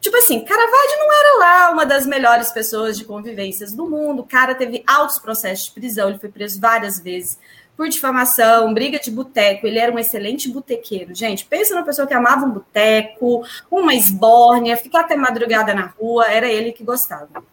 Tipo 0.05 0.17
assim, 0.17 0.45
Caravaggio 0.45 0.99
não 0.99 1.19
era 1.19 1.39
lá 1.39 1.71
uma 1.71 1.83
das 1.83 2.05
melhores 2.05 2.51
pessoas 2.51 2.95
de 2.95 3.03
convivências 3.03 3.73
do 3.73 3.89
mundo. 3.89 4.21
O 4.21 4.27
cara 4.27 4.53
teve 4.53 4.83
altos 4.85 5.17
processos 5.17 5.65
de 5.65 5.71
prisão, 5.71 6.09
ele 6.09 6.19
foi 6.19 6.29
preso 6.29 6.61
várias 6.61 6.99
vezes 6.99 7.39
por 7.75 7.89
difamação, 7.89 8.71
briga 8.71 8.99
de 8.99 9.09
boteco. 9.09 9.65
Ele 9.65 9.79
era 9.79 9.91
um 9.91 9.97
excelente 9.97 10.47
botequeiro. 10.47 11.15
Gente, 11.15 11.43
pensa 11.43 11.73
numa 11.73 11.83
pessoa 11.83 12.07
que 12.07 12.13
amava 12.13 12.45
um 12.45 12.51
boteco, 12.51 13.43
uma 13.71 13.95
esbórnia, 13.95 14.77
ficar 14.77 14.99
até 14.99 15.15
madrugada 15.15 15.73
na 15.73 15.87
rua, 15.87 16.27
era 16.27 16.47
ele 16.47 16.71
que 16.71 16.83
gostava. 16.83 17.43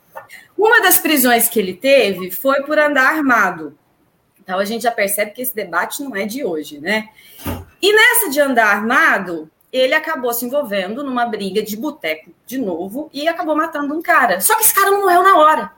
Uma 0.54 0.82
das 0.82 0.98
prisões 0.98 1.48
que 1.48 1.58
ele 1.58 1.72
teve 1.72 2.30
foi 2.30 2.62
por 2.64 2.78
andar 2.78 3.14
armado. 3.14 3.78
Então 4.38 4.58
a 4.58 4.64
gente 4.66 4.82
já 4.82 4.92
percebe 4.92 5.30
que 5.30 5.40
esse 5.40 5.54
debate 5.54 6.02
não 6.02 6.14
é 6.14 6.26
de 6.26 6.44
hoje, 6.44 6.78
né? 6.78 7.08
E 7.80 7.94
nessa 7.94 8.28
de 8.28 8.38
andar 8.38 8.66
armado, 8.66 9.50
ele 9.72 9.94
acabou 9.94 10.32
se 10.34 10.44
envolvendo 10.44 11.02
numa 11.02 11.24
briga 11.24 11.62
de 11.62 11.76
boteco 11.76 12.30
de 12.46 12.58
novo 12.58 13.08
e 13.12 13.26
acabou 13.26 13.56
matando 13.56 13.94
um 13.94 14.02
cara. 14.02 14.40
Só 14.40 14.54
que 14.56 14.64
esse 14.64 14.74
cara 14.74 14.90
não 14.90 15.00
morreu 15.00 15.22
na 15.22 15.38
hora. 15.38 15.72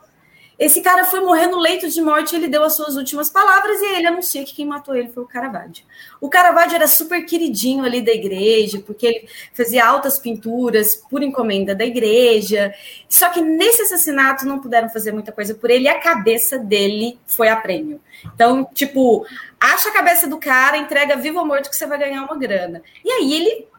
Esse 0.56 0.80
cara 0.80 1.04
foi 1.04 1.20
morrer 1.20 1.48
no 1.48 1.58
leito 1.58 1.88
de 1.88 2.00
morte, 2.00 2.36
ele 2.36 2.46
deu 2.46 2.62
as 2.62 2.76
suas 2.76 2.94
últimas 2.94 3.28
palavras 3.28 3.80
e 3.80 3.96
ele 3.96 4.06
anuncia 4.06 4.44
que 4.44 4.54
quem 4.54 4.64
matou 4.64 4.94
ele 4.94 5.08
foi 5.08 5.24
o 5.24 5.26
Caravaggio. 5.26 5.84
O 6.20 6.28
Caravaggio 6.28 6.76
era 6.76 6.86
super 6.86 7.24
queridinho 7.26 7.84
ali 7.84 8.00
da 8.00 8.12
igreja, 8.12 8.80
porque 8.86 9.06
ele 9.06 9.28
fazia 9.52 9.84
altas 9.84 10.16
pinturas 10.16 10.94
por 10.94 11.24
encomenda 11.24 11.74
da 11.74 11.84
igreja. 11.84 12.72
Só 13.08 13.30
que 13.30 13.40
nesse 13.40 13.82
assassinato 13.82 14.46
não 14.46 14.60
puderam 14.60 14.88
fazer 14.88 15.10
muita 15.10 15.32
coisa 15.32 15.56
por 15.56 15.70
ele 15.70 15.84
e 15.84 15.88
a 15.88 15.98
cabeça 15.98 16.56
dele 16.56 17.18
foi 17.26 17.48
a 17.48 17.56
prêmio. 17.56 18.00
Então, 18.32 18.64
tipo, 18.72 19.26
acha 19.58 19.88
a 19.88 19.92
cabeça 19.92 20.28
do 20.28 20.38
cara, 20.38 20.76
entrega 20.76 21.16
vivo 21.16 21.40
ou 21.40 21.46
morto 21.46 21.68
que 21.68 21.74
você 21.74 21.86
vai 21.86 21.98
ganhar 21.98 22.22
uma 22.22 22.38
grana. 22.38 22.80
E 23.04 23.10
aí 23.10 23.34
ele 23.34 23.73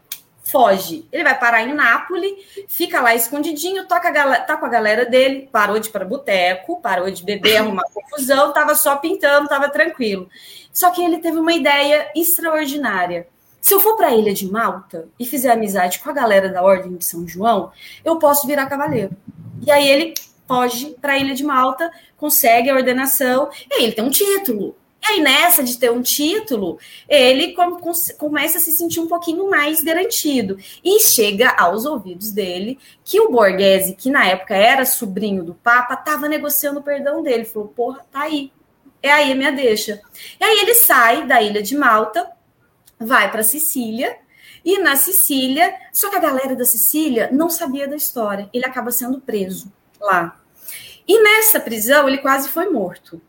foge. 0.46 1.08
Ele 1.12 1.24
vai 1.24 1.38
parar 1.38 1.64
em 1.64 1.74
Nápoles, 1.74 2.34
fica 2.68 3.02
lá 3.02 3.14
escondidinho, 3.16 3.88
toca 3.88 4.10
a 4.10 4.40
tá 4.42 4.56
com 4.56 4.66
a 4.66 4.70
galera 4.70 5.06
dele, 5.06 5.50
parou 5.52 5.80
de 5.80 5.90
ir 5.90 5.92
para 5.92 6.06
boteco, 6.06 6.80
parou 6.80 7.10
de 7.10 7.24
beber, 7.24 7.58
arrumar 7.58 7.84
confusão, 7.94 8.54
tava 8.54 8.76
só 8.76 8.96
pintando, 8.98 9.50
tava 9.50 9.70
tranquilo. 9.70 10.30
Só 10.72 10.92
que 10.92 11.04
ele 11.04 11.18
teve 11.18 11.38
uma 11.38 11.54
ideia 11.54 12.12
extraordinária. 12.16 13.28
Se 13.60 13.74
eu 13.74 13.80
for 13.80 13.96
para 13.96 14.08
a 14.08 14.16
ilha 14.16 14.34
de 14.34 14.50
Malta 14.50 15.08
e 15.20 15.26
fizer 15.26 15.52
amizade 15.52 16.00
com 16.00 16.10
a 16.10 16.14
galera 16.14 16.50
da 16.50 16.62
Ordem 16.62 16.96
de 16.96 17.04
São 17.04 17.28
João, 17.28 17.72
eu 18.04 18.20
posso 18.20 18.46
virar 18.46 18.68
cavaleiro. 18.68 19.12
E 19.66 19.72
aí 19.72 19.88
ele 19.88 20.14
foge 20.48 20.96
para 21.02 21.14
a 21.14 21.18
ilha 21.18 21.34
de 21.34 21.44
Malta, 21.44 21.92
consegue 22.16 22.70
a 22.70 22.76
ordenação, 22.76 23.50
e 23.70 23.74
aí 23.74 23.84
ele 23.86 23.94
tem 23.94 24.06
um 24.06 24.12
título. 24.12 24.76
E 25.08 25.12
aí, 25.12 25.22
nessa 25.22 25.64
de 25.64 25.78
ter 25.78 25.92
um 25.92 26.02
título, 26.02 26.80
ele 27.08 27.56
começa 28.18 28.58
a 28.58 28.62
se 28.62 28.72
sentir 28.72 29.00
um 29.00 29.08
pouquinho 29.08 29.48
mais 29.48 29.84
garantido. 29.84 30.58
E 30.84 31.00
chega 31.00 31.52
aos 31.52 31.86
ouvidos 31.86 32.32
dele 32.32 32.80
que 33.04 33.20
o 33.22 33.30
Borghese, 33.30 33.94
que 33.94 34.10
na 34.10 34.26
época 34.26 34.56
era 34.56 34.84
sobrinho 34.84 35.44
do 35.44 35.54
Papa, 35.54 35.94
estava 35.94 36.28
negociando 36.28 36.80
o 36.80 36.84
perdão 36.84 37.22
dele. 37.22 37.46
Falou: 37.46 37.68
porra, 37.68 38.04
tá 38.12 38.22
aí. 38.22 38.52
É 39.02 39.12
aí 39.12 39.32
a 39.32 39.36
minha 39.36 39.52
deixa. 39.52 40.02
E 40.40 40.44
aí 40.44 40.60
ele 40.62 40.74
sai 40.74 41.28
da 41.28 41.40
ilha 41.40 41.62
de 41.62 41.78
Malta, 41.78 42.28
vai 43.00 43.32
para 43.32 43.44
Sicília. 43.44 44.18
E 44.64 44.80
na 44.80 44.96
Sicília, 44.96 45.72
só 45.94 46.10
que 46.10 46.16
a 46.16 46.20
galera 46.20 46.56
da 46.56 46.66
Sicília 46.66 47.30
não 47.32 47.48
sabia 47.52 47.88
da 47.88 47.96
história. 47.96 48.50
Ele 48.52 48.66
acaba 48.66 48.90
sendo 48.90 49.22
preso 49.22 49.72
lá. 50.02 50.42
E 51.08 51.22
nessa 51.22 51.60
prisão, 51.60 52.08
ele 52.08 52.18
quase 52.18 52.50
foi 52.50 52.68
morto. 52.72 53.22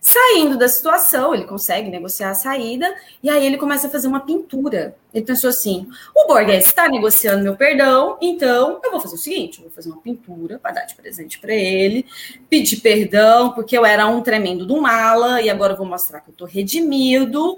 Saindo 0.00 0.56
da 0.56 0.66
situação, 0.66 1.34
ele 1.34 1.44
consegue 1.44 1.90
negociar 1.90 2.30
a 2.30 2.34
saída, 2.34 2.90
e 3.22 3.28
aí 3.28 3.44
ele 3.44 3.58
começa 3.58 3.86
a 3.86 3.90
fazer 3.90 4.08
uma 4.08 4.20
pintura. 4.20 4.96
Ele 5.12 5.26
pensou 5.26 5.50
assim: 5.50 5.86
o 6.16 6.26
Borges 6.26 6.66
está 6.66 6.88
negociando 6.88 7.42
meu 7.42 7.54
perdão, 7.54 8.16
então 8.18 8.80
eu 8.82 8.90
vou 8.90 9.00
fazer 9.00 9.16
o 9.16 9.18
seguinte: 9.18 9.60
vou 9.60 9.70
fazer 9.70 9.90
uma 9.90 10.00
pintura 10.00 10.58
para 10.58 10.72
dar 10.72 10.84
de 10.86 10.94
presente 10.94 11.38
para 11.38 11.52
ele, 11.52 12.06
pedir 12.48 12.78
perdão, 12.78 13.52
porque 13.52 13.76
eu 13.76 13.84
era 13.84 14.06
um 14.06 14.22
tremendo 14.22 14.64
do 14.64 14.80
mala, 14.80 15.42
e 15.42 15.50
agora 15.50 15.74
eu 15.74 15.76
vou 15.76 15.86
mostrar 15.86 16.20
que 16.20 16.30
eu 16.30 16.32
estou 16.32 16.46
redimido. 16.46 17.54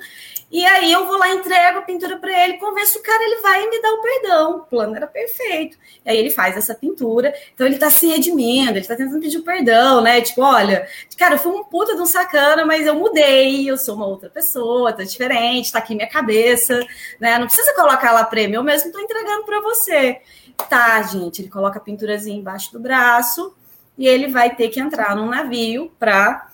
E 0.52 0.66
aí 0.66 0.92
eu 0.92 1.06
vou 1.06 1.16
lá, 1.16 1.30
entrego 1.30 1.78
a 1.78 1.82
pintura 1.82 2.18
para 2.18 2.44
ele, 2.44 2.58
convenço 2.58 2.98
o 2.98 3.02
cara, 3.02 3.24
ele 3.24 3.40
vai 3.40 3.64
e 3.64 3.70
me 3.70 3.80
dá 3.80 3.90
o 3.90 4.02
perdão. 4.02 4.56
O 4.56 4.60
plano 4.60 4.94
era 4.94 5.06
perfeito. 5.06 5.78
E 6.04 6.10
aí 6.10 6.18
ele 6.18 6.28
faz 6.28 6.58
essa 6.58 6.74
pintura. 6.74 7.32
Então 7.54 7.66
ele 7.66 7.78
tá 7.78 7.88
se 7.88 8.06
redimindo, 8.06 8.72
ele 8.72 8.86
tá 8.86 8.94
tentando 8.94 9.18
pedir 9.18 9.40
perdão, 9.40 10.02
né? 10.02 10.20
Tipo, 10.20 10.42
olha, 10.42 10.86
cara, 11.16 11.36
eu 11.36 11.38
fui 11.38 11.52
um 11.52 11.64
puta 11.64 11.96
de 11.96 12.02
um 12.02 12.06
sacana, 12.06 12.66
mas 12.66 12.86
eu 12.86 12.94
mudei, 12.94 13.70
eu 13.70 13.78
sou 13.78 13.94
uma 13.94 14.06
outra 14.06 14.28
pessoa, 14.28 14.92
tá 14.92 15.02
diferente, 15.04 15.72
tá 15.72 15.78
aqui 15.78 15.94
minha 15.94 16.08
cabeça, 16.08 16.86
né? 17.18 17.38
Não 17.38 17.46
precisa 17.46 17.74
colocar 17.74 18.12
lá 18.12 18.22
prêmio, 18.22 18.56
eu 18.56 18.62
mesmo 18.62 18.92
tô 18.92 18.98
entregando 18.98 19.44
para 19.46 19.58
você. 19.62 20.20
Tá, 20.68 21.00
gente, 21.00 21.40
ele 21.40 21.48
coloca 21.48 21.78
a 21.78 21.82
pinturazinha 21.82 22.38
embaixo 22.38 22.70
do 22.70 22.78
braço 22.78 23.56
e 23.96 24.06
ele 24.06 24.28
vai 24.28 24.54
ter 24.54 24.68
que 24.68 24.78
entrar 24.78 25.16
num 25.16 25.30
navio 25.30 25.90
para 25.98 26.50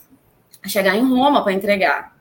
chegar 0.67 0.95
em 0.95 1.03
Roma 1.03 1.43
para 1.43 1.53
entregar. 1.53 2.18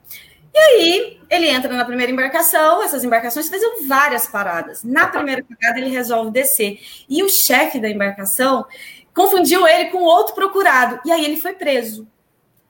E 0.58 0.60
aí, 0.60 1.20
ele 1.30 1.50
entra 1.50 1.72
na 1.72 1.86
primeira 1.86 2.12
embarcação, 2.12 2.82
essas 2.82 3.04
embarcações 3.04 3.48
faziam 3.48 3.88
várias 3.88 4.26
paradas. 4.26 4.84
Na 4.84 5.06
primeira 5.06 5.44
parada, 5.44 5.80
ele 5.80 5.92
resolve 5.92 6.32
descer. 6.32 6.80
E 7.08 7.22
o 7.22 7.30
chefe 7.30 7.80
da 7.80 7.88
embarcação 7.88 8.66
confundiu 9.14 9.68
ele 9.68 9.92
com 9.92 10.00
outro 10.00 10.34
procurado. 10.34 11.00
E 11.06 11.12
aí 11.12 11.24
ele 11.24 11.38
foi 11.38 11.54
preso. 11.54 12.08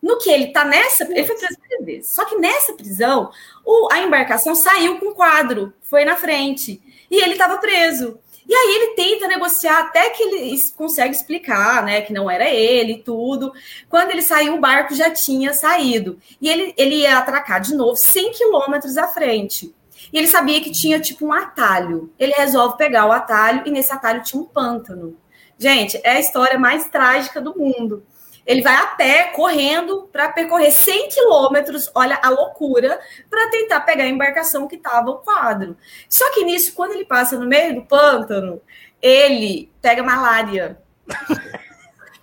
No 0.02 0.18
que 0.18 0.30
ele 0.30 0.48
tá 0.48 0.66
nessa, 0.66 1.06
ele 1.06 1.26
foi 1.26 1.38
preso 1.38 1.58
três 1.66 1.86
vezes. 1.86 2.12
Só 2.12 2.26
que 2.26 2.38
nessa 2.38 2.74
prisão, 2.74 3.32
o, 3.66 3.88
a 3.92 4.00
embarcação 4.00 4.54
saiu 4.54 5.00
com 5.00 5.14
quadro, 5.14 5.74
foi 5.82 6.04
na 6.04 6.18
frente. 6.18 6.82
E 7.10 7.24
ele 7.24 7.34
estava 7.34 7.58
preso. 7.58 8.20
E 8.48 8.54
aí 8.54 8.76
ele 8.76 8.95
tenta 8.95 9.28
negociar 9.28 9.80
até 9.80 10.10
que 10.12 10.24
ele 10.24 10.56
consegue 10.76 11.14
explicar, 11.14 11.84
né, 11.84 12.02
que 12.02 12.14
não 12.14 12.32
era 12.32 12.50
ele 12.50 12.93
e 12.93 13.04
tudo. 13.04 13.52
Quando 13.89 14.12
ele 14.12 14.22
saiu, 14.22 14.56
o 14.56 14.60
barco 14.62 14.95
já 14.95 15.12
tinha 15.12 15.54
saído. 15.54 16.18
E 16.41 16.48
ele, 16.48 16.74
ele 16.78 16.95
ia 16.95 17.18
atracar 17.18 17.60
de 17.60 17.76
novo 17.76 17.98
100 17.98 18.32
quilômetros 18.32 18.98
à 18.98 19.08
frente. 19.08 19.76
E 20.14 20.18
ele 20.18 20.28
sabia 20.28 20.62
que 20.62 20.72
tinha 20.72 21.00
tipo 21.00 21.26
um 21.26 21.34
atalho. 21.34 22.14
Ele 22.18 22.32
resolve 22.34 22.78
pegar 22.78 23.06
o 23.06 23.12
atalho 23.12 23.64
e 23.66 23.72
nesse 23.72 23.91
atalho 23.91 24.24
tinha 24.24 24.41
um 24.41 24.45
pântano. 24.45 25.18
Gente, 25.60 26.00
é 26.04 26.12
a 26.12 26.20
história 26.20 26.58
mais 26.58 26.88
trágica 26.88 27.41
do 27.41 27.58
mundo. 27.58 28.06
Ele 28.48 28.62
vai 28.62 28.76
a 28.76 28.88
pé, 28.88 29.26
correndo, 29.36 30.08
para 30.10 30.30
percorrer 30.30 30.72
100 30.72 31.10
quilômetros, 31.10 31.91
olha 31.93 32.18
a 32.24 32.30
loucura, 32.30 32.98
para 33.30 33.50
tentar 33.50 33.82
pegar 33.82 34.06
a 34.06 34.08
embarcação 34.08 34.70
que 34.70 34.78
estava 34.78 35.12
o 35.12 35.18
quadro. 35.18 35.76
Só 36.08 36.34
que 36.34 36.45
nisso, 36.45 36.74
quando 36.74 36.93
ele 36.93 37.04
passa 37.04 37.38
no 37.38 37.45
meio 37.45 37.76
do 37.76 37.82
pântano, 37.82 38.62
ele 39.02 39.70
pega 39.82 40.02
malária. 40.02 40.82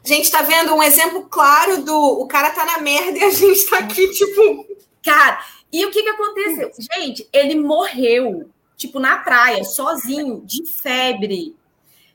Gente, 0.03 0.31
tá 0.31 0.41
vendo 0.41 0.75
um 0.75 0.83
exemplo 0.83 1.27
claro 1.29 1.83
do 1.83 1.95
o 1.95 2.27
cara 2.27 2.51
tá 2.51 2.65
na 2.65 2.79
merda 2.79 3.19
e 3.19 3.25
a 3.25 3.31
gente 3.31 3.67
tá 3.67 3.79
aqui, 3.79 4.11
tipo. 4.11 4.67
Cara, 5.03 5.39
e 5.71 5.85
o 5.85 5.91
que 5.91 6.03
que 6.03 6.09
aconteceu? 6.09 6.71
Gente, 6.93 7.29
ele 7.33 7.55
morreu, 7.55 8.51
tipo, 8.77 8.99
na 8.99 9.19
praia, 9.19 9.65
sozinho, 9.65 10.43
de 10.45 10.67
febre 10.67 11.55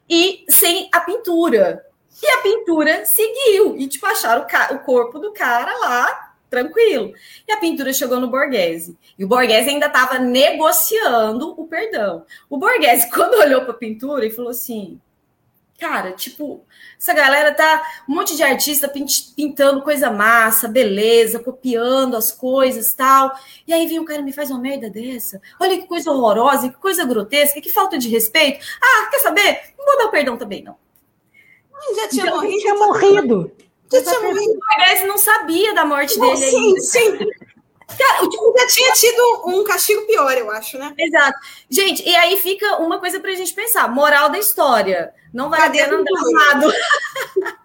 e 0.09 0.45
sem 0.49 0.87
a 0.91 0.99
pintura. 1.01 1.83
E 2.21 2.27
a 2.31 2.37
pintura 2.41 3.05
seguiu. 3.05 3.77
E, 3.77 3.87
tipo, 3.87 4.05
acharam 4.05 4.45
o, 4.45 4.75
o 4.75 4.79
corpo 4.79 5.19
do 5.19 5.31
cara 5.31 5.75
lá, 5.79 6.33
tranquilo. 6.49 7.13
E 7.47 7.51
a 7.51 7.57
pintura 7.57 7.93
chegou 7.93 8.19
no 8.19 8.29
Borghese. 8.29 8.97
E 9.17 9.23
o 9.23 9.27
Borghese 9.27 9.69
ainda 9.69 9.87
estava 9.87 10.19
negociando 10.19 11.59
o 11.59 11.67
perdão. 11.67 12.25
O 12.49 12.57
Borghese, 12.57 13.09
quando 13.13 13.39
olhou 13.39 13.61
para 13.61 13.71
a 13.71 13.77
pintura 13.77 14.25
e 14.25 14.31
falou 14.31 14.51
assim: 14.51 14.99
Cara, 15.79 16.11
tipo, 16.11 16.65
essa 16.99 17.13
galera 17.13 17.53
tá. 17.53 17.81
Um 18.07 18.15
monte 18.15 18.35
de 18.35 18.43
artista 18.43 18.91
pintando 19.35 19.81
coisa 19.81 20.11
massa, 20.11 20.67
beleza, 20.67 21.39
copiando 21.39 22.17
as 22.17 22.33
coisas 22.33 22.93
tal. 22.93 23.33
E 23.65 23.71
aí 23.73 23.87
vem 23.87 23.99
o 23.99 24.05
cara 24.05 24.19
e 24.19 24.23
me 24.23 24.33
faz 24.33 24.51
uma 24.51 24.59
merda 24.59 24.89
dessa. 24.89 25.41
Olha 25.57 25.77
que 25.77 25.87
coisa 25.87 26.11
horrorosa, 26.11 26.67
que 26.67 26.75
coisa 26.75 27.05
grotesca, 27.05 27.61
que 27.61 27.71
falta 27.71 27.97
de 27.97 28.09
respeito. 28.09 28.65
Ah, 28.81 29.07
quer 29.09 29.19
saber? 29.19 29.73
Não 29.77 29.85
vou 29.85 29.97
dar 29.97 30.05
o 30.07 30.11
perdão 30.11 30.37
também, 30.37 30.61
não. 30.61 30.75
Já 31.95 32.07
tinha 32.07 32.25
já 32.25 32.31
morrido. 32.31 32.59
Tinha 32.59 32.75
morrido. 32.75 33.51
Já 33.91 34.01
tinha 34.03 34.21
morrido. 34.21 34.59
Não 35.07 35.17
sabia 35.17 35.73
da 35.73 35.85
morte 35.85 36.17
não, 36.17 36.33
dele 36.33 36.45
sim, 36.45 36.57
ainda. 36.57 36.81
Sim, 36.81 37.17
Cara, 37.97 38.23
o 38.23 38.29
tipo 38.29 38.53
já 38.57 38.67
tinha 38.67 38.91
tido 38.93 39.41
um 39.47 39.63
castigo 39.63 40.05
pior, 40.05 40.31
eu 40.37 40.51
acho, 40.51 40.77
né? 40.77 40.93
Exato. 40.97 41.39
Gente, 41.69 42.07
e 42.07 42.15
aí 42.15 42.37
fica 42.37 42.77
uma 42.77 42.99
coisa 42.99 43.19
pra 43.19 43.33
gente 43.33 43.53
pensar: 43.53 43.87
moral 43.89 44.29
da 44.29 44.37
história. 44.37 45.11
Não 45.33 45.49
vai 45.49 45.59
Cadê 45.59 45.81
a 45.81 45.85
pena 45.85 45.97
andar 45.97 46.11
armado. 46.17 46.73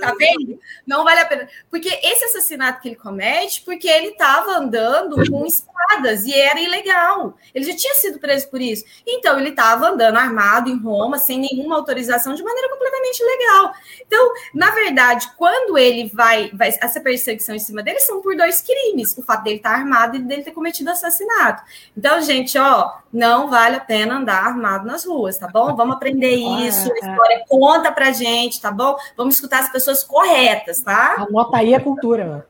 Tá 0.00 0.14
vendo? 0.18 0.58
Não 0.86 1.02
vale 1.02 1.20
a 1.20 1.26
pena. 1.26 1.48
Porque 1.70 1.88
esse 1.88 2.24
assassinato 2.24 2.80
que 2.80 2.88
ele 2.88 2.96
comete, 2.96 3.62
porque 3.62 3.88
ele 3.88 4.08
estava 4.08 4.52
andando 4.52 5.16
com 5.30 5.46
espadas 5.46 6.24
e 6.24 6.34
era 6.34 6.60
ilegal. 6.60 7.36
Ele 7.54 7.64
já 7.64 7.76
tinha 7.76 7.94
sido 7.94 8.18
preso 8.18 8.48
por 8.50 8.60
isso. 8.60 8.84
Então, 9.06 9.38
ele 9.38 9.50
estava 9.50 9.88
andando 9.88 10.16
armado 10.16 10.68
em 10.68 10.78
Roma, 10.78 11.18
sem 11.18 11.38
nenhuma 11.38 11.76
autorização, 11.76 12.34
de 12.34 12.42
maneira 12.42 12.68
completamente 12.68 13.20
ilegal. 13.20 13.72
Então, 14.06 14.32
na 14.54 14.70
verdade, 14.72 15.30
quando 15.36 15.78
ele 15.78 16.10
vai, 16.12 16.50
vai 16.52 16.68
essa 16.68 17.00
perseguição 17.00 17.54
em 17.54 17.60
cima 17.60 17.82
dele, 17.82 18.00
são 18.00 18.20
por 18.20 18.36
dois 18.36 18.60
crimes: 18.60 19.16
o 19.16 19.22
fato 19.22 19.44
dele 19.44 19.56
estar 19.56 19.70
armado 19.70 20.16
e 20.16 20.18
dele 20.20 20.42
ter 20.42 20.52
cometido 20.52 20.90
assassinato. 20.90 21.62
Então, 21.96 22.20
gente, 22.20 22.58
ó, 22.58 22.92
não 23.16 23.48
vale 23.48 23.76
a 23.76 23.80
pena 23.80 24.18
andar 24.18 24.44
armado 24.44 24.86
nas 24.86 25.04
ruas, 25.04 25.38
tá 25.38 25.48
bom? 25.48 25.74
Vamos 25.74 25.96
aprender 25.96 26.34
isso. 26.66 26.92
A 26.92 26.96
história 26.96 27.44
conta 27.48 27.90
pra 27.90 28.12
gente, 28.12 28.60
tá 28.60 28.70
bom? 28.70 28.96
Vamos 29.16 29.36
escutar 29.36 29.60
as 29.60 29.72
pessoas 29.72 30.04
corretas, 30.04 30.82
tá? 30.82 31.26
Anota 31.28 31.56
aí 31.56 31.74
a 31.74 31.80
cultura. 31.80 32.46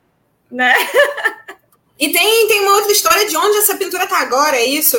Né? 0.50 0.74
e 1.98 2.12
tem, 2.12 2.48
tem 2.48 2.60
uma 2.62 2.76
outra 2.76 2.92
história 2.92 3.28
de 3.28 3.36
onde 3.36 3.58
essa 3.58 3.76
pintura 3.76 4.06
tá 4.06 4.20
agora, 4.20 4.56
é 4.56 4.64
isso? 4.64 4.96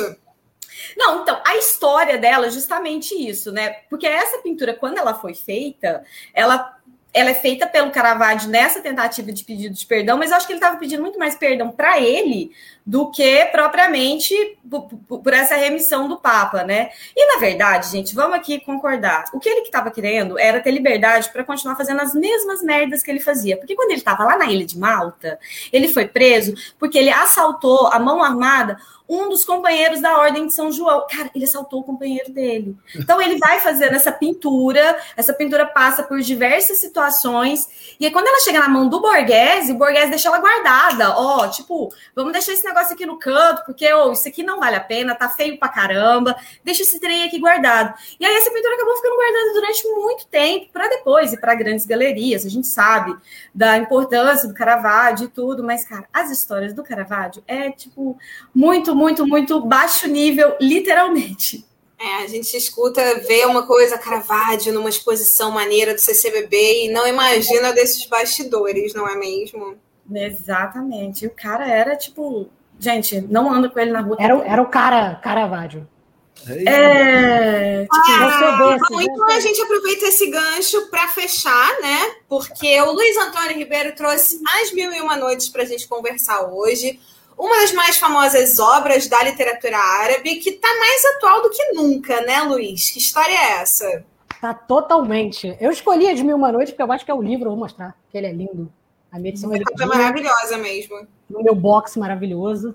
Não, 0.96 1.22
então, 1.22 1.40
a 1.46 1.56
história 1.56 2.18
dela 2.18 2.46
é 2.46 2.50
justamente 2.50 3.14
isso, 3.14 3.52
né? 3.52 3.68
Porque 3.88 4.06
essa 4.06 4.38
pintura, 4.38 4.74
quando 4.74 4.98
ela 4.98 5.14
foi 5.14 5.34
feita, 5.34 6.02
ela 6.34 6.77
ela 7.12 7.30
é 7.30 7.34
feita 7.34 7.66
pelo 7.66 7.90
Caravaggio 7.90 8.50
nessa 8.50 8.80
tentativa 8.80 9.32
de 9.32 9.42
pedido 9.42 9.74
de 9.74 9.86
perdão, 9.86 10.18
mas 10.18 10.30
eu 10.30 10.36
acho 10.36 10.46
que 10.46 10.52
ele 10.52 10.58
estava 10.58 10.76
pedindo 10.76 11.02
muito 11.02 11.18
mais 11.18 11.34
perdão 11.34 11.70
para 11.70 11.98
ele 11.98 12.52
do 12.84 13.10
que 13.10 13.44
propriamente 13.46 14.34
por, 15.06 15.32
essa 15.32 15.56
remissão 15.56 16.08
do 16.08 16.18
Papa, 16.18 16.64
né? 16.64 16.90
E 17.16 17.34
na 17.34 17.40
verdade, 17.40 17.90
gente, 17.90 18.14
vamos 18.14 18.36
aqui 18.36 18.60
concordar. 18.60 19.24
O 19.32 19.40
que 19.40 19.48
ele 19.48 19.60
estava 19.60 19.90
querendo 19.90 20.38
era 20.38 20.60
ter 20.60 20.70
liberdade 20.70 21.30
para 21.30 21.44
continuar 21.44 21.76
fazendo 21.76 22.00
as 22.00 22.14
mesmas 22.14 22.62
merdas 22.62 23.02
que 23.02 23.10
ele 23.10 23.20
fazia. 23.20 23.56
Porque 23.56 23.74
quando 23.74 23.90
ele 23.90 23.98
estava 23.98 24.24
lá 24.24 24.38
na 24.38 24.46
ilha 24.46 24.64
de 24.64 24.78
Malta, 24.78 25.38
ele 25.72 25.88
foi 25.88 26.06
preso 26.06 26.54
porque 26.78 26.98
ele 26.98 27.10
assaltou 27.10 27.88
a 27.88 27.98
mão 27.98 28.22
armada 28.22 28.78
um 29.08 29.28
dos 29.28 29.44
companheiros 29.44 30.00
da 30.00 30.18
Ordem 30.18 30.46
de 30.46 30.54
São 30.54 30.70
João. 30.70 31.06
Cara, 31.10 31.30
ele 31.34 31.44
assaltou 31.44 31.80
o 31.80 31.84
companheiro 31.84 32.30
dele. 32.30 32.76
Então 32.94 33.20
ele 33.20 33.38
vai 33.38 33.60
fazendo 33.60 33.94
essa 33.94 34.12
pintura, 34.12 34.98
essa 35.16 35.32
pintura 35.32 35.66
passa 35.66 36.02
por 36.02 36.20
diversas 36.20 36.78
situações, 36.78 37.68
e 38.00 38.06
aí, 38.06 38.12
quando 38.12 38.28
ela 38.28 38.38
chega 38.40 38.60
na 38.60 38.68
mão 38.68 38.88
do 38.88 39.00
Borghese, 39.00 39.72
o 39.72 39.74
Borghese 39.74 40.10
deixa 40.10 40.28
ela 40.28 40.38
guardada. 40.38 41.16
Ó, 41.16 41.42
oh, 41.42 41.50
tipo, 41.50 41.92
vamos 42.14 42.32
deixar 42.32 42.52
esse 42.52 42.64
negócio 42.64 42.94
aqui 42.94 43.04
no 43.04 43.18
canto, 43.18 43.64
porque 43.64 43.92
oh, 43.92 44.12
isso 44.12 44.28
aqui 44.28 44.42
não 44.44 44.60
vale 44.60 44.76
a 44.76 44.80
pena, 44.80 45.16
tá 45.16 45.28
feio 45.28 45.58
pra 45.58 45.68
caramba, 45.68 46.36
deixa 46.62 46.82
esse 46.82 47.00
trem 47.00 47.24
aqui 47.24 47.40
guardado. 47.40 47.94
E 48.20 48.24
aí 48.24 48.34
essa 48.36 48.52
pintura 48.52 48.74
acabou 48.74 48.96
ficando 48.96 49.16
guardada 49.16 49.52
durante 49.52 49.88
muito 49.88 50.26
tempo, 50.26 50.68
para 50.72 50.88
depois 50.88 51.32
ir 51.32 51.40
para 51.40 51.56
grandes 51.56 51.86
galerias. 51.86 52.46
A 52.46 52.48
gente 52.48 52.68
sabe 52.68 53.16
da 53.52 53.76
importância 53.76 54.46
do 54.46 54.54
Caravaggio 54.54 55.24
e 55.26 55.28
tudo, 55.28 55.64
mas, 55.64 55.84
cara, 55.84 56.06
as 56.12 56.30
histórias 56.30 56.72
do 56.72 56.84
Caravaggio 56.84 57.42
é, 57.48 57.72
tipo, 57.72 58.16
muito, 58.54 58.94
muito, 58.98 59.26
muito 59.26 59.60
baixo 59.60 60.08
nível, 60.08 60.56
literalmente. 60.60 61.64
É, 62.00 62.22
a 62.22 62.26
gente 62.26 62.56
escuta, 62.56 63.02
vê 63.26 63.44
uma 63.44 63.66
coisa 63.66 63.98
Caravaggio 63.98 64.72
numa 64.72 64.88
exposição 64.88 65.50
maneira 65.50 65.94
do 65.94 66.00
CCBB 66.00 66.84
e 66.84 66.88
não 66.90 67.06
imagina 67.06 67.72
desses 67.72 68.06
bastidores, 68.06 68.94
não 68.94 69.08
é 69.08 69.16
mesmo? 69.16 69.76
Exatamente. 70.12 71.26
O 71.26 71.30
cara 71.30 71.68
era 71.68 71.96
tipo, 71.96 72.48
gente, 72.78 73.20
não 73.22 73.52
anda 73.52 73.68
com 73.68 73.78
ele 73.78 73.90
na 73.90 74.00
rua. 74.00 74.16
Era, 74.20 74.34
era 74.46 74.62
o 74.62 74.66
cara 74.66 75.16
Caravaggio. 75.16 75.88
É. 76.48 77.82
Tipo, 77.82 77.94
ah, 77.94 78.78
bom, 78.88 79.00
então 79.00 79.28
a 79.28 79.40
gente 79.40 79.60
aproveita 79.60 80.06
esse 80.06 80.30
gancho 80.30 80.88
para 80.88 81.08
fechar, 81.08 81.80
né? 81.80 82.14
Porque 82.28 82.80
o 82.80 82.92
Luiz 82.92 83.16
Antônio 83.16 83.58
Ribeiro 83.58 83.94
trouxe 83.96 84.40
mais 84.40 84.72
mil 84.72 84.92
e 84.92 85.00
uma 85.00 85.16
noites 85.16 85.48
para 85.48 85.64
a 85.64 85.66
gente 85.66 85.88
conversar 85.88 86.42
hoje 86.46 86.98
uma 87.38 87.60
das 87.60 87.72
mais 87.72 87.96
famosas 87.96 88.58
obras 88.58 89.06
da 89.06 89.22
literatura 89.22 89.78
árabe, 89.78 90.36
que 90.36 90.50
está 90.50 90.68
mais 90.68 91.04
atual 91.04 91.42
do 91.42 91.50
que 91.50 91.72
nunca, 91.72 92.20
né, 92.22 92.42
Luiz? 92.42 92.90
Que 92.90 92.98
história 92.98 93.32
é 93.32 93.60
essa? 93.60 94.04
Tá 94.40 94.52
totalmente. 94.52 95.56
Eu 95.60 95.70
escolhi 95.70 96.08
As 96.08 96.20
Mil 96.20 96.36
Uma 96.36 96.50
Noites 96.50 96.72
porque 96.72 96.82
eu 96.82 96.92
acho 96.92 97.04
que 97.04 97.10
é 97.10 97.14
o 97.14 97.22
livro, 97.22 97.46
eu 97.46 97.50
vou 97.50 97.58
mostrar, 97.58 97.96
que 98.10 98.18
ele 98.18 98.26
é 98.26 98.32
lindo. 98.32 98.72
A 99.10 99.18
minha 99.18 99.30
edição 99.30 99.52
é 99.54 99.86
maravilhosa 99.86 100.58
mesmo. 100.58 101.06
No 101.30 101.42
meu 101.42 101.54
box 101.54 101.96
maravilhoso, 101.96 102.74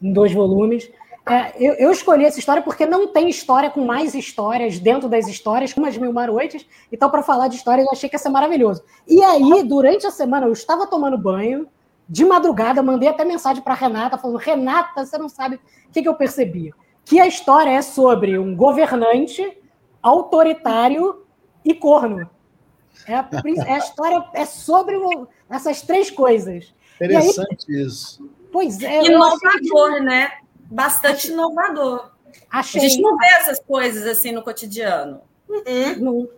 em 0.00 0.12
dois 0.12 0.32
volumes. 0.32 0.90
É, 1.28 1.52
eu, 1.58 1.74
eu, 1.74 1.90
escolhi 1.92 2.24
essa 2.24 2.38
história 2.38 2.62
porque 2.62 2.86
não 2.86 3.06
tem 3.08 3.28
história 3.28 3.70
com 3.70 3.84
mais 3.84 4.14
histórias 4.14 4.78
dentro 4.78 5.08
das 5.08 5.28
histórias, 5.28 5.72
como 5.72 5.86
as 5.86 5.96
Mil 5.96 6.10
Uma 6.10 6.26
Noites. 6.26 6.66
Então, 6.90 7.10
para 7.10 7.22
falar 7.22 7.48
de 7.48 7.56
histórias, 7.56 7.86
eu 7.86 7.92
achei 7.92 8.08
que 8.08 8.14
ia 8.14 8.18
ser 8.18 8.30
maravilhoso. 8.30 8.82
E 9.06 9.22
aí, 9.22 9.62
durante 9.62 10.06
a 10.06 10.10
semana, 10.10 10.46
eu 10.46 10.52
estava 10.52 10.86
tomando 10.86 11.18
banho, 11.18 11.66
de 12.10 12.24
madrugada, 12.24 12.82
mandei 12.82 13.08
até 13.08 13.24
mensagem 13.24 13.62
para 13.62 13.72
Renata, 13.72 14.18
falando: 14.18 14.36
Renata, 14.36 15.06
você 15.06 15.16
não 15.16 15.28
sabe 15.28 15.56
o 15.56 15.92
que, 15.92 16.02
que 16.02 16.08
eu 16.08 16.14
percebi? 16.16 16.74
Que 17.04 17.20
a 17.20 17.26
história 17.26 17.70
é 17.70 17.80
sobre 17.80 18.36
um 18.36 18.54
governante 18.56 19.56
autoritário 20.02 21.24
e 21.64 21.72
corno. 21.72 22.28
É 23.06 23.14
a, 23.14 23.28
é 23.66 23.72
a 23.74 23.78
história 23.78 24.24
é 24.34 24.44
sobre 24.44 24.96
essas 25.48 25.82
três 25.82 26.10
coisas. 26.10 26.74
Interessante 26.96 27.66
aí, 27.68 27.82
isso. 27.82 28.28
Pois 28.50 28.82
é. 28.82 29.04
Inovador, 29.04 30.02
né? 30.02 30.32
Bastante 30.68 31.14
achei, 31.14 31.32
inovador. 31.32 32.10
Achei. 32.50 32.80
A 32.80 32.88
gente 32.88 33.00
não 33.00 33.16
vê 33.16 33.26
essas 33.38 33.60
coisas 33.60 34.04
assim 34.06 34.32
no 34.32 34.42
cotidiano. 34.42 35.20
Uhum. 35.48 35.96
Não. 36.00 36.28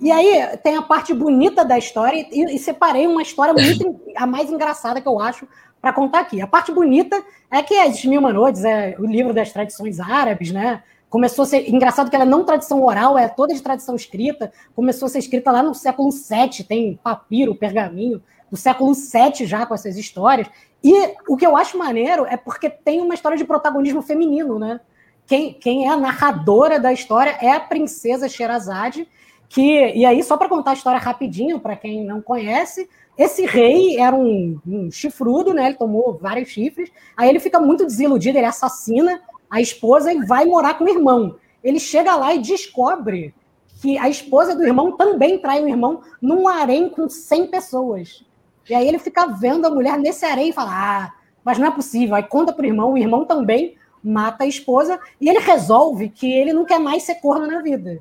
E 0.00 0.10
aí 0.10 0.56
tem 0.58 0.76
a 0.76 0.82
parte 0.82 1.12
bonita 1.12 1.64
da 1.64 1.76
história 1.76 2.26
e, 2.32 2.54
e 2.54 2.58
separei 2.58 3.06
uma 3.06 3.22
história 3.22 3.52
muito 3.54 4.00
a 4.16 4.26
mais 4.26 4.50
engraçada 4.50 5.00
que 5.00 5.08
eu 5.08 5.20
acho 5.20 5.46
para 5.80 5.92
contar 5.92 6.20
aqui. 6.20 6.40
A 6.40 6.46
parte 6.46 6.72
bonita 6.72 7.22
é 7.50 7.62
que 7.62 7.74
as 7.74 8.04
Mil 8.04 8.20
Manoides 8.20 8.64
é 8.64 8.96
o 8.98 9.06
livro 9.06 9.34
das 9.34 9.52
tradições 9.52 10.00
árabes, 10.00 10.50
né? 10.50 10.82
Começou 11.08 11.42
a 11.42 11.46
ser 11.46 11.68
engraçado 11.68 12.08
que 12.08 12.14
ela 12.14 12.24
não 12.24 12.42
é 12.42 12.44
tradição 12.44 12.84
oral, 12.84 13.18
é 13.18 13.28
toda 13.28 13.52
de 13.52 13.60
tradição 13.60 13.96
escrita. 13.96 14.52
Começou 14.76 15.06
a 15.06 15.08
ser 15.08 15.18
escrita 15.18 15.50
lá 15.50 15.62
no 15.62 15.74
século 15.74 16.10
VII, 16.10 16.64
tem 16.64 16.98
papiro, 17.02 17.54
pergaminho 17.54 18.22
do 18.50 18.56
século 18.56 18.94
VII 18.94 19.44
já 19.44 19.66
com 19.66 19.74
essas 19.74 19.96
histórias. 19.96 20.48
E 20.82 20.92
o 21.28 21.36
que 21.36 21.46
eu 21.46 21.56
acho 21.56 21.76
maneiro 21.76 22.26
é 22.26 22.36
porque 22.36 22.70
tem 22.70 23.00
uma 23.00 23.14
história 23.14 23.36
de 23.36 23.44
protagonismo 23.44 24.02
feminino, 24.02 24.58
né? 24.58 24.80
Quem, 25.26 25.52
quem 25.54 25.86
é 25.86 25.90
a 25.90 25.96
narradora 25.96 26.78
da 26.78 26.92
história 26.92 27.36
é 27.40 27.52
a 27.52 27.60
princesa 27.60 28.28
Sherazade, 28.28 29.06
que 29.50 29.92
e 29.94 30.06
aí 30.06 30.22
só 30.22 30.36
para 30.36 30.48
contar 30.48 30.70
a 30.70 30.74
história 30.74 30.98
rapidinho 30.98 31.58
para 31.58 31.74
quem 31.74 32.04
não 32.04 32.22
conhece, 32.22 32.88
esse 33.18 33.44
rei 33.44 34.00
era 34.00 34.14
um, 34.14 34.58
um, 34.64 34.90
chifrudo, 34.90 35.52
né? 35.52 35.66
Ele 35.66 35.74
tomou 35.74 36.16
vários 36.16 36.48
chifres. 36.48 36.90
Aí 37.16 37.28
ele 37.28 37.40
fica 37.40 37.60
muito 37.60 37.84
desiludido, 37.84 38.38
ele 38.38 38.46
assassina 38.46 39.20
a 39.50 39.60
esposa 39.60 40.12
e 40.12 40.24
vai 40.24 40.46
morar 40.46 40.74
com 40.74 40.84
o 40.84 40.88
irmão. 40.88 41.36
Ele 41.62 41.80
chega 41.80 42.14
lá 42.14 42.32
e 42.32 42.38
descobre 42.38 43.34
que 43.82 43.98
a 43.98 44.08
esposa 44.08 44.54
do 44.54 44.64
irmão 44.64 44.96
também 44.96 45.38
trai 45.38 45.62
o 45.62 45.68
irmão 45.68 46.00
num 46.22 46.46
harém 46.46 46.88
com 46.88 47.08
100 47.08 47.48
pessoas. 47.48 48.24
E 48.68 48.74
aí 48.74 48.86
ele 48.86 49.00
fica 49.00 49.26
vendo 49.26 49.66
a 49.66 49.70
mulher 49.70 49.98
nesse 49.98 50.24
harém 50.24 50.50
e 50.50 50.52
fala: 50.52 50.70
"Ah, 50.72 51.12
mas 51.44 51.58
não 51.58 51.66
é 51.66 51.70
possível". 51.72 52.14
Aí 52.14 52.22
conta 52.22 52.52
pro 52.52 52.64
irmão, 52.64 52.92
o 52.92 52.98
irmão 52.98 53.24
também 53.24 53.74
mata 54.02 54.44
a 54.44 54.46
esposa 54.46 54.98
e 55.20 55.28
ele 55.28 55.40
resolve 55.40 56.08
que 56.08 56.30
ele 56.32 56.52
não 56.52 56.64
quer 56.64 56.78
mais 56.78 57.02
ser 57.02 57.16
corno 57.16 57.48
na 57.48 57.60
vida. 57.60 58.00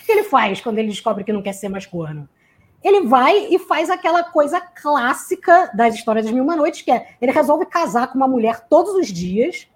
O 0.00 0.04
que 0.04 0.12
ele 0.12 0.24
faz 0.24 0.60
quando 0.60 0.78
ele 0.78 0.88
descobre 0.88 1.24
que 1.24 1.32
não 1.32 1.42
quer 1.42 1.52
ser 1.52 1.68
mais 1.68 1.84
corno? 1.84 2.28
Ele 2.82 3.06
vai 3.06 3.48
e 3.50 3.58
faz 3.58 3.90
aquela 3.90 4.24
coisa 4.24 4.60
clássica 4.60 5.70
das 5.74 5.94
histórias 5.94 6.24
das 6.24 6.34
Mil 6.34 6.42
Uma 6.42 6.56
Noites, 6.56 6.80
que 6.80 6.90
é 6.90 7.08
ele 7.20 7.30
resolve 7.30 7.66
casar 7.66 8.08
com 8.08 8.16
uma 8.16 8.26
mulher 8.26 8.66
todos 8.68 8.94
os 8.94 9.08
dias, 9.08 9.68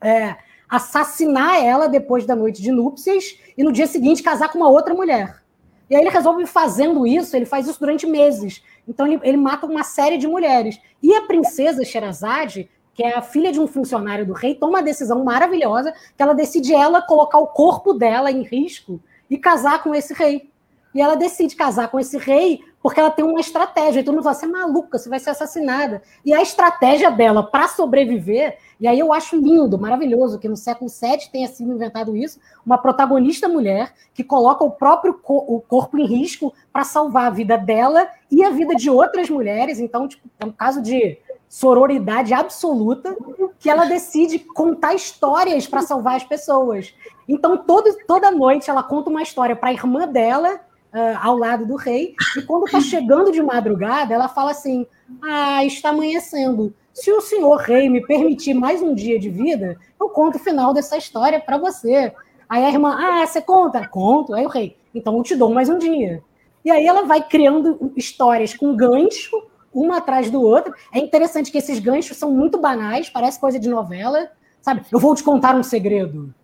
é, 0.00 0.36
assassinar 0.68 1.64
ela 1.64 1.88
depois 1.88 2.26
da 2.26 2.36
noite 2.36 2.60
de 2.60 2.70
núpcias 2.70 3.38
e 3.56 3.64
no 3.64 3.72
dia 3.72 3.86
seguinte 3.86 4.22
casar 4.22 4.50
com 4.50 4.58
uma 4.58 4.68
outra 4.68 4.94
mulher. 4.94 5.42
E 5.88 5.96
aí 5.96 6.02
ele 6.02 6.10
resolve 6.10 6.44
fazendo 6.44 7.06
isso, 7.06 7.34
ele 7.34 7.46
faz 7.46 7.66
isso 7.66 7.80
durante 7.80 8.06
meses. 8.06 8.62
Então 8.86 9.06
ele, 9.06 9.18
ele 9.22 9.38
mata 9.38 9.66
uma 9.66 9.82
série 9.82 10.18
de 10.18 10.26
mulheres. 10.26 10.78
E 11.02 11.14
a 11.14 11.22
princesa 11.22 11.82
Sherazade, 11.82 12.68
que 12.92 13.02
é 13.02 13.16
a 13.16 13.22
filha 13.22 13.50
de 13.50 13.58
um 13.58 13.66
funcionário 13.66 14.26
do 14.26 14.34
rei, 14.34 14.54
toma 14.54 14.74
uma 14.74 14.82
decisão 14.82 15.24
maravilhosa, 15.24 15.94
que 16.14 16.22
ela 16.22 16.34
decide 16.34 16.74
ela 16.74 17.00
colocar 17.00 17.38
o 17.38 17.46
corpo 17.46 17.94
dela 17.94 18.30
em 18.30 18.42
risco 18.42 19.00
e 19.30 19.36
casar 19.38 19.82
com 19.82 19.94
esse 19.94 20.14
rei. 20.14 20.50
E 20.94 21.00
ela 21.00 21.16
decide 21.16 21.54
casar 21.54 21.88
com 21.88 22.00
esse 22.00 22.16
rei 22.16 22.60
porque 22.82 23.00
ela 23.00 23.10
tem 23.10 23.24
uma 23.24 23.40
estratégia. 23.40 24.00
E 24.00 24.06
mundo 24.06 24.22
fala, 24.22 24.34
você 24.34 24.46
é 24.46 24.48
maluca, 24.48 24.98
você 24.98 25.08
vai 25.08 25.18
ser 25.18 25.30
assassinada. 25.30 26.02
E 26.24 26.32
a 26.32 26.40
estratégia 26.40 27.10
dela 27.10 27.42
para 27.42 27.68
sobreviver, 27.68 28.58
e 28.80 28.86
aí 28.86 28.98
eu 28.98 29.12
acho 29.12 29.36
lindo, 29.36 29.78
maravilhoso, 29.78 30.38
que 30.38 30.48
no 30.48 30.56
século 30.56 30.90
VII 30.90 31.30
tenha 31.30 31.48
sido 31.48 31.72
inventado 31.72 32.16
isso, 32.16 32.40
uma 32.64 32.78
protagonista 32.78 33.48
mulher 33.48 33.92
que 34.14 34.24
coloca 34.24 34.64
o 34.64 34.70
próprio 34.70 35.14
co 35.14 35.44
o 35.46 35.60
corpo 35.60 35.98
em 35.98 36.06
risco 36.06 36.54
para 36.72 36.84
salvar 36.84 37.26
a 37.26 37.30
vida 37.30 37.58
dela 37.58 38.08
e 38.30 38.44
a 38.44 38.50
vida 38.50 38.74
de 38.74 38.88
outras 38.88 39.28
mulheres. 39.28 39.80
Então, 39.80 40.06
tipo, 40.06 40.28
é 40.38 40.46
um 40.46 40.52
caso 40.52 40.80
de 40.80 41.18
sororidade 41.48 42.34
absoluta, 42.34 43.16
que 43.58 43.70
ela 43.70 43.86
decide 43.86 44.38
contar 44.38 44.94
histórias 44.94 45.66
para 45.66 45.82
salvar 45.82 46.16
as 46.16 46.24
pessoas. 46.24 46.94
Então, 47.28 47.56
todo, 47.56 47.96
toda 48.06 48.30
noite 48.30 48.70
ela 48.70 48.82
conta 48.82 49.10
uma 49.10 49.22
história 49.22 49.56
para 49.56 49.70
a 49.70 49.72
irmã 49.72 50.06
dela, 50.06 50.60
uh, 50.92 51.18
ao 51.20 51.36
lado 51.36 51.66
do 51.66 51.76
rei, 51.76 52.14
e 52.36 52.42
quando 52.42 52.66
está 52.66 52.80
chegando 52.80 53.32
de 53.32 53.42
madrugada, 53.42 54.14
ela 54.14 54.28
fala 54.28 54.50
assim: 54.50 54.86
Ah, 55.22 55.64
está 55.64 55.90
amanhecendo. 55.90 56.74
Se 56.92 57.12
o 57.12 57.20
senhor 57.20 57.56
rei 57.56 57.88
me 57.88 58.04
permitir 58.04 58.54
mais 58.54 58.82
um 58.82 58.94
dia 58.94 59.18
de 59.18 59.30
vida, 59.30 59.78
eu 60.00 60.08
conto 60.08 60.36
o 60.36 60.40
final 60.40 60.74
dessa 60.74 60.96
história 60.96 61.40
para 61.40 61.56
você. 61.56 62.12
Aí 62.48 62.64
a 62.64 62.70
irmã, 62.70 62.96
ah, 62.98 63.26
você 63.26 63.40
conta? 63.40 63.86
Conto. 63.86 64.34
Aí 64.34 64.44
o 64.44 64.48
rei, 64.48 64.76
então 64.94 65.16
eu 65.16 65.22
te 65.22 65.36
dou 65.36 65.52
mais 65.52 65.68
um 65.68 65.78
dia. 65.78 66.22
E 66.64 66.70
aí 66.70 66.86
ela 66.86 67.02
vai 67.02 67.22
criando 67.22 67.92
histórias 67.96 68.54
com 68.54 68.74
gancho, 68.74 69.42
uma 69.78 69.98
atrás 69.98 70.30
do 70.30 70.42
outro. 70.42 70.74
É 70.92 70.98
interessante 70.98 71.50
que 71.50 71.58
esses 71.58 71.78
ganchos 71.78 72.16
são 72.16 72.30
muito 72.30 72.58
banais, 72.58 73.08
parece 73.08 73.38
coisa 73.38 73.58
de 73.58 73.68
novela, 73.68 74.30
sabe? 74.60 74.82
Eu 74.90 74.98
vou 74.98 75.14
te 75.14 75.22
contar 75.22 75.54
um 75.54 75.62
segredo. 75.62 76.34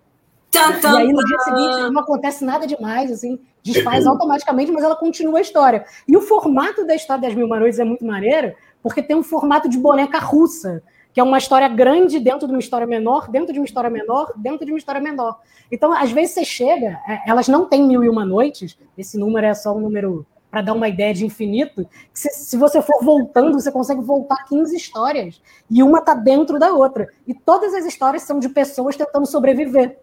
Tum, 0.50 0.80
tum, 0.80 0.92
e 0.92 0.96
aí 0.98 1.12
no 1.12 1.24
dia 1.24 1.38
seguinte 1.40 1.92
não 1.92 2.00
acontece 2.00 2.44
nada 2.44 2.64
demais, 2.64 3.10
assim, 3.10 3.40
desfaz 3.62 4.06
automaticamente, 4.06 4.70
mas 4.70 4.84
ela 4.84 4.94
continua 4.94 5.38
a 5.38 5.42
história. 5.42 5.84
E 6.06 6.16
o 6.16 6.20
formato 6.20 6.86
da 6.86 6.94
história 6.94 7.22
das 7.22 7.34
Mil 7.34 7.48
Noites 7.48 7.80
é 7.80 7.84
muito 7.84 8.04
maneiro, 8.04 8.54
porque 8.80 9.02
tem 9.02 9.16
um 9.16 9.22
formato 9.22 9.68
de 9.68 9.76
boneca 9.76 10.18
russa, 10.18 10.80
que 11.12 11.18
é 11.18 11.22
uma 11.22 11.38
história 11.38 11.68
grande 11.68 12.20
dentro 12.20 12.46
de 12.46 12.52
uma 12.52 12.60
história 12.60 12.86
menor, 12.86 13.28
dentro 13.28 13.52
de 13.52 13.58
uma 13.58 13.64
história 13.64 13.90
menor, 13.90 14.32
dentro 14.36 14.64
de 14.64 14.72
uma 14.72 14.78
história 14.78 15.00
menor. 15.00 15.40
Então, 15.70 15.92
às 15.92 16.12
vezes 16.12 16.34
você 16.34 16.44
chega, 16.44 17.00
é, 17.08 17.22
elas 17.26 17.48
não 17.48 17.66
têm 17.66 17.86
mil 17.86 18.04
e 18.04 18.08
uma 18.08 18.24
noites, 18.24 18.76
esse 18.96 19.18
número 19.18 19.46
é 19.46 19.54
só 19.54 19.74
um 19.74 19.80
número 19.80 20.26
para 20.54 20.62
dar 20.62 20.72
uma 20.72 20.88
ideia 20.88 21.12
de 21.12 21.26
infinito, 21.26 21.84
se, 22.12 22.30
se, 22.30 22.56
você 22.56 22.80
for 22.80 23.02
voltando, 23.02 23.60
você 23.60 23.72
consegue 23.72 24.00
voltar 24.00 24.44
15 24.44 24.76
histórias. 24.76 25.42
E 25.68 25.82
uma 25.82 25.98
está 25.98 26.14
dentro 26.14 26.60
da 26.60 26.72
outra. 26.72 27.08
E 27.26 27.34
todas 27.34 27.74
as 27.74 27.84
histórias 27.84 28.22
são 28.22 28.38
de 28.38 28.48
pessoas 28.48 28.94
tentando 28.94 29.26
sobreviver. 29.26 29.98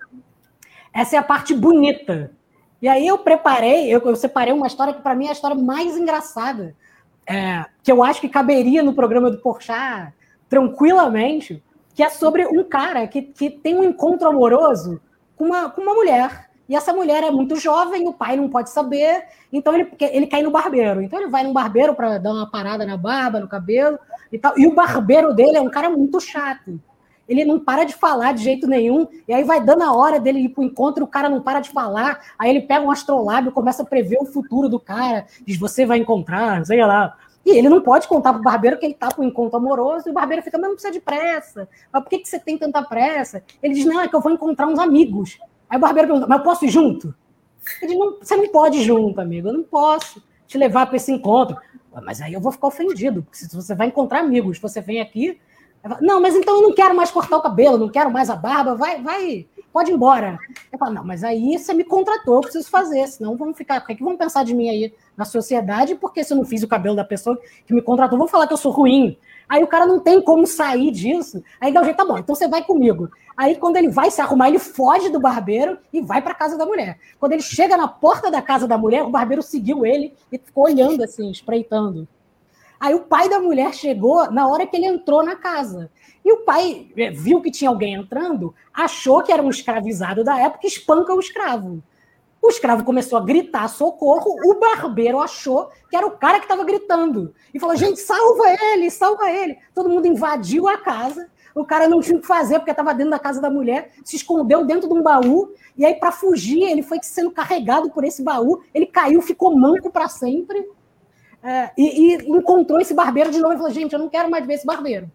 Essa 0.94 1.16
é 1.16 1.20
a 1.20 1.24
parte 1.24 1.54
bonita. 1.54 2.32
E 2.82 2.90
aí 2.90 3.08
eu 3.08 3.18
preparei, 3.20 3.88
eu, 3.88 4.02
eu 4.02 4.16
separei 4.18 4.52
uma 4.52 4.68
história 4.68 4.94
que 4.94 5.02
para 5.02 5.16
mim 5.16 5.28
é 5.28 5.30
a 5.30 5.32
história 5.32 5.56
mais 5.56 5.96
engraçada, 5.96 6.76
é, 7.26 7.64
que 7.82 7.90
eu 7.90 8.04
acho 8.04 8.20
que 8.20 8.28
caberia 8.28 8.84
no 8.84 8.94
programa 8.94 9.32
do 9.32 9.38
Porchat 9.38 10.14
tranquilamente, 10.50 11.64
que 11.96 12.04
é 12.04 12.10
sobre 12.10 12.46
um 12.46 12.62
cara 12.66 13.08
que, 13.08 13.22
que 13.22 13.50
tem 13.50 13.74
um 13.74 13.86
encontro 13.86 14.28
amoroso 14.28 15.00
com 15.38 15.46
uma, 15.46 15.70
com 15.70 15.82
uma 15.82 15.94
mulher. 15.94 16.51
E 16.72 16.76
essa 16.76 16.94
mulher 16.94 17.22
é 17.22 17.30
muito 17.30 17.58
jovem, 17.58 18.08
o 18.08 18.14
pai 18.14 18.38
não 18.38 18.48
pode 18.48 18.70
saber, 18.70 19.26
então 19.52 19.74
ele, 19.74 19.92
ele 20.00 20.26
cai 20.26 20.42
no 20.42 20.52
barbeiro. 20.52 21.02
Então 21.02 21.20
ele 21.20 21.30
vai 21.30 21.44
no 21.44 21.52
barbeiro 21.52 21.94
para 21.94 22.18
dar 22.18 22.32
uma 22.32 22.50
parada 22.50 22.86
na 22.86 22.96
barba, 22.96 23.42
no 23.42 23.48
cabelo 23.50 24.00
e 24.32 24.40
tal. 24.40 24.58
E 24.58 24.66
o 24.66 24.74
barbeiro 24.74 25.34
dele 25.34 25.58
é 25.58 25.62
um 25.62 25.70
cara 25.70 25.90
muito 25.90 26.18
chato. 26.22 26.80
Ele 27.28 27.44
não 27.44 27.60
para 27.60 27.84
de 27.84 27.94
falar 27.94 28.32
de 28.32 28.42
jeito 28.42 28.68
nenhum, 28.68 29.06
e 29.28 29.34
aí 29.34 29.44
vai 29.44 29.60
dando 29.60 29.84
a 29.84 29.92
hora 29.92 30.18
dele 30.18 30.40
ir 30.40 30.48
pro 30.48 30.64
encontro, 30.64 31.04
o 31.04 31.08
cara 31.08 31.28
não 31.28 31.42
para 31.42 31.60
de 31.60 31.72
falar, 31.72 32.22
aí 32.40 32.50
ele 32.50 32.62
pega 32.62 32.86
um 32.86 32.90
astrolábio, 32.90 33.52
começa 33.52 33.84
a 33.84 33.86
prever 33.86 34.20
o 34.22 34.26
futuro 34.26 34.70
do 34.70 34.80
cara, 34.80 35.26
diz, 35.46 35.58
você 35.58 35.86
vai 35.86 35.98
encontrar, 35.98 36.66
sei 36.66 36.86
lá, 36.86 37.18
e 37.46 37.52
ele 37.52 37.68
não 37.68 37.82
pode 37.82 38.08
contar 38.08 38.32
pro 38.32 38.42
barbeiro 38.42 38.78
que 38.78 38.86
ele 38.86 38.94
tá 38.94 39.12
com 39.14 39.24
um 39.24 39.26
encontro 39.26 39.58
amoroso, 39.58 40.08
e 40.08 40.12
o 40.12 40.14
barbeiro 40.14 40.42
fica, 40.42 40.58
mas 40.58 40.70
não 40.70 40.76
precisa 40.76 40.94
de 40.94 41.02
pressa. 41.02 41.68
Mas 41.92 42.02
por 42.02 42.10
que, 42.10 42.20
que 42.20 42.30
você 42.30 42.40
tem 42.40 42.58
tanta 42.58 42.82
pressa? 42.82 43.44
Ele 43.62 43.74
diz, 43.74 43.84
não, 43.84 44.00
é 44.00 44.08
que 44.08 44.16
eu 44.16 44.22
vou 44.22 44.32
encontrar 44.32 44.68
uns 44.68 44.80
amigos. 44.80 45.38
Aí 45.72 45.78
o 45.78 45.80
barbeiro 45.80 46.10
pergunta, 46.10 46.28
mas 46.28 46.40
eu 46.40 46.44
posso 46.44 46.66
ir 46.66 46.70
junto? 46.70 47.16
Ele 47.82 47.96
não, 47.96 48.18
você 48.20 48.36
não 48.36 48.50
pode 48.50 48.80
ir 48.80 48.84
junto, 48.84 49.22
amigo, 49.22 49.48
eu 49.48 49.54
não 49.54 49.64
posso 49.64 50.22
te 50.46 50.58
levar 50.58 50.86
para 50.86 50.98
esse 50.98 51.14
encontro. 51.14 51.56
Mas 52.04 52.22
aí 52.22 52.34
eu 52.34 52.42
vou 52.42 52.52
ficar 52.52 52.68
ofendido, 52.68 53.24
porque 53.24 53.38
se 53.38 53.56
você 53.56 53.74
vai 53.74 53.88
encontrar 53.88 54.20
amigos, 54.20 54.60
você 54.60 54.82
vem 54.82 55.00
aqui. 55.00 55.40
Não, 56.02 56.22
mas 56.22 56.36
então 56.36 56.58
eu 56.58 56.62
não 56.62 56.76
quero 56.76 56.94
mais 56.94 57.10
cortar 57.10 57.38
o 57.38 57.42
cabelo, 57.42 57.78
não 57.78 57.90
quero 57.90 58.12
mais 58.12 58.30
a 58.30 58.36
barba, 58.36 58.76
vai, 58.76 59.02
vai, 59.02 59.48
pode 59.72 59.92
ir 59.92 59.94
embora. 59.94 60.38
Eu 60.72 60.78
falo, 60.78 60.94
não, 60.94 61.06
mas 61.06 61.24
aí 61.24 61.58
você 61.58 61.74
me 61.74 61.86
contratou, 61.86 62.36
eu 62.36 62.42
preciso 62.42 62.70
fazer, 62.70 63.08
senão 63.08 63.38
vamos 63.38 63.58
ficar, 63.58 63.80
o 63.80 63.86
que, 63.86 63.94
é 63.94 63.96
que 63.96 64.04
vão 64.04 64.18
pensar 64.18 64.44
de 64.44 64.54
mim 64.54 64.70
aí 64.70 64.94
na 65.16 65.24
sociedade? 65.24 65.96
Porque 65.96 66.22
se 66.22 66.34
eu 66.34 66.38
não 66.38 66.44
fiz 66.44 66.62
o 66.64 66.68
cabelo 66.68 66.98
da 66.98 67.06
pessoa 67.06 67.40
que 67.66 67.74
me 67.74 67.82
contratou, 67.82 68.20
vão 68.20 68.28
falar 68.28 68.46
que 68.46 68.54
eu 68.54 68.58
sou 68.58 68.72
ruim. 68.74 69.18
Aí 69.48 69.64
o 69.64 69.68
cara 69.68 69.86
não 69.86 70.00
tem 70.00 70.22
como 70.22 70.46
sair 70.46 70.92
disso. 70.92 71.44
Aí 71.60 71.74
jeito, 71.74 71.98
tá 71.98 72.06
bom, 72.06 72.18
então 72.18 72.36
você 72.36 72.48
vai 72.48 72.64
comigo. 72.64 73.10
Aí 73.36 73.56
quando 73.56 73.78
ele 73.78 73.90
vai 73.90 74.12
se 74.12 74.22
arrumar, 74.22 74.50
ele 74.50 74.60
foge 74.60 75.10
do 75.10 75.20
barbeiro 75.20 75.78
e 75.92 76.02
vai 76.02 76.22
para 76.22 76.36
casa 76.36 76.58
da 76.58 76.66
mulher. 76.66 77.00
Quando 77.20 77.34
ele 77.34 77.42
chega 77.42 77.78
na 77.78 77.88
porta 77.88 78.30
da 78.30 78.42
casa 78.42 78.68
da 78.68 78.78
mulher, 78.78 79.04
o 79.04 79.10
barbeiro 79.10 79.42
seguiu 79.42 79.86
ele 79.86 80.14
e 80.32 80.38
ficou 80.38 80.66
olhando 80.66 81.04
assim, 81.04 81.32
espreitando. 81.32 82.08
Aí 82.80 82.96
o 82.96 83.02
pai 83.02 83.30
da 83.30 83.40
mulher 83.40 83.74
chegou 83.74 84.32
na 84.32 84.48
hora 84.48 84.66
que 84.66 84.76
ele 84.76 84.88
entrou 84.88 85.24
na 85.24 85.36
casa. 85.36 85.90
E 86.26 86.32
o 86.32 86.38
pai 86.38 86.88
é, 86.98 87.12
viu 87.12 87.42
que 87.42 87.52
tinha 87.52 87.70
alguém 87.70 87.94
entrando, 87.94 88.54
achou 88.74 89.24
que 89.24 89.32
era 89.32 89.42
um 89.42 89.50
escravizado 89.50 90.24
da 90.24 90.40
época 90.40 90.66
e 90.66 90.68
espanca 90.68 91.14
o 91.14 91.20
escravo. 91.20 91.84
O 92.42 92.50
escravo 92.50 92.84
começou 92.84 93.20
a 93.20 93.24
gritar 93.24 93.68
socorro, 93.68 94.36
o 94.44 94.60
barbeiro 94.60 95.20
achou 95.20 95.70
que 95.90 95.96
era 95.96 96.08
o 96.08 96.18
cara 96.18 96.40
que 96.40 96.46
estava 96.46 96.64
gritando. 96.64 97.36
E 97.54 97.60
falou: 97.60 97.76
gente, 97.76 98.00
salva 98.00 98.44
ele, 98.50 98.90
salva 98.90 99.30
ele. 99.30 99.60
Todo 99.76 99.90
mundo 99.90 100.08
invadiu 100.08 100.68
a 100.68 100.78
casa. 100.78 101.30
O 101.56 101.66
cara 101.66 101.88
não 101.88 102.00
tinha 102.00 102.18
o 102.18 102.22
que 102.22 102.28
fazer 102.28 102.60
porque 102.60 102.72
estava 102.72 102.94
dentro 102.94 103.12
da 103.12 103.20
casa 103.20 103.42
da 103.42 103.50
mulher, 103.50 103.92
se 104.04 104.16
escondeu 104.16 104.66
dentro 104.66 104.88
de 104.88 104.94
um 104.94 105.02
baú. 105.02 105.54
E 105.78 105.86
aí, 105.86 105.96
para 105.96 106.12
fugir, 106.12 106.64
ele 106.64 106.82
foi 106.82 107.00
sendo 107.02 107.32
carregado 107.32 107.90
por 107.90 108.04
esse 108.04 108.24
baú. 108.24 108.62
Ele 108.74 108.86
caiu, 108.86 109.22
ficou 109.22 109.56
manco 109.56 109.92
para 109.92 110.08
sempre. 110.08 110.66
É, 111.44 111.72
e, 111.78 112.14
e, 112.14 112.30
encontrou 112.30 112.80
esse 112.80 112.94
barbeiro 112.94 113.32
de 113.32 113.40
novo 113.40 113.54
e 113.54 113.58
falou: 113.58 113.72
gente, 113.72 113.94
eu 113.94 114.00
não 114.00 114.10
quero 114.10 114.30
mais 114.30 114.46
ver 114.46 114.54
esse 114.54 114.66
barbeiro. 114.66 115.12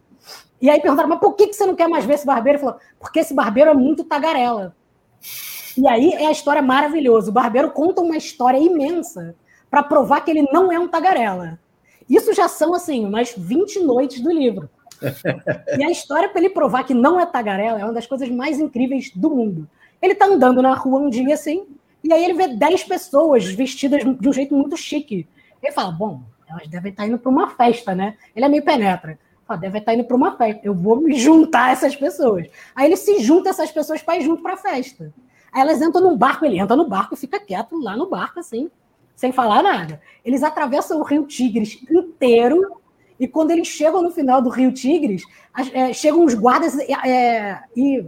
E 0.61 0.69
aí 0.69 0.81
perguntaram: 0.81 1.09
mas 1.09 1.21
por 1.21 1.35
que, 1.35 1.53
você 1.53 1.65
não 1.65 1.75
quer 1.75 1.89
mais 1.89 2.05
ver 2.05 2.15
esse 2.15 2.27
barbeiro? 2.27 2.59
Ele 2.59 2.65
falou: 2.65 2.81
porque 2.99 3.21
esse 3.21 3.35
barbeiro 3.35 3.71
é 3.71 3.75
muito 3.75 4.05
tagarela. 4.05 4.75
E 5.77 5.87
aí 5.87 6.13
é 6.13 6.27
a 6.27 6.33
história 6.33 6.63
maravilhosa. 6.63 7.31
O 7.31 7.35
barbeiro 7.35 7.71
conta 7.71 8.01
uma 8.01 8.17
história 8.17 8.59
imensa 8.59 9.37
para 9.71 9.83
provar 9.83 10.23
que 10.23 10.31
ele 10.31 10.43
não 10.51 10.73
é 10.73 10.79
um 10.79 10.89
tagarela. 10.89 11.59
Isso 12.09 12.33
já 12.33 12.49
são, 12.49 12.73
assim, 12.73 13.05
umas 13.05 13.35
20 13.37 13.81
noites 13.81 14.21
do 14.21 14.33
livro. 14.33 14.71
E 15.79 15.85
a 15.85 15.91
história 15.91 16.29
para 16.29 16.41
ele 16.41 16.51
provar 16.51 16.85
que 16.85 16.95
não 16.95 17.21
é 17.21 17.27
tagarela 17.27 17.81
é 17.81 17.85
uma 17.85 17.93
das 17.93 18.07
coisas 18.07 18.29
mais 18.31 18.59
incríveis 18.59 19.11
do 19.15 19.31
mundo. 19.31 19.69
Ele 20.01 20.13
está 20.13 20.27
andando 20.27 20.63
na 20.63 20.75
rua 20.75 21.01
um 21.01 21.11
dia 21.11 21.35
assim, 21.35 21.67
e 22.03 22.13
aí 22.13 22.25
ele 22.25 22.35
vê 22.35 22.49
10 22.49 22.85
pessoas 22.85 23.45
vestidas 23.47 24.03
de 24.05 24.29
um 24.29 24.33
jeito 24.33 24.55
muito 24.55 24.77
chique. 24.77 25.27
Ele 25.63 25.73
fala: 25.73 25.91
Bom, 25.91 26.23
elas 26.49 26.69
devem 26.69 26.91
estar 26.91 27.07
indo 27.07 27.19
para 27.19 27.31
uma 27.31 27.51
festa, 27.51 27.95
né? 27.95 28.17
Ele 28.35 28.45
é 28.45 28.49
meio 28.49 28.65
penetra. 28.65 29.19
Fala, 29.47 29.61
deve 29.61 29.79
estar 29.79 29.95
indo 29.95 30.05
para 30.05 30.17
uma 30.17 30.37
festa. 30.37 30.61
Eu 30.65 30.75
vou 30.75 31.01
me 31.01 31.15
juntar 31.19 31.67
a 31.67 31.71
essas 31.71 31.95
pessoas. 31.95 32.49
Aí 32.75 32.87
ele 32.87 32.97
se 32.97 33.21
junta 33.21 33.49
a 33.49 33.51
essas 33.51 33.71
pessoas 33.71 34.03
para 34.03 34.17
ir 34.17 34.23
junto 34.23 34.43
para 34.43 34.55
a 34.55 34.57
festa. 34.57 35.13
Aí 35.53 35.63
elas 35.63 35.81
entram 35.81 36.03
num 36.03 36.17
barco, 36.17 36.45
ele 36.45 36.59
entra 36.59 36.77
no 36.77 36.89
barco 36.89 37.15
e 37.15 37.17
fica 37.17 37.41
quieto 37.41 37.81
lá 37.81 37.97
no 37.97 38.09
barco, 38.09 38.41
assim, 38.41 38.71
sem 39.15 39.33
falar 39.33 39.63
nada. 39.63 40.01
Eles 40.25 40.43
atravessam 40.43 41.01
o 41.01 41.05
Rio 41.05 41.25
Tigres 41.27 41.79
inteiro. 41.91 42.81
E 43.19 43.27
quando 43.27 43.51
eles 43.51 43.67
chegam 43.67 44.03
no 44.03 44.11
final 44.11 44.43
do 44.43 44.51
Rio 44.51 44.73
Tigres, 44.73 45.23
é, 45.73 45.93
chegam 45.93 46.25
os 46.25 46.35
guardas 46.35 46.79
é, 46.79 47.61
e 47.77 48.05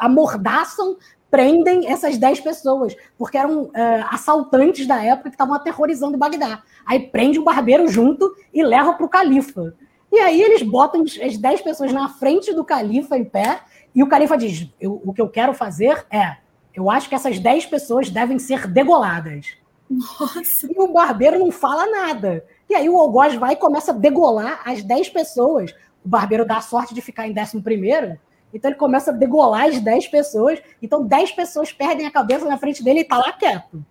amordaçam 0.00 0.96
prendem 1.34 1.90
essas 1.90 2.16
10 2.16 2.40
pessoas, 2.42 2.94
porque 3.18 3.36
eram 3.36 3.64
uh, 3.64 3.72
assaltantes 4.08 4.86
da 4.86 5.02
época 5.02 5.30
que 5.30 5.34
estavam 5.34 5.56
aterrorizando 5.56 6.16
Bagdá. 6.16 6.62
Aí 6.86 7.08
prende 7.08 7.40
o 7.40 7.42
barbeiro 7.42 7.88
junto 7.88 8.32
e 8.52 8.62
leva 8.62 8.92
para 8.92 9.04
o 9.04 9.08
califa. 9.08 9.74
E 10.12 10.18
aí 10.20 10.40
eles 10.40 10.62
botam 10.62 11.02
as 11.02 11.36
10 11.36 11.60
pessoas 11.62 11.92
na 11.92 12.08
frente 12.08 12.52
do 12.52 12.64
califa 12.64 13.18
em 13.18 13.24
pé, 13.24 13.62
e 13.92 14.00
o 14.00 14.08
califa 14.08 14.38
diz: 14.38 14.68
o 14.80 15.12
que 15.12 15.20
eu 15.20 15.28
quero 15.28 15.52
fazer 15.54 16.06
é, 16.08 16.36
eu 16.72 16.88
acho 16.88 17.08
que 17.08 17.16
essas 17.16 17.40
10 17.40 17.66
pessoas 17.66 18.08
devem 18.10 18.38
ser 18.38 18.68
degoladas. 18.68 19.56
Nossa. 19.90 20.68
E 20.70 20.74
o 20.76 20.92
barbeiro 20.92 21.40
não 21.40 21.50
fala 21.50 21.84
nada. 21.86 22.44
E 22.68 22.74
aí 22.74 22.88
o 22.88 22.98
algoz 22.98 23.34
vai 23.34 23.54
e 23.54 23.56
começa 23.56 23.92
a 23.92 23.94
degolar 23.94 24.62
as 24.64 24.82
10 24.82 25.10
pessoas. 25.10 25.74
O 26.04 26.08
barbeiro 26.08 26.46
dá 26.46 26.58
a 26.58 26.62
sorte 26.62 26.94
de 26.94 27.00
ficar 27.00 27.26
em 27.26 27.34
11 27.38 27.60
primeiro, 27.62 28.18
então 28.52 28.70
ele 28.70 28.78
começa 28.78 29.10
a 29.10 29.14
degolar 29.14 29.66
as 29.66 29.80
10 29.80 30.08
pessoas. 30.08 30.60
Então 30.80 31.04
10 31.04 31.32
pessoas 31.32 31.72
perdem 31.72 32.06
a 32.06 32.10
cabeça 32.10 32.44
na 32.46 32.56
frente 32.56 32.82
dele 32.82 33.00
e 33.00 33.04
tá 33.04 33.18
lá 33.18 33.32
quieto. 33.32 33.84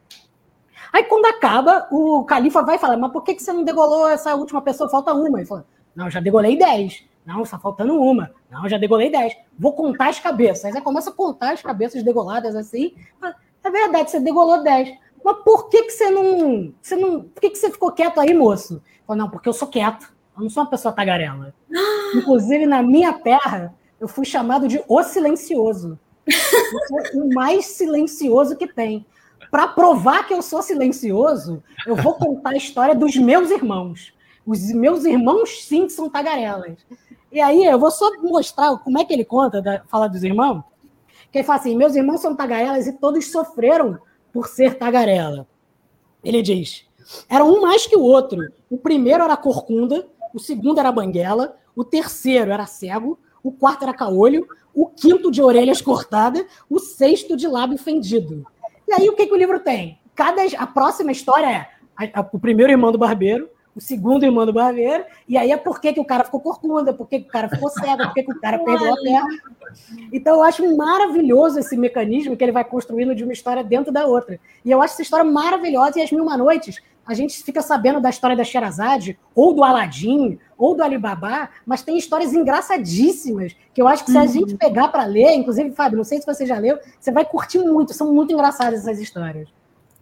Aí 0.91 1.03
quando 1.05 1.25
acaba, 1.25 1.87
o 1.91 2.23
califa 2.23 2.61
vai 2.61 2.77
falar: 2.77 2.97
Mas 2.97 3.11
por 3.11 3.23
que, 3.23 3.33
que 3.33 3.43
você 3.43 3.51
não 3.51 3.63
degolou 3.63 4.07
essa 4.07 4.35
última 4.35 4.61
pessoa? 4.61 4.89
Falta 4.89 5.13
uma. 5.13 5.39
Ele 5.39 5.47
fala: 5.47 5.65
Não, 5.95 6.09
já 6.09 6.19
degolei 6.19 6.57
10. 6.57 7.03
Não, 7.25 7.41
está 7.41 7.57
faltando 7.57 7.99
uma. 7.99 8.31
Não, 8.51 8.67
já 8.69 8.77
degolei 8.77 9.09
10. 9.09 9.35
Vou 9.57 9.73
contar 9.73 10.09
as 10.09 10.19
cabeças. 10.19 10.75
Aí 10.75 10.81
começa 10.81 11.09
a 11.09 11.13
contar 11.13 11.53
as 11.53 11.61
cabeças 11.61 12.03
degoladas 12.03 12.55
assim. 12.55 12.93
É 13.63 13.71
verdade, 13.71 14.11
você 14.11 14.19
degolou 14.19 14.61
10. 14.61 14.93
Mas 15.23 15.37
por 15.43 15.69
que, 15.69 15.83
que 15.83 15.91
você 15.91 16.09
não. 16.09 16.73
Você 16.81 16.95
não 16.95 17.21
por 17.21 17.41
que, 17.41 17.49
que 17.51 17.57
você 17.57 17.71
ficou 17.71 17.91
quieto 17.91 18.19
aí, 18.19 18.33
moço? 18.33 18.81
Falo, 19.07 19.19
não, 19.19 19.29
porque 19.29 19.47
eu 19.47 19.53
sou 19.53 19.67
quieto. 19.67 20.13
Eu 20.35 20.43
não 20.43 20.49
sou 20.49 20.63
uma 20.63 20.69
pessoa 20.69 20.93
tagarela. 20.93 21.53
Inclusive, 22.15 22.65
na 22.65 22.81
minha 22.83 23.13
terra, 23.13 23.73
eu 23.99 24.07
fui 24.07 24.25
chamado 24.25 24.67
de 24.67 24.83
o 24.87 25.03
silencioso. 25.03 25.97
o 27.13 27.33
mais 27.33 27.65
silencioso 27.65 28.57
que 28.57 28.67
tem. 28.67 29.05
Para 29.49 29.67
provar 29.67 30.27
que 30.27 30.33
eu 30.33 30.41
sou 30.41 30.61
silencioso, 30.61 31.63
eu 31.85 31.95
vou 31.95 32.15
contar 32.15 32.51
a 32.51 32.57
história 32.57 32.95
dos 32.95 33.15
meus 33.15 33.51
irmãos. 33.51 34.13
Os 34.45 34.73
meus 34.73 35.05
irmãos, 35.05 35.63
sim, 35.65 35.87
são 35.87 36.09
tagarelas. 36.09 36.77
E 37.31 37.39
aí, 37.39 37.63
eu 37.63 37.79
vou 37.79 37.91
só 37.91 38.11
mostrar 38.21 38.77
como 38.79 38.99
é 38.99 39.05
que 39.05 39.13
ele 39.13 39.23
conta, 39.23 39.61
da, 39.61 39.83
fala 39.87 40.07
dos 40.07 40.23
irmãos. 40.23 40.63
Que 41.31 41.39
ele 41.39 41.45
fala 41.45 41.59
assim: 41.59 41.75
meus 41.75 41.95
irmãos 41.95 42.19
são 42.19 42.35
tagarelas 42.35 42.87
e 42.87 42.93
todos 42.93 43.31
sofreram 43.31 43.99
por 44.33 44.47
ser 44.47 44.75
tagarela. 44.75 45.47
Ele 46.23 46.41
diz: 46.41 46.85
era 47.29 47.45
um 47.45 47.61
mais 47.61 47.85
que 47.85 47.95
o 47.95 48.01
outro. 48.01 48.51
O 48.69 48.77
primeiro 48.77 49.23
era 49.23 49.37
corcunda, 49.37 50.07
o 50.33 50.39
segundo 50.39 50.79
era 50.79 50.91
banguela, 50.91 51.55
o 51.75 51.83
terceiro 51.83 52.51
era 52.51 52.65
cego, 52.65 53.19
o 53.43 53.51
quarto 53.51 53.83
era 53.83 53.93
caolho, 53.93 54.47
o 54.73 54.87
quinto 54.87 55.29
de 55.29 55.41
orelhas 55.41 55.81
cortadas, 55.81 56.45
o 56.69 56.79
sexto 56.79 57.37
de 57.37 57.47
lábio 57.47 57.77
fendido. 57.77 58.45
E 58.87 58.93
aí 58.93 59.09
o 59.09 59.15
que, 59.15 59.27
que 59.27 59.33
o 59.33 59.37
livro 59.37 59.59
tem? 59.59 59.99
Cada, 60.15 60.41
a 60.57 60.67
próxima 60.67 61.11
história 61.11 61.47
é 61.47 61.67
a, 61.95 62.21
a, 62.21 62.29
o 62.31 62.39
primeiro 62.39 62.71
irmão 62.71 62.91
do 62.91 62.97
barbeiro, 62.97 63.49
o 63.75 63.81
segundo 63.81 64.23
irmão 64.23 64.45
do 64.45 64.53
barbeiro, 64.53 65.03
e 65.27 65.37
aí 65.37 65.51
é 65.51 65.57
por 65.57 65.81
que, 65.81 65.99
o 65.99 66.05
cara 66.05 66.23
ficou 66.23 66.39
corcunda, 66.39 66.93
por 66.93 67.07
que, 67.07 67.17
o 67.17 67.25
cara 67.25 67.49
ficou 67.49 67.69
cego, 67.69 68.03
por 68.03 68.13
que, 68.13 68.21
o 68.21 68.39
cara 68.39 68.59
perdeu 68.59 68.93
a 68.93 68.97
perna. 68.97 69.37
Então 70.11 70.35
eu 70.35 70.43
acho 70.43 70.75
maravilhoso 70.75 71.59
esse 71.59 71.75
mecanismo 71.75 72.37
que 72.37 72.43
ele 72.43 72.51
vai 72.51 72.63
construindo 72.63 73.15
de 73.15 73.23
uma 73.23 73.33
história 73.33 73.63
dentro 73.63 73.91
da 73.91 74.05
outra. 74.05 74.39
E 74.63 74.69
eu 74.71 74.81
acho 74.81 74.93
essa 74.93 75.01
história 75.01 75.25
maravilhosa, 75.25 75.99
e 75.99 76.03
as 76.03 76.11
Mil 76.11 76.23
Uma 76.23 76.37
Noites 76.37 76.81
a 77.05 77.13
gente 77.13 77.43
fica 77.43 77.61
sabendo 77.61 77.99
da 77.99 78.09
história 78.09 78.35
da 78.35 78.43
Sherazade, 78.43 79.19
ou 79.35 79.53
do 79.53 79.63
Aladim, 79.63 80.39
ou 80.57 80.73
do 80.73 80.81
Alibaba, 80.81 81.49
mas 81.65 81.81
tem 81.81 81.97
histórias 81.97 82.33
engraçadíssimas, 82.33 83.55
que 83.73 83.81
eu 83.81 83.87
acho 83.87 84.05
que 84.05 84.11
se 84.11 84.17
a 84.17 84.25
gente 84.25 84.53
uhum. 84.53 84.57
pegar 84.57 84.87
para 84.87 85.03
ler, 85.03 85.33
inclusive, 85.33 85.71
Fábio, 85.71 85.97
não 85.97 86.05
sei 86.05 86.19
se 86.21 86.25
você 86.25 86.45
já 86.45 86.57
leu, 86.57 86.79
você 86.99 87.11
vai 87.11 87.25
curtir 87.25 87.59
muito, 87.59 87.93
são 87.93 88.13
muito 88.13 88.31
engraçadas 88.31 88.87
essas 88.87 88.99
histórias. 88.99 89.49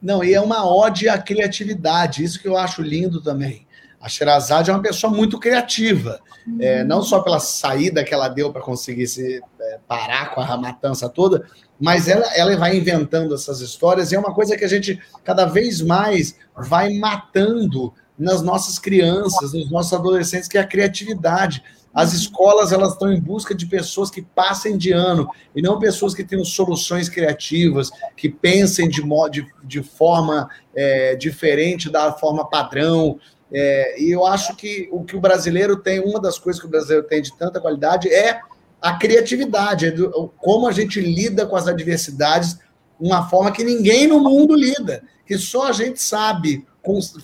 Não, 0.01 0.23
e 0.23 0.33
é 0.33 0.41
uma 0.41 0.65
ode 0.65 1.07
à 1.07 1.17
criatividade, 1.17 2.23
isso 2.23 2.39
que 2.39 2.47
eu 2.47 2.57
acho 2.57 2.81
lindo 2.81 3.21
também. 3.21 3.67
A 3.99 4.09
Sherazade 4.09 4.71
é 4.71 4.73
uma 4.73 4.81
pessoa 4.81 5.13
muito 5.13 5.39
criativa, 5.39 6.19
uhum. 6.47 6.57
é, 6.59 6.83
não 6.83 7.03
só 7.03 7.19
pela 7.21 7.39
saída 7.39 8.03
que 8.03 8.13
ela 8.13 8.27
deu 8.27 8.51
para 8.51 8.61
conseguir 8.61 9.07
se 9.07 9.41
é, 9.59 9.79
parar 9.87 10.33
com 10.33 10.41
a 10.41 10.57
matança 10.57 11.07
toda, 11.07 11.45
mas 11.79 12.07
ela, 12.07 12.25
ela 12.35 12.55
vai 12.57 12.75
inventando 12.75 13.35
essas 13.35 13.61
histórias 13.61 14.11
e 14.11 14.15
é 14.15 14.19
uma 14.19 14.33
coisa 14.33 14.57
que 14.57 14.65
a 14.65 14.67
gente 14.67 14.99
cada 15.23 15.45
vez 15.45 15.81
mais 15.81 16.35
vai 16.55 16.93
matando 16.93 17.93
nas 18.17 18.41
nossas 18.41 18.77
crianças, 18.77 19.53
nos 19.53 19.69
nossos 19.71 19.93
adolescentes, 19.93 20.47
que 20.47 20.57
é 20.57 20.61
a 20.61 20.67
criatividade. 20.67 21.63
As 21.93 22.13
escolas 22.13 22.71
elas 22.71 22.93
estão 22.93 23.11
em 23.11 23.19
busca 23.19 23.53
de 23.53 23.65
pessoas 23.65 24.09
que 24.09 24.21
passem 24.21 24.77
de 24.77 24.91
ano 24.91 25.27
e 25.55 25.61
não 25.61 25.77
pessoas 25.77 26.13
que 26.13 26.23
tenham 26.23 26.45
soluções 26.45 27.09
criativas, 27.09 27.91
que 28.15 28.29
pensem 28.29 28.87
de, 28.87 29.01
de, 29.29 29.45
de 29.63 29.83
forma 29.83 30.49
é, 30.73 31.15
diferente 31.15 31.89
da 31.89 32.13
forma 32.13 32.49
padrão. 32.49 33.19
É, 33.51 34.01
e 34.01 34.09
eu 34.09 34.25
acho 34.25 34.55
que 34.55 34.87
o 34.91 35.03
que 35.03 35.17
o 35.17 35.21
brasileiro 35.21 35.75
tem, 35.75 35.99
uma 35.99 36.21
das 36.21 36.39
coisas 36.39 36.61
que 36.61 36.67
o 36.67 36.71
brasileiro 36.71 37.05
tem 37.05 37.21
de 37.21 37.35
tanta 37.37 37.59
qualidade 37.59 38.07
é 38.07 38.39
a 38.81 38.93
criatividade, 38.93 39.87
é 39.87 39.93
como 40.37 40.67
a 40.67 40.71
gente 40.71 40.99
lida 41.01 41.45
com 41.45 41.55
as 41.55 41.67
adversidades, 41.67 42.57
uma 42.99 43.27
forma 43.27 43.51
que 43.51 43.63
ninguém 43.63 44.07
no 44.07 44.19
mundo 44.19 44.55
lida, 44.55 45.03
que 45.25 45.37
só 45.37 45.67
a 45.67 45.71
gente 45.71 46.01
sabe 46.01 46.65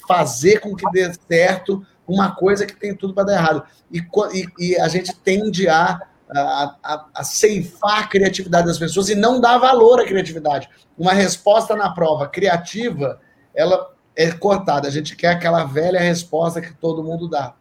fazer 0.08 0.60
com 0.60 0.76
que 0.76 0.90
dê 0.92 1.12
certo 1.28 1.84
uma 2.08 2.36
coisa 2.36 2.66
que 2.66 2.76
tem 2.76 2.96
tudo 2.96 3.14
para 3.14 3.26
dar 3.26 3.34
errado. 3.34 3.64
E, 3.92 4.00
e, 4.34 4.46
e, 4.60 4.80
a 4.80 4.88
gente 4.88 5.14
tende 5.16 5.68
a, 5.68 6.02
a, 6.30 6.76
a, 6.84 7.06
a, 7.16 7.24
ceifar 7.24 8.00
a 8.00 8.08
criatividade 8.08 8.68
das 8.68 8.80
pessoas 8.80 9.10
e 9.10 9.16
não 9.16 9.42
dar 9.42 9.58
valor 9.58 10.00
à 10.00 10.06
criatividade. 10.06 10.70
Uma 10.98 11.14
resposta 11.14 11.76
na 11.76 11.90
prova 11.90 12.28
criativa, 12.28 13.20
ela 13.54 13.92
é 14.16 14.32
cortada. 14.32 14.88
A 14.88 14.92
gente 14.92 15.16
quer 15.16 15.30
aquela 15.30 15.66
velha 15.66 16.00
resposta 16.00 16.62
que 16.62 16.74
todo 16.74 17.04
mundo 17.04 17.28
dá. 17.28 17.54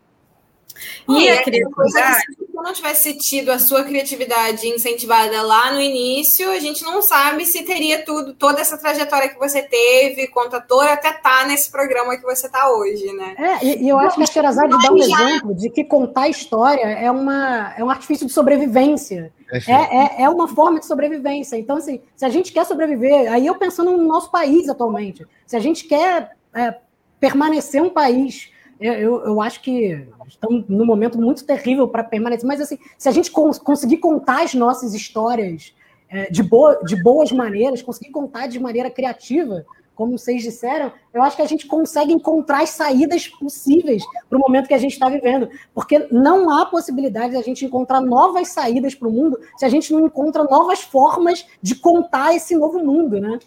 E 1.08 1.28
a 1.28 1.42
criatividade? 1.42 2.20
Se 2.36 2.46
não 2.54 2.72
tivesse 2.72 3.14
tido 3.14 3.50
a 3.50 3.58
sua 3.58 3.84
criatividade 3.84 4.66
incentivada 4.66 5.42
lá 5.42 5.72
no 5.72 5.80
início, 5.80 6.50
a 6.50 6.58
gente 6.58 6.82
não 6.82 7.00
sabe 7.02 7.44
se 7.46 7.62
teria 7.62 8.04
tudo, 8.04 8.34
toda 8.34 8.60
essa 8.60 8.76
trajetória 8.76 9.28
que 9.28 9.38
você 9.38 9.62
teve, 9.62 10.26
contatora, 10.28 10.94
até 10.94 11.12
tá 11.12 11.46
nesse 11.46 11.70
programa 11.70 12.16
que 12.16 12.22
você 12.22 12.48
tá 12.48 12.70
hoje, 12.70 13.12
né? 13.12 13.34
É, 13.38 13.64
e, 13.64 13.88
eu 13.88 13.98
acho 13.98 14.16
que 14.16 14.22
a 14.22 14.26
Xerazade 14.26 14.70
dá 14.70 14.92
um 14.92 14.96
exemplo 14.96 15.54
de 15.54 15.70
que 15.70 15.84
contar 15.84 16.28
história 16.28 16.84
é, 16.84 17.10
uma, 17.10 17.74
é 17.76 17.84
um 17.84 17.90
artifício 17.90 18.26
de 18.26 18.32
sobrevivência. 18.32 19.32
É, 19.68 19.72
é, 19.72 20.22
é 20.24 20.28
uma 20.28 20.48
forma 20.48 20.80
de 20.80 20.86
sobrevivência. 20.86 21.56
Então, 21.56 21.76
assim, 21.76 22.00
se 22.16 22.24
a 22.24 22.28
gente 22.28 22.52
quer 22.52 22.66
sobreviver, 22.66 23.32
aí 23.32 23.46
eu 23.46 23.54
pensando 23.54 23.92
no 23.92 24.04
nosso 24.04 24.30
país 24.30 24.68
atualmente, 24.68 25.24
se 25.46 25.56
a 25.56 25.60
gente 25.60 25.84
quer 25.84 26.36
é, 26.52 26.74
permanecer 27.20 27.80
um 27.82 27.90
país 27.90 28.50
eu, 28.80 29.24
eu 29.24 29.40
acho 29.40 29.60
que 29.60 30.06
estamos 30.28 30.64
num 30.68 30.84
momento 30.84 31.18
muito 31.18 31.44
terrível 31.44 31.88
para 31.88 32.04
permanecer. 32.04 32.46
Mas, 32.46 32.60
assim, 32.60 32.78
se 32.98 33.08
a 33.08 33.12
gente 33.12 33.30
cons 33.30 33.58
conseguir 33.58 33.98
contar 33.98 34.42
as 34.42 34.54
nossas 34.54 34.94
histórias 34.94 35.74
é, 36.08 36.30
de, 36.30 36.42
boa, 36.42 36.80
de 36.84 37.02
boas 37.02 37.32
maneiras, 37.32 37.82
conseguir 37.82 38.10
contar 38.10 38.46
de 38.46 38.60
maneira 38.60 38.90
criativa, 38.90 39.64
como 39.94 40.18
vocês 40.18 40.42
disseram, 40.42 40.92
eu 41.12 41.22
acho 41.22 41.36
que 41.36 41.42
a 41.42 41.46
gente 41.46 41.66
consegue 41.66 42.12
encontrar 42.12 42.62
as 42.62 42.68
saídas 42.70 43.26
possíveis 43.26 44.04
para 44.28 44.36
o 44.36 44.40
momento 44.40 44.68
que 44.68 44.74
a 44.74 44.78
gente 44.78 44.92
está 44.92 45.08
vivendo. 45.08 45.48
Porque 45.74 46.06
não 46.10 46.50
há 46.50 46.66
possibilidade 46.66 47.30
de 47.30 47.38
a 47.38 47.42
gente 47.42 47.64
encontrar 47.64 48.02
novas 48.02 48.48
saídas 48.48 48.94
para 48.94 49.08
o 49.08 49.10
mundo 49.10 49.40
se 49.56 49.64
a 49.64 49.68
gente 49.70 49.90
não 49.92 50.06
encontra 50.06 50.44
novas 50.44 50.82
formas 50.82 51.46
de 51.62 51.74
contar 51.74 52.34
esse 52.34 52.54
novo 52.54 52.78
mundo, 52.78 53.18
né? 53.18 53.38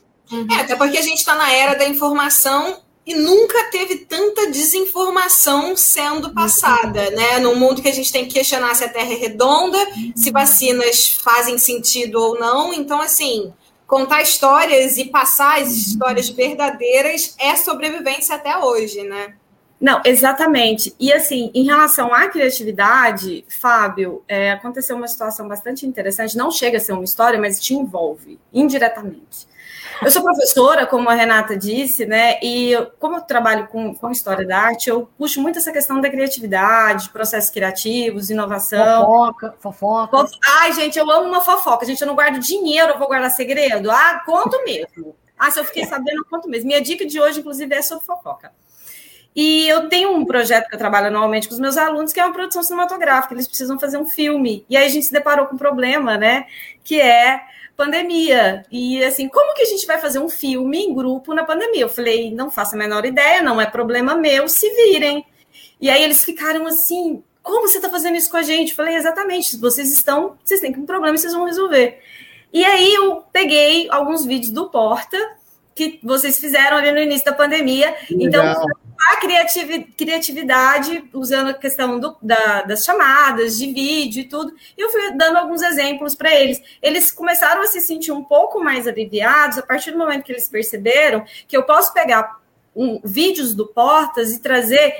É, 0.51 0.61
até 0.61 0.75
porque 0.75 0.97
a 0.97 1.01
gente 1.01 1.19
está 1.19 1.35
na 1.35 1.51
era 1.51 1.75
da 1.75 1.87
informação 1.87 2.77
e 3.09 3.15
nunca 3.15 3.71
teve 3.71 3.95
tanta 4.05 4.51
desinformação 4.51 5.75
sendo 5.75 6.31
passada, 6.31 7.09
né? 7.09 7.39
Num 7.39 7.55
mundo 7.55 7.81
que 7.81 7.89
a 7.89 7.91
gente 7.93 8.11
tem 8.11 8.27
que 8.27 8.35
questionar 8.35 8.75
se 8.75 8.83
a 8.83 8.89
Terra 8.89 9.11
é 9.11 9.15
redonda, 9.15 9.79
se 10.15 10.29
vacinas 10.29 11.09
fazem 11.09 11.57
sentido 11.57 12.21
ou 12.21 12.39
não. 12.39 12.71
Então, 12.71 13.01
assim, 13.01 13.51
contar 13.87 14.21
histórias 14.21 14.97
e 14.97 15.05
passar 15.05 15.59
as 15.59 15.71
histórias 15.71 16.29
verdadeiras 16.29 17.33
é 17.39 17.55
sobrevivência 17.55 18.35
até 18.35 18.55
hoje, 18.59 19.01
né? 19.01 19.33
Não, 19.81 20.03
exatamente. 20.05 20.93
E 20.99 21.11
assim, 21.11 21.49
em 21.55 21.63
relação 21.63 22.13
à 22.13 22.27
criatividade, 22.27 23.43
Fábio, 23.59 24.21
é, 24.27 24.51
aconteceu 24.51 24.95
uma 24.95 25.07
situação 25.07 25.47
bastante 25.47 25.83
interessante. 25.83 26.37
Não 26.37 26.51
chega 26.51 26.77
a 26.77 26.79
ser 26.79 26.91
uma 26.91 27.03
história, 27.03 27.39
mas 27.39 27.59
te 27.59 27.73
envolve 27.73 28.37
indiretamente. 28.53 29.48
Eu 30.01 30.11
sou 30.11 30.23
professora, 30.23 30.85
como 30.85 31.09
a 31.09 31.13
Renata 31.13 31.57
disse, 31.57 32.05
né? 32.05 32.39
E 32.41 32.73
como 32.99 33.17
eu 33.17 33.21
trabalho 33.21 33.67
com, 33.67 33.93
com 33.93 34.11
história 34.11 34.47
da 34.47 34.57
arte, 34.57 34.89
eu 34.89 35.09
puxo 35.17 35.41
muito 35.41 35.59
essa 35.59 35.71
questão 35.71 35.99
da 35.99 36.09
criatividade, 36.09 37.09
processos 37.09 37.49
criativos, 37.49 38.29
inovação. 38.29 39.05
Fofoca, 39.05 39.55
fofoca. 39.59 40.29
Ai, 40.61 40.71
gente, 40.73 40.97
eu 40.97 41.09
amo 41.11 41.27
uma 41.27 41.41
fofoca. 41.41 41.85
Gente, 41.85 42.01
eu 42.01 42.07
não 42.07 42.15
guardo 42.15 42.39
dinheiro, 42.39 42.93
eu 42.93 42.97
vou 42.97 43.07
guardar 43.07 43.29
segredo. 43.31 43.91
Ah, 43.91 44.23
conto 44.25 44.63
mesmo. 44.63 45.15
Ah, 45.37 45.51
se 45.51 45.59
eu 45.59 45.65
fiquei 45.65 45.85
sabendo, 45.85 46.19
eu 46.19 46.25
conto 46.25 46.49
mesmo. 46.49 46.67
Minha 46.67 46.81
dica 46.81 47.05
de 47.05 47.19
hoje, 47.19 47.39
inclusive, 47.39 47.73
é 47.75 47.81
sobre 47.81 48.05
fofoca. 48.05 48.51
E 49.35 49.67
eu 49.67 49.87
tenho 49.89 50.13
um 50.15 50.25
projeto 50.25 50.67
que 50.67 50.75
eu 50.75 50.79
trabalho 50.79 51.07
anualmente 51.07 51.47
com 51.47 51.53
os 51.53 51.59
meus 51.59 51.77
alunos, 51.77 52.11
que 52.11 52.19
é 52.19 52.25
uma 52.25 52.33
produção 52.33 52.63
cinematográfica. 52.63 53.33
Eles 53.33 53.47
precisam 53.47 53.79
fazer 53.79 53.97
um 53.97 54.05
filme. 54.05 54.65
E 54.69 54.75
aí 54.75 54.85
a 54.85 54.89
gente 54.89 55.05
se 55.05 55.11
deparou 55.11 55.45
com 55.45 55.55
um 55.55 55.57
problema, 55.57 56.17
né? 56.17 56.45
Que 56.83 56.99
é 56.99 57.41
pandemia. 57.79 58.65
E 58.69 59.01
assim, 59.05 59.29
como 59.29 59.55
que 59.55 59.61
a 59.61 59.65
gente 59.65 59.87
vai 59.87 59.97
fazer 59.97 60.19
um 60.19 60.27
filme 60.27 60.77
em 60.77 60.93
grupo 60.93 61.33
na 61.33 61.45
pandemia? 61.45 61.83
Eu 61.83 61.89
falei, 61.89 62.29
não 62.29 62.51
faço 62.51 62.75
a 62.75 62.77
menor 62.77 63.05
ideia, 63.05 63.41
não 63.41 63.61
é 63.61 63.65
problema 63.65 64.15
meu, 64.15 64.49
se 64.49 64.69
virem. 64.71 65.25
E 65.79 65.89
aí 65.89 66.03
eles 66.03 66.25
ficaram 66.25 66.67
assim, 66.67 67.23
como 67.41 67.65
você 67.65 67.77
está 67.77 67.89
fazendo 67.89 68.17
isso 68.17 68.29
com 68.29 68.35
a 68.35 68.41
gente? 68.41 68.71
Eu 68.71 68.75
falei, 68.75 68.95
exatamente, 68.95 69.57
vocês 69.57 69.93
estão, 69.93 70.37
vocês 70.43 70.59
têm 70.59 70.75
um 70.77 70.85
problema 70.85 71.17
vocês 71.17 71.31
vão 71.31 71.45
resolver. 71.45 71.99
E 72.51 72.65
aí 72.65 72.93
eu 72.93 73.23
peguei 73.31 73.87
alguns 73.89 74.25
vídeos 74.25 74.51
do 74.51 74.69
Porta, 74.69 75.17
que 75.73 75.99
vocês 76.03 76.37
fizeram 76.37 76.75
ali 76.75 76.91
no 76.91 76.99
início 76.99 77.25
da 77.25 77.33
pandemia. 77.33 77.95
Então, 78.11 78.43
Legal. 78.43 78.65
Então, 78.65 78.88
a 79.09 79.17
criatividade, 79.95 81.09
usando 81.13 81.49
a 81.49 81.53
questão 81.53 81.99
do, 81.99 82.15
da, 82.21 82.61
das 82.61 82.83
chamadas, 82.83 83.57
de 83.57 83.73
vídeo 83.73 84.21
e 84.21 84.25
tudo, 84.25 84.53
e 84.77 84.81
eu 84.81 84.89
fui 84.89 85.11
dando 85.17 85.37
alguns 85.37 85.61
exemplos 85.63 86.13
para 86.13 86.33
eles. 86.33 86.61
Eles 86.81 87.09
começaram 87.09 87.61
a 87.61 87.67
se 87.67 87.81
sentir 87.81 88.11
um 88.11 88.23
pouco 88.23 88.63
mais 88.63 88.87
aliviados 88.87 89.57
a 89.57 89.63
partir 89.63 89.91
do 89.91 89.97
momento 89.97 90.23
que 90.23 90.31
eles 90.31 90.47
perceberam 90.47 91.25
que 91.47 91.57
eu 91.57 91.63
posso 91.63 91.91
pegar 91.91 92.39
um, 92.75 93.01
vídeos 93.03 93.55
do 93.55 93.67
Portas 93.67 94.31
e 94.31 94.41
trazer 94.41 94.95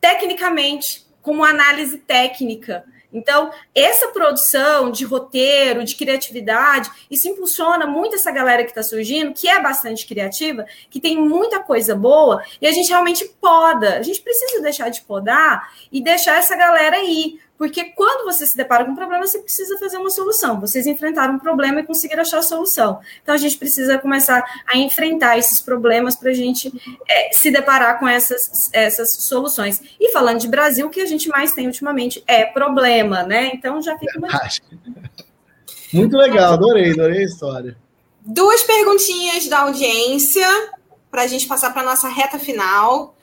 tecnicamente, 0.00 1.06
como 1.22 1.42
análise 1.42 1.96
técnica, 1.96 2.84
então, 3.14 3.52
essa 3.72 4.08
produção 4.08 4.90
de 4.90 5.04
roteiro, 5.04 5.84
de 5.84 5.94
criatividade, 5.94 6.90
isso 7.08 7.28
impulsiona 7.28 7.86
muito 7.86 8.16
essa 8.16 8.32
galera 8.32 8.64
que 8.64 8.70
está 8.70 8.82
surgindo, 8.82 9.32
que 9.32 9.48
é 9.48 9.62
bastante 9.62 10.04
criativa, 10.04 10.66
que 10.90 11.00
tem 11.00 11.16
muita 11.16 11.60
coisa 11.60 11.94
boa, 11.94 12.42
e 12.60 12.66
a 12.66 12.72
gente 12.72 12.88
realmente 12.88 13.24
poda. 13.40 13.96
A 13.98 14.02
gente 14.02 14.20
precisa 14.20 14.60
deixar 14.60 14.88
de 14.88 15.00
podar 15.02 15.72
e 15.92 16.02
deixar 16.02 16.38
essa 16.38 16.56
galera 16.56 16.98
ir. 17.04 17.40
Porque 17.64 17.84
quando 17.84 18.26
você 18.26 18.46
se 18.46 18.54
depara 18.54 18.84
com 18.84 18.90
um 18.90 18.94
problema, 18.94 19.26
você 19.26 19.38
precisa 19.38 19.78
fazer 19.78 19.96
uma 19.96 20.10
solução. 20.10 20.60
Vocês 20.60 20.86
enfrentaram 20.86 21.36
um 21.36 21.38
problema 21.38 21.80
e 21.80 21.82
conseguiram 21.82 22.20
achar 22.20 22.40
a 22.40 22.42
solução. 22.42 23.00
Então 23.22 23.34
a 23.34 23.38
gente 23.38 23.56
precisa 23.56 23.96
começar 23.96 24.44
a 24.66 24.76
enfrentar 24.76 25.38
esses 25.38 25.62
problemas 25.62 26.14
para 26.14 26.28
a 26.28 26.34
gente 26.34 26.70
é, 27.08 27.32
se 27.32 27.50
deparar 27.50 27.98
com 27.98 28.06
essas, 28.06 28.68
essas 28.70 29.14
soluções. 29.14 29.80
E 29.98 30.12
falando 30.12 30.40
de 30.40 30.46
Brasil, 30.46 30.86
o 30.86 30.90
que 30.90 31.00
a 31.00 31.06
gente 31.06 31.26
mais 31.30 31.52
tem 31.52 31.66
ultimamente 31.66 32.22
é 32.26 32.44
problema, 32.44 33.22
né? 33.22 33.52
Então 33.54 33.80
já 33.80 33.96
fica 33.98 34.18
uma... 34.18 34.28
Muito 35.90 36.18
legal, 36.18 36.52
adorei, 36.52 36.92
adorei 36.92 37.20
a 37.20 37.24
história. 37.24 37.78
Duas 38.20 38.62
perguntinhas 38.62 39.48
da 39.48 39.60
audiência 39.60 40.46
para 41.10 41.22
a 41.22 41.26
gente 41.26 41.46
passar 41.46 41.72
para 41.72 41.80
a 41.80 41.86
nossa 41.86 42.08
reta 42.08 42.38
final. 42.38 43.13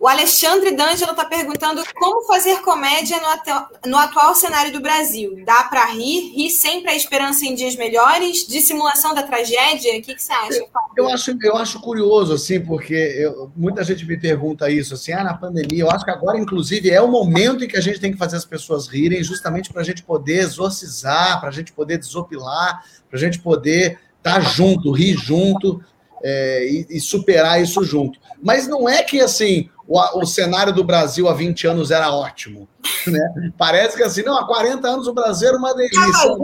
O 0.00 0.06
Alexandre 0.06 0.76
D'Angelo 0.76 1.10
está 1.10 1.24
perguntando 1.24 1.82
como 1.96 2.24
fazer 2.24 2.60
comédia 2.62 3.16
no, 3.18 3.26
atu 3.26 3.88
no, 3.88 3.96
atual 3.96 4.32
cenário 4.32 4.72
do 4.72 4.80
Brasil. 4.80 5.42
Dá 5.44 5.64
para 5.64 5.86
rir? 5.86 6.32
Rir 6.36 6.50
sempre 6.50 6.92
a 6.92 6.94
esperança 6.94 7.44
em 7.44 7.52
dias 7.52 7.74
melhores? 7.74 8.46
Dissimulação 8.46 9.12
da 9.12 9.24
tragédia? 9.24 9.98
O 9.98 10.02
que, 10.02 10.14
que 10.14 10.22
você 10.22 10.32
acha? 10.32 10.64
Eu 10.96 11.08
acho, 11.08 11.36
eu 11.42 11.56
acho 11.56 11.80
curioso, 11.80 12.32
assim, 12.32 12.60
porque 12.60 12.94
eu, 12.94 13.50
muita 13.56 13.82
gente 13.82 14.06
me 14.06 14.16
pergunta 14.16 14.70
isso, 14.70 14.94
assim, 14.94 15.12
ah, 15.12 15.24
na 15.24 15.34
pandemia. 15.34 15.82
Eu 15.82 15.90
acho 15.90 16.04
que 16.04 16.12
agora, 16.12 16.38
inclusive, 16.38 16.88
é 16.90 17.02
o 17.02 17.08
momento 17.08 17.64
em 17.64 17.68
que 17.68 17.76
a 17.76 17.80
gente 17.80 17.98
tem 17.98 18.12
que 18.12 18.18
fazer 18.18 18.36
as 18.36 18.44
pessoas 18.44 18.86
rirem, 18.86 19.24
justamente 19.24 19.72
para 19.72 19.82
a 19.82 19.84
gente 19.84 20.04
poder 20.04 20.42
exorcizar, 20.42 21.40
para 21.40 21.48
a 21.48 21.52
gente 21.52 21.72
poder 21.72 21.98
desopilar, 21.98 22.84
para 23.10 23.18
a 23.18 23.20
gente 23.20 23.40
poder 23.40 23.98
estar 24.18 24.34
tá 24.34 24.40
junto, 24.40 24.92
rir 24.92 25.16
junto 25.16 25.82
é, 26.22 26.68
e, 26.70 26.86
e 26.88 27.00
superar 27.00 27.60
isso 27.60 27.82
junto. 27.82 28.20
Mas 28.40 28.68
não 28.68 28.88
é 28.88 29.02
que, 29.02 29.20
assim, 29.20 29.68
o, 29.88 30.20
o 30.20 30.26
cenário 30.26 30.72
do 30.72 30.84
Brasil 30.84 31.26
há 31.28 31.32
20 31.32 31.66
anos 31.66 31.90
era 31.90 32.12
ótimo. 32.12 32.68
Né? 33.06 33.52
Parece 33.56 33.96
que 33.96 34.02
assim, 34.02 34.22
não, 34.22 34.36
há 34.36 34.46
40 34.46 34.86
anos 34.86 35.06
o 35.06 35.14
Brasil 35.14 35.48
era 35.48 35.56
uma 35.56 35.74
delícia. 35.74 36.36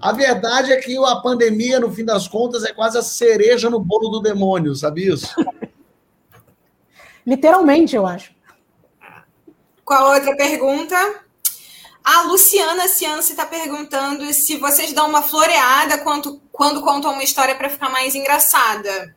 A 0.00 0.10
verdade 0.12 0.72
é 0.72 0.76
que 0.76 0.96
a 0.96 1.16
pandemia, 1.16 1.78
no 1.78 1.92
fim 1.92 2.06
das 2.06 2.26
contas, 2.26 2.64
é 2.64 2.72
quase 2.72 2.96
a 2.96 3.02
cereja 3.02 3.68
no 3.68 3.78
bolo 3.78 4.08
do 4.08 4.20
demônio, 4.20 4.74
sabe 4.74 5.06
isso? 5.06 5.28
Literalmente, 7.26 7.96
eu 7.96 8.06
acho. 8.06 8.32
Qual 9.84 10.14
outra 10.14 10.34
pergunta? 10.36 10.96
A 12.02 12.22
Luciana 12.22 12.88
Cianci 12.88 13.32
está 13.32 13.44
perguntando 13.44 14.32
se 14.32 14.56
vocês 14.56 14.92
dão 14.94 15.08
uma 15.08 15.22
floreada 15.22 15.98
quando, 15.98 16.40
quando 16.50 16.80
contam 16.80 17.12
uma 17.12 17.24
história 17.24 17.56
para 17.56 17.68
ficar 17.68 17.90
mais 17.90 18.14
engraçada. 18.14 19.14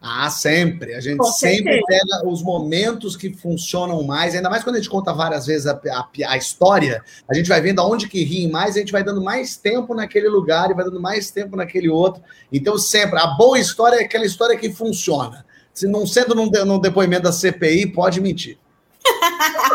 Ah, 0.00 0.30
sempre. 0.30 0.94
A 0.94 1.00
gente 1.00 1.24
sempre 1.32 1.82
pega 1.86 2.28
os 2.28 2.42
momentos 2.42 3.16
que 3.16 3.32
funcionam 3.32 4.02
mais, 4.02 4.34
ainda 4.34 4.50
mais 4.50 4.62
quando 4.62 4.76
a 4.76 4.78
gente 4.78 4.90
conta 4.90 5.12
várias 5.12 5.46
vezes 5.46 5.66
a, 5.66 5.72
a, 5.72 6.08
a, 6.28 6.36
história, 6.36 7.02
a 7.28 7.34
gente 7.34 7.48
vai 7.48 7.60
vendo 7.60 7.80
aonde 7.80 8.08
que 8.08 8.22
ri 8.22 8.46
mais, 8.48 8.76
a 8.76 8.78
gente 8.78 8.92
vai 8.92 9.02
dando 9.02 9.22
mais 9.22 9.56
tempo 9.56 9.94
naquele 9.94 10.28
lugar 10.28 10.70
e 10.70 10.74
vai 10.74 10.84
dando 10.84 11.00
mais 11.00 11.30
tempo 11.30 11.56
naquele 11.56 11.88
outro. 11.88 12.22
Então, 12.52 12.78
sempre, 12.78 13.18
a 13.18 13.26
boa 13.28 13.58
história 13.58 13.96
é 13.96 14.04
aquela 14.04 14.24
história 14.24 14.56
que 14.56 14.72
funciona. 14.72 15.44
Se 15.72 15.86
não 15.86 16.06
sendo 16.06 16.34
num, 16.34 16.50
num 16.64 16.78
depoimento 16.78 17.24
da 17.24 17.32
CPI, 17.32 17.88
pode 17.88 18.20
mentir. 18.20 18.58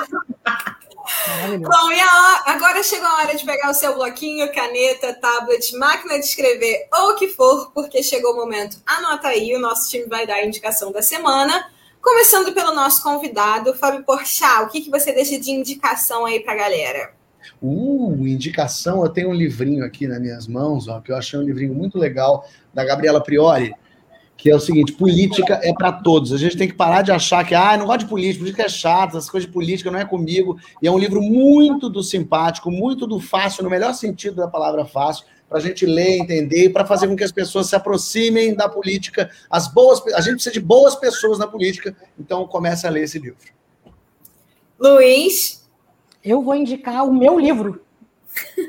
Bom, 1.59 1.91
e 1.91 1.99
a, 1.99 2.43
agora 2.47 2.81
chegou 2.83 3.07
a 3.07 3.17
hora 3.19 3.35
de 3.35 3.45
pegar 3.45 3.69
o 3.69 3.73
seu 3.73 3.93
bloquinho, 3.93 4.51
caneta, 4.51 5.13
tablet, 5.13 5.75
máquina 5.77 6.19
de 6.19 6.25
escrever 6.25 6.87
ou 6.93 7.11
o 7.11 7.15
que 7.15 7.27
for, 7.27 7.71
porque 7.73 8.01
chegou 8.01 8.33
o 8.33 8.35
momento. 8.35 8.77
Anota 8.85 9.27
aí, 9.27 9.55
o 9.55 9.59
nosso 9.59 9.89
time 9.89 10.05
vai 10.05 10.25
dar 10.25 10.35
a 10.35 10.45
indicação 10.45 10.91
da 10.91 11.01
semana. 11.01 11.69
Começando 12.01 12.51
pelo 12.53 12.73
nosso 12.73 13.03
convidado, 13.03 13.75
Fábio 13.75 14.03
Porchat, 14.03 14.63
o 14.63 14.69
que, 14.69 14.81
que 14.81 14.89
você 14.89 15.11
deixa 15.11 15.39
de 15.39 15.51
indicação 15.51 16.25
aí 16.25 16.39
pra 16.39 16.55
galera? 16.55 17.13
Uh, 17.61 18.25
indicação, 18.25 19.03
eu 19.03 19.09
tenho 19.09 19.29
um 19.29 19.33
livrinho 19.33 19.85
aqui 19.85 20.07
nas 20.07 20.19
minhas 20.19 20.47
mãos, 20.47 20.87
ó, 20.87 20.99
que 20.99 21.11
eu 21.11 21.15
achei 21.15 21.37
um 21.37 21.43
livrinho 21.43 21.75
muito 21.75 21.99
legal, 21.99 22.47
da 22.73 22.83
Gabriela 22.83 23.21
Priori, 23.21 23.73
que 24.41 24.49
é 24.49 24.55
o 24.55 24.59
seguinte: 24.59 24.93
política 24.93 25.59
é 25.61 25.71
para 25.71 25.91
todos. 25.91 26.33
A 26.33 26.37
gente 26.37 26.57
tem 26.57 26.67
que 26.67 26.73
parar 26.73 27.03
de 27.03 27.11
achar 27.11 27.45
que, 27.45 27.53
ah, 27.53 27.77
não 27.77 27.85
gosto 27.85 27.99
de 27.99 28.05
política, 28.07 28.39
política 28.39 28.63
é 28.63 28.69
chato, 28.69 29.09
essas 29.09 29.29
coisas 29.29 29.45
de 29.45 29.53
política 29.53 29.91
não 29.91 29.99
é 29.99 30.03
comigo. 30.03 30.59
E 30.81 30.87
é 30.87 30.91
um 30.91 30.97
livro 30.97 31.21
muito 31.21 31.87
do 31.87 32.01
simpático, 32.01 32.71
muito 32.71 33.05
do 33.05 33.19
fácil, 33.19 33.63
no 33.63 33.69
melhor 33.69 33.93
sentido 33.93 34.37
da 34.37 34.47
palavra 34.47 34.83
fácil, 34.83 35.25
para 35.47 35.59
a 35.59 35.61
gente 35.61 35.85
ler, 35.85 36.17
entender 36.17 36.65
e 36.65 36.69
para 36.69 36.83
fazer 36.83 37.07
com 37.07 37.15
que 37.15 37.23
as 37.23 37.31
pessoas 37.31 37.67
se 37.67 37.75
aproximem 37.75 38.55
da 38.55 38.67
política. 38.67 39.29
As 39.47 39.71
boas, 39.71 40.01
a 40.15 40.21
gente 40.21 40.33
precisa 40.33 40.53
de 40.53 40.59
boas 40.59 40.95
pessoas 40.95 41.37
na 41.37 41.45
política, 41.45 41.95
então 42.19 42.47
comece 42.47 42.87
a 42.87 42.89
ler 42.89 43.03
esse 43.03 43.19
livro. 43.19 43.37
Luiz, 44.79 45.69
eu 46.23 46.41
vou 46.41 46.55
indicar 46.55 47.07
o 47.07 47.13
meu 47.13 47.39
livro. 47.39 47.79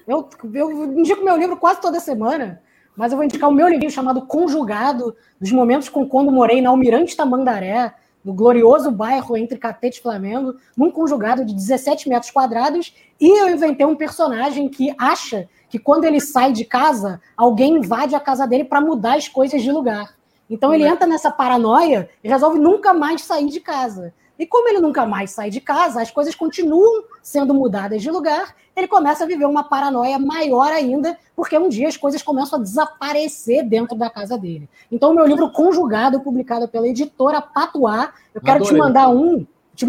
Eu, 0.06 0.28
eu 0.52 0.98
indico 0.98 1.24
meu 1.24 1.36
livro 1.36 1.56
quase 1.56 1.80
toda 1.80 1.98
semana 2.00 2.60
mas 2.96 3.12
eu 3.12 3.16
vou 3.16 3.24
indicar 3.24 3.48
o 3.48 3.54
meu 3.54 3.68
livro 3.68 3.90
chamado 3.90 4.22
Conjugado, 4.22 5.14
dos 5.40 5.52
momentos 5.52 5.88
com 5.88 6.06
quando 6.06 6.30
morei 6.30 6.60
na 6.60 6.70
Almirante 6.70 7.16
Tamandaré, 7.16 7.94
no 8.24 8.32
glorioso 8.32 8.90
bairro 8.90 9.36
entre 9.36 9.58
Catete 9.58 9.98
e 9.98 10.02
Flamengo, 10.02 10.54
num 10.76 10.90
conjugado 10.90 11.44
de 11.44 11.54
17 11.54 12.08
metros 12.08 12.30
quadrados, 12.30 12.94
e 13.20 13.40
eu 13.40 13.48
inventei 13.48 13.84
um 13.84 13.96
personagem 13.96 14.68
que 14.68 14.94
acha 14.98 15.48
que 15.68 15.78
quando 15.78 16.04
ele 16.04 16.20
sai 16.20 16.52
de 16.52 16.64
casa, 16.64 17.20
alguém 17.36 17.76
invade 17.76 18.14
a 18.14 18.20
casa 18.20 18.46
dele 18.46 18.64
para 18.64 18.80
mudar 18.80 19.16
as 19.16 19.28
coisas 19.28 19.62
de 19.62 19.72
lugar. 19.72 20.14
Então 20.48 20.72
ele 20.72 20.86
entra 20.86 21.06
nessa 21.06 21.30
paranoia 21.30 22.08
e 22.22 22.28
resolve 22.28 22.58
nunca 22.58 22.92
mais 22.92 23.22
sair 23.22 23.48
de 23.48 23.58
casa. 23.58 24.12
E 24.38 24.46
como 24.46 24.68
ele 24.68 24.80
nunca 24.80 25.06
mais 25.06 25.30
sai 25.30 25.50
de 25.50 25.60
casa, 25.60 26.00
as 26.00 26.10
coisas 26.10 26.34
continuam 26.34 27.04
sendo 27.22 27.54
mudadas 27.54 28.02
de 28.02 28.10
lugar, 28.10 28.54
ele 28.74 28.88
começa 28.88 29.24
a 29.24 29.26
viver 29.26 29.44
uma 29.44 29.64
paranoia 29.64 30.18
maior 30.18 30.72
ainda, 30.72 31.16
porque 31.36 31.56
um 31.58 31.68
dia 31.68 31.88
as 31.88 31.96
coisas 31.96 32.22
começam 32.22 32.58
a 32.58 32.62
desaparecer 32.62 33.64
dentro 33.64 33.96
da 33.96 34.08
casa 34.08 34.38
dele. 34.38 34.68
Então, 34.90 35.10
o 35.10 35.14
meu 35.14 35.26
livro 35.26 35.50
Conjugado, 35.50 36.20
publicado 36.20 36.66
pela 36.66 36.88
editora 36.88 37.40
Patuá, 37.40 38.12
eu 38.34 38.40
quero 38.40 38.56
Adorei. 38.56 38.74
te 38.74 38.78
mandar 38.78 39.08
um. 39.08 39.46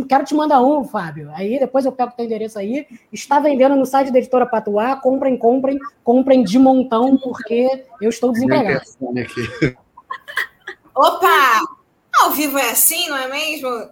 Quero 0.07 0.23
te 0.23 0.33
mandar 0.33 0.61
um, 0.61 0.83
Fábio. 0.85 1.29
Aí 1.33 1.59
depois 1.59 1.85
eu 1.85 1.91
pego 1.91 2.11
o 2.11 2.15
teu 2.15 2.25
endereço 2.25 2.57
aí. 2.57 2.87
Está 3.11 3.39
vendendo 3.39 3.75
no 3.75 3.85
site 3.85 4.11
da 4.11 4.17
editora 4.17 4.45
Patuá. 4.45 4.95
Comprem, 4.95 5.37
comprem, 5.37 5.77
comprem 6.03 6.43
de 6.43 6.57
montão, 6.57 7.17
porque 7.17 7.85
eu 8.01 8.09
estou 8.09 8.31
desempregado. 8.31 8.81
Opa! 10.95 11.61
Ao 12.15 12.31
vivo 12.31 12.57
é 12.57 12.71
assim, 12.71 13.09
não 13.09 13.17
é 13.17 13.27
mesmo? 13.27 13.89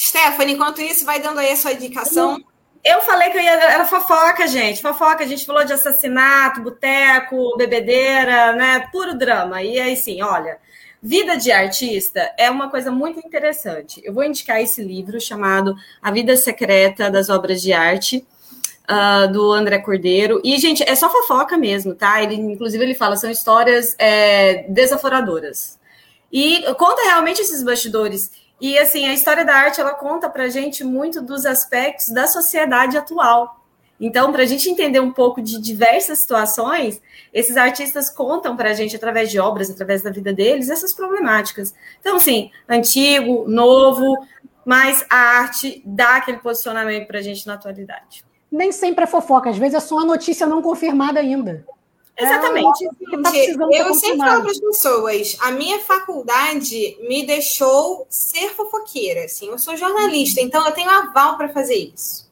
Stephanie, 0.00 0.54
enquanto 0.54 0.80
isso, 0.80 1.04
vai 1.04 1.20
dando 1.20 1.40
aí 1.40 1.50
a 1.50 1.56
sua 1.56 1.72
indicação. 1.72 2.40
Eu 2.84 3.00
falei 3.02 3.30
que 3.30 3.38
eu 3.38 3.42
ia, 3.42 3.50
era 3.50 3.84
fofoca, 3.84 4.46
gente. 4.46 4.80
Fofoca, 4.80 5.24
a 5.24 5.26
gente 5.26 5.44
falou 5.44 5.64
de 5.64 5.72
assassinato, 5.72 6.62
boteco, 6.62 7.56
bebedeira, 7.56 8.52
né? 8.52 8.88
Puro 8.92 9.18
drama. 9.18 9.62
E 9.62 9.78
aí, 9.80 9.96
sim, 9.96 10.22
olha, 10.22 10.58
vida 11.02 11.36
de 11.36 11.50
artista 11.50 12.32
é 12.38 12.48
uma 12.48 12.70
coisa 12.70 12.90
muito 12.92 13.18
interessante. 13.18 14.00
Eu 14.04 14.14
vou 14.14 14.22
indicar 14.22 14.62
esse 14.62 14.82
livro 14.82 15.20
chamado 15.20 15.74
A 16.00 16.12
Vida 16.12 16.36
Secreta 16.36 17.10
das 17.10 17.28
Obras 17.28 17.60
de 17.60 17.72
Arte. 17.72 18.24
Uh, 18.90 19.30
do 19.30 19.52
André 19.52 19.80
Cordeiro. 19.80 20.40
E, 20.42 20.56
gente, 20.56 20.82
é 20.82 20.94
só 20.94 21.10
fofoca 21.10 21.58
mesmo, 21.58 21.94
tá? 21.94 22.22
Ele, 22.22 22.36
inclusive, 22.36 22.82
ele 22.82 22.94
fala, 22.94 23.16
são 23.16 23.30
histórias 23.30 23.94
é, 23.98 24.64
desaforadoras. 24.66 25.78
E 26.32 26.62
conta 26.72 27.02
realmente 27.02 27.42
esses 27.42 27.62
bastidores. 27.62 28.30
E 28.60 28.78
assim, 28.78 29.06
a 29.06 29.12
história 29.12 29.44
da 29.44 29.54
arte 29.54 29.80
ela 29.80 29.94
conta 29.94 30.28
para 30.28 30.44
a 30.44 30.48
gente 30.48 30.82
muito 30.82 31.22
dos 31.22 31.46
aspectos 31.46 32.10
da 32.10 32.26
sociedade 32.26 32.96
atual. 32.96 33.58
Então, 34.00 34.30
para 34.30 34.42
a 34.42 34.46
gente 34.46 34.68
entender 34.70 35.00
um 35.00 35.12
pouco 35.12 35.42
de 35.42 35.60
diversas 35.60 36.20
situações, 36.20 37.02
esses 37.32 37.56
artistas 37.56 38.08
contam 38.08 38.56
para 38.56 38.70
a 38.70 38.72
gente, 38.72 38.94
através 38.94 39.28
de 39.30 39.40
obras, 39.40 39.68
através 39.68 40.02
da 40.02 40.10
vida 40.10 40.32
deles, 40.32 40.70
essas 40.70 40.94
problemáticas. 40.94 41.74
Então, 42.00 42.16
assim, 42.16 42.52
antigo, 42.68 43.44
novo, 43.48 44.16
mas 44.64 45.04
a 45.10 45.16
arte 45.16 45.82
dá 45.84 46.16
aquele 46.16 46.38
posicionamento 46.38 47.06
para 47.08 47.18
a 47.18 47.22
gente 47.22 47.46
na 47.46 47.54
atualidade. 47.54 48.24
Nem 48.50 48.70
sempre 48.70 49.04
é 49.04 49.06
fofoca, 49.06 49.50
às 49.50 49.58
vezes 49.58 49.74
é 49.74 49.80
só 49.80 49.96
uma 49.96 50.04
notícia 50.04 50.46
não 50.46 50.62
confirmada 50.62 51.18
ainda. 51.18 51.66
Exatamente. 52.18 52.88
tá 53.22 53.32
eu 53.70 53.94
sempre 53.94 54.18
falo 54.18 54.42
para 54.42 54.50
as 54.50 54.60
pessoas, 54.60 55.36
a 55.40 55.52
minha 55.52 55.78
faculdade 55.78 56.98
me 57.08 57.24
deixou 57.24 58.06
ser 58.10 58.50
fofoqueira, 58.50 59.24
assim, 59.24 59.48
eu 59.48 59.58
sou 59.58 59.76
jornalista, 59.76 60.40
então 60.40 60.66
eu 60.66 60.72
tenho 60.72 60.90
aval 60.90 61.36
para 61.36 61.48
fazer 61.50 61.76
isso. 61.76 62.28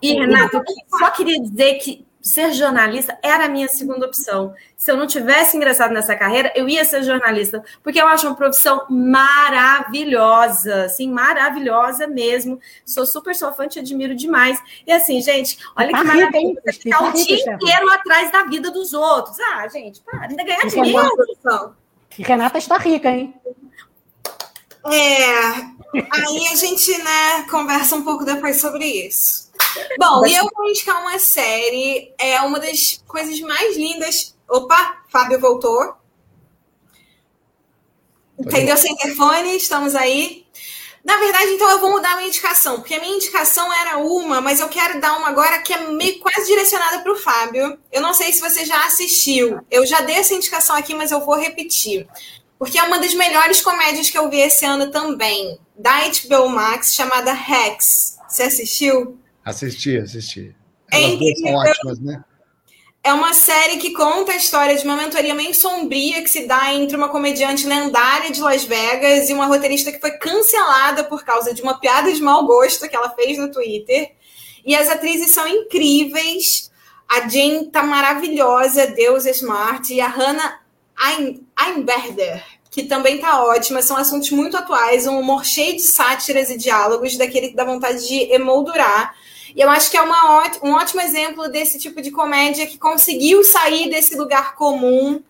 E, 0.00 0.14
Renato, 0.14 0.62
só 0.98 1.10
queria 1.10 1.38
dizer 1.40 1.74
que 1.74 2.07
ser 2.28 2.52
jornalista 2.52 3.18
era 3.22 3.46
a 3.46 3.48
minha 3.48 3.68
segunda 3.68 4.06
opção. 4.06 4.54
Se 4.76 4.90
eu 4.90 4.96
não 4.96 5.06
tivesse 5.06 5.56
ingressado 5.56 5.92
nessa 5.92 6.14
carreira, 6.14 6.52
eu 6.54 6.68
ia 6.68 6.84
ser 6.84 7.02
jornalista, 7.02 7.64
porque 7.82 8.00
eu 8.00 8.06
acho 8.06 8.26
uma 8.26 8.36
profissão 8.36 8.86
maravilhosa, 8.88 10.84
assim, 10.84 11.10
maravilhosa 11.10 12.06
mesmo. 12.06 12.60
Sou 12.84 13.06
super 13.06 13.34
sua 13.34 13.52
fã, 13.52 13.66
te 13.66 13.78
admiro 13.78 14.14
demais. 14.14 14.62
E 14.86 14.92
assim, 14.92 15.20
gente, 15.20 15.58
olha 15.74 15.90
tá 15.90 16.00
que 16.00 16.04
maravilha. 16.04 16.62
Ficar 16.72 17.08
o 17.08 17.12
dia 17.12 17.40
inteiro 17.40 17.90
atrás 17.90 18.30
da 18.30 18.44
vida 18.44 18.70
dos 18.70 18.92
outros. 18.92 19.38
Ah, 19.40 19.66
gente, 19.68 20.00
para, 20.00 20.26
ainda 20.26 20.44
ganhar 20.44 20.66
dinheiro. 20.66 21.74
Renata 22.18 22.58
está 22.58 22.76
rica, 22.78 23.10
hein? 23.10 23.34
É, 24.86 25.50
aí 26.10 26.46
a 26.52 26.56
gente, 26.56 26.96
né, 26.98 27.42
conversa 27.50 27.96
um 27.96 28.02
pouco 28.02 28.24
depois 28.24 28.60
sobre 28.60 28.84
isso. 28.84 29.47
Bom, 29.98 30.26
e 30.26 30.34
eu 30.34 30.48
vou 30.54 30.68
indicar 30.68 31.00
uma 31.00 31.18
série, 31.18 32.14
é 32.18 32.40
uma 32.40 32.58
das 32.58 33.02
coisas 33.06 33.40
mais 33.40 33.76
lindas. 33.76 34.36
Opa, 34.48 35.02
Fábio 35.08 35.40
voltou. 35.40 35.94
Entendeu 38.38 38.76
sem 38.76 38.92
interfone? 38.92 39.56
Estamos 39.56 39.94
aí. 39.94 40.46
Na 41.04 41.16
verdade, 41.16 41.52
então 41.52 41.70
eu 41.70 41.78
vou 41.78 41.90
mudar 41.90 42.12
a 42.12 42.16
minha 42.16 42.28
indicação, 42.28 42.76
porque 42.76 42.94
a 42.94 43.00
minha 43.00 43.16
indicação 43.16 43.72
era 43.72 43.98
uma, 43.98 44.40
mas 44.40 44.60
eu 44.60 44.68
quero 44.68 45.00
dar 45.00 45.16
uma 45.16 45.28
agora 45.28 45.62
que 45.62 45.72
é 45.72 45.88
meio 45.88 46.18
quase 46.20 46.46
direcionada 46.46 46.98
para 47.00 47.12
o 47.12 47.16
Fábio. 47.16 47.78
Eu 47.90 48.02
não 48.02 48.12
sei 48.12 48.32
se 48.32 48.40
você 48.40 48.64
já 48.64 48.84
assistiu. 48.86 49.60
Eu 49.70 49.86
já 49.86 50.00
dei 50.02 50.16
essa 50.16 50.34
indicação 50.34 50.76
aqui, 50.76 50.94
mas 50.94 51.10
eu 51.10 51.24
vou 51.24 51.36
repetir. 51.36 52.06
Porque 52.58 52.78
é 52.78 52.82
uma 52.82 52.98
das 52.98 53.14
melhores 53.14 53.60
comédias 53.60 54.10
que 54.10 54.18
eu 54.18 54.28
vi 54.28 54.40
esse 54.40 54.64
ano 54.64 54.90
também, 54.90 55.58
da 55.76 56.00
HBO 56.08 56.48
Max, 56.48 56.92
chamada 56.92 57.32
Rex. 57.32 58.18
Você 58.28 58.42
assistiu? 58.42 59.18
Assisti, 59.48 59.96
assisti. 59.96 60.54
É 60.92 61.02
Elas 61.02 61.18
duas 61.18 61.40
são 61.40 61.54
ótimas, 61.54 62.00
né? 62.00 62.24
É 63.02 63.12
uma 63.14 63.32
série 63.32 63.78
que 63.78 63.92
conta 63.92 64.32
a 64.32 64.36
história 64.36 64.76
de 64.76 64.84
uma 64.84 64.96
mentoria 64.96 65.34
meio 65.34 65.54
sombria 65.54 66.20
que 66.20 66.28
se 66.28 66.46
dá 66.46 66.74
entre 66.74 66.94
uma 66.94 67.08
comediante 67.08 67.66
lendária 67.66 68.30
de 68.30 68.40
Las 68.40 68.64
Vegas 68.64 69.30
e 69.30 69.32
uma 69.32 69.46
roteirista 69.46 69.90
que 69.90 70.00
foi 70.00 70.10
cancelada 70.18 71.04
por 71.04 71.24
causa 71.24 71.54
de 71.54 71.62
uma 71.62 71.80
piada 71.80 72.12
de 72.12 72.20
mau 72.20 72.44
gosto 72.44 72.86
que 72.86 72.94
ela 72.94 73.08
fez 73.10 73.38
no 73.38 73.50
Twitter. 73.50 74.12
E 74.66 74.74
as 74.76 74.90
atrizes 74.90 75.30
são 75.30 75.48
incríveis. 75.48 76.70
A 77.08 77.26
Jane 77.26 77.70
tá 77.70 77.82
maravilhosa, 77.82 78.88
Deus 78.88 79.24
é 79.24 79.30
Smart, 79.30 79.90
e 79.94 79.98
a 79.98 80.08
Hannah 80.08 80.60
Einberger, 81.56 82.44
que 82.70 82.82
também 82.82 83.18
tá 83.18 83.42
ótima. 83.42 83.80
São 83.80 83.96
assuntos 83.96 84.30
muito 84.30 84.58
atuais, 84.58 85.06
um 85.06 85.18
humor 85.18 85.46
cheio 85.46 85.76
de 85.76 85.82
sátiras 85.84 86.50
e 86.50 86.58
diálogos, 86.58 87.16
daquele 87.16 87.48
que 87.48 87.56
dá 87.56 87.64
vontade 87.64 88.06
de 88.06 88.30
emoldurar. 88.30 89.14
E 89.54 89.60
eu 89.60 89.70
acho 89.70 89.90
que 89.90 89.96
é 89.96 90.02
uma, 90.02 90.42
um 90.62 90.72
ótimo 90.72 91.00
exemplo 91.00 91.48
desse 91.48 91.78
tipo 91.78 92.00
de 92.02 92.10
comédia 92.10 92.66
que 92.66 92.78
conseguiu 92.78 93.44
sair 93.44 93.90
desse 93.90 94.16
lugar 94.16 94.54
comum, 94.54 95.22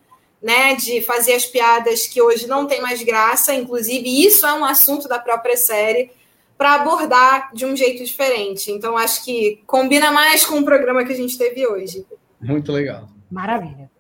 né, 0.43 0.75
de 0.77 1.01
fazer 1.03 1.35
as 1.35 1.45
piadas 1.45 2.07
que 2.07 2.23
hoje 2.23 2.47
não 2.47 2.67
tem 2.67 2.81
mais 2.81 3.03
graça, 3.03 3.53
inclusive 3.55 4.25
isso 4.25 4.47
é 4.47 4.55
um 4.55 4.65
assunto 4.65 5.09
da 5.09 5.19
própria 5.19 5.57
série, 5.57 6.11
para 6.57 6.75
abordar 6.75 7.51
de 7.55 7.65
um 7.65 7.77
jeito 7.77 8.05
diferente. 8.05 8.71
Então 8.71 8.97
acho 8.97 9.25
que 9.25 9.63
combina 9.67 10.11
mais 10.11 10.45
com 10.45 10.59
o 10.59 10.65
programa 10.65 11.05
que 11.05 11.13
a 11.13 11.17
gente 11.17 11.39
teve 11.39 11.67
hoje. 11.67 12.05
Muito 12.41 12.73
legal. 12.73 13.09
Maravilha. 13.31 13.91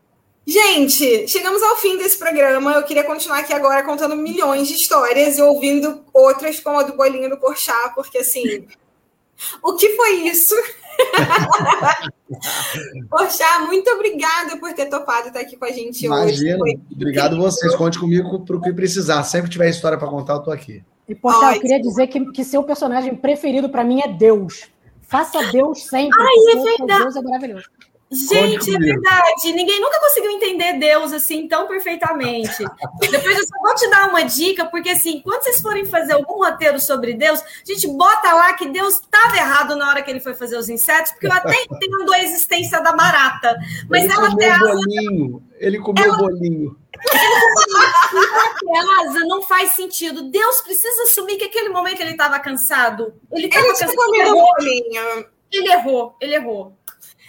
Gente, 0.46 1.28
chegamos 1.28 1.62
ao 1.62 1.76
fim 1.76 1.98
desse 1.98 2.18
programa. 2.18 2.72
Eu 2.72 2.82
queria 2.82 3.04
continuar 3.04 3.40
aqui 3.40 3.52
agora 3.52 3.82
contando 3.82 4.16
milhões 4.16 4.66
de 4.66 4.74
histórias 4.74 5.36
e 5.36 5.42
ouvindo 5.42 6.02
outras, 6.12 6.58
como 6.58 6.78
a 6.78 6.84
do 6.84 6.96
bolinho 6.96 7.28
do 7.28 7.36
Porchat, 7.36 7.94
porque 7.94 8.16
assim, 8.16 8.66
o 9.62 9.74
que 9.74 9.96
foi 9.96 10.28
isso? 10.28 10.54
Porchat, 13.08 13.66
muito 13.66 13.88
obrigada 13.90 14.56
por 14.58 14.72
ter 14.74 14.86
topado 14.86 15.28
estar 15.28 15.40
aqui 15.40 15.56
com 15.56 15.64
a 15.64 15.70
gente 15.70 16.04
Imagina. 16.04 16.26
hoje. 16.26 16.48
Imagina. 16.48 16.80
Obrigado 16.92 17.36
vocês. 17.36 17.74
Conte 17.74 17.98
comigo 17.98 18.44
para 18.44 18.56
o 18.56 18.60
que 18.60 18.72
precisar. 18.72 19.22
Sempre 19.22 19.50
tiver 19.50 19.68
história 19.68 19.96
para 19.96 20.08
contar, 20.08 20.34
eu 20.34 20.42
tô 20.42 20.50
aqui. 20.50 20.82
E, 21.08 21.14
Porchat, 21.14 21.54
eu 21.54 21.60
queria 21.60 21.80
dizer 21.80 22.06
que, 22.08 22.32
que 22.32 22.44
seu 22.44 22.62
personagem 22.62 23.14
preferido 23.14 23.68
para 23.68 23.84
mim 23.84 24.00
é 24.02 24.08
Deus. 24.08 24.68
Faça 25.02 25.50
Deus 25.50 25.84
sempre. 25.84 26.20
Ai, 26.20 26.52
é 26.52 26.62
verdade. 26.62 27.02
Deus 27.04 27.16
é 27.16 27.22
maravilhoso. 27.22 27.70
Gente, 28.10 28.74
é 28.74 28.78
verdade. 28.78 29.52
Ninguém 29.52 29.80
nunca 29.80 30.00
conseguiu 30.00 30.30
entender 30.30 30.78
Deus 30.78 31.12
assim 31.12 31.46
tão 31.46 31.68
perfeitamente. 31.68 32.64
Depois 33.00 33.38
eu 33.38 33.46
só 33.46 33.58
vou 33.60 33.74
te 33.74 33.90
dar 33.90 34.08
uma 34.08 34.22
dica, 34.22 34.64
porque 34.64 34.90
assim, 34.90 35.20
quando 35.20 35.42
vocês 35.42 35.60
forem 35.60 35.84
fazer 35.84 36.14
algum 36.14 36.42
roteiro 36.42 36.80
sobre 36.80 37.12
Deus, 37.12 37.40
a 37.40 37.44
gente 37.66 37.86
bota 37.86 38.32
lá 38.32 38.54
que 38.54 38.66
Deus 38.68 38.94
estava 38.94 39.36
errado 39.36 39.76
na 39.76 39.90
hora 39.90 40.02
que 40.02 40.10
ele 40.10 40.20
foi 40.20 40.34
fazer 40.34 40.56
os 40.56 40.70
insetos, 40.70 41.12
porque 41.12 41.26
eu 41.26 41.32
até 41.32 41.54
entendo 41.64 42.12
a 42.14 42.22
existência 42.22 42.80
da 42.82 42.92
barata. 42.92 43.58
Mas 43.90 44.04
ele 44.04 44.12
ela 44.12 44.30
comeu 44.30 44.54
o 44.54 44.58
bolinho. 44.58 45.42
Ele 45.58 45.78
comeu 45.78 46.04
ela... 46.04 46.14
o 46.14 46.18
bolinho. 46.18 46.76
asa 49.00 49.20
não 49.26 49.42
faz 49.42 49.72
sentido. 49.72 50.30
Deus 50.30 50.62
precisa 50.62 51.02
assumir 51.02 51.36
que 51.36 51.44
aquele 51.44 51.68
momento 51.68 52.00
ele 52.00 52.12
estava 52.12 52.38
cansado. 52.40 53.12
Ele 53.30 53.48
estava 53.48 53.66
cansado. 53.66 53.92
Ele 54.14 54.22
errou. 54.22 55.26
Ele 55.50 55.72
errou, 55.72 56.16
ele 56.20 56.34
errou. 56.34 56.78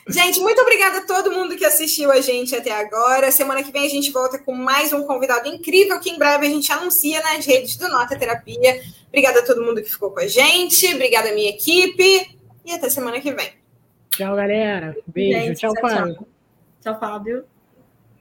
Gente, 0.09 0.39
muito 0.39 0.59
obrigada 0.61 0.99
a 0.99 1.05
todo 1.05 1.31
mundo 1.31 1.55
que 1.55 1.63
assistiu 1.63 2.11
a 2.11 2.19
gente 2.19 2.55
até 2.55 2.71
agora. 2.71 3.31
Semana 3.31 3.61
que 3.61 3.71
vem 3.71 3.85
a 3.85 3.89
gente 3.89 4.11
volta 4.11 4.39
com 4.39 4.55
mais 4.55 4.91
um 4.91 5.03
convidado 5.03 5.47
incrível 5.47 5.99
que 5.99 6.09
em 6.09 6.17
breve 6.17 6.47
a 6.47 6.49
gente 6.49 6.71
anuncia 6.71 7.21
nas 7.21 7.45
redes 7.45 7.77
do 7.77 7.87
Nota 7.87 8.17
Terapia. 8.17 8.81
Obrigada 9.07 9.39
a 9.39 9.45
todo 9.45 9.63
mundo 9.63 9.81
que 9.81 9.89
ficou 9.89 10.11
com 10.11 10.19
a 10.19 10.27
gente. 10.27 10.87
Obrigada 10.93 11.29
à 11.29 11.33
minha 11.33 11.49
equipe. 11.49 12.37
E 12.65 12.71
até 12.71 12.89
semana 12.89 13.19
que 13.19 13.31
vem. 13.31 13.49
Tchau, 14.09 14.35
galera. 14.35 14.97
Beijo. 15.07 15.39
Gente, 15.39 15.59
tchau, 15.59 15.73
tchau, 15.73 15.89
Fábio. 15.89 16.27
Tchau, 16.81 16.99
Fábio. 16.99 17.45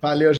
Valeu, 0.00 0.32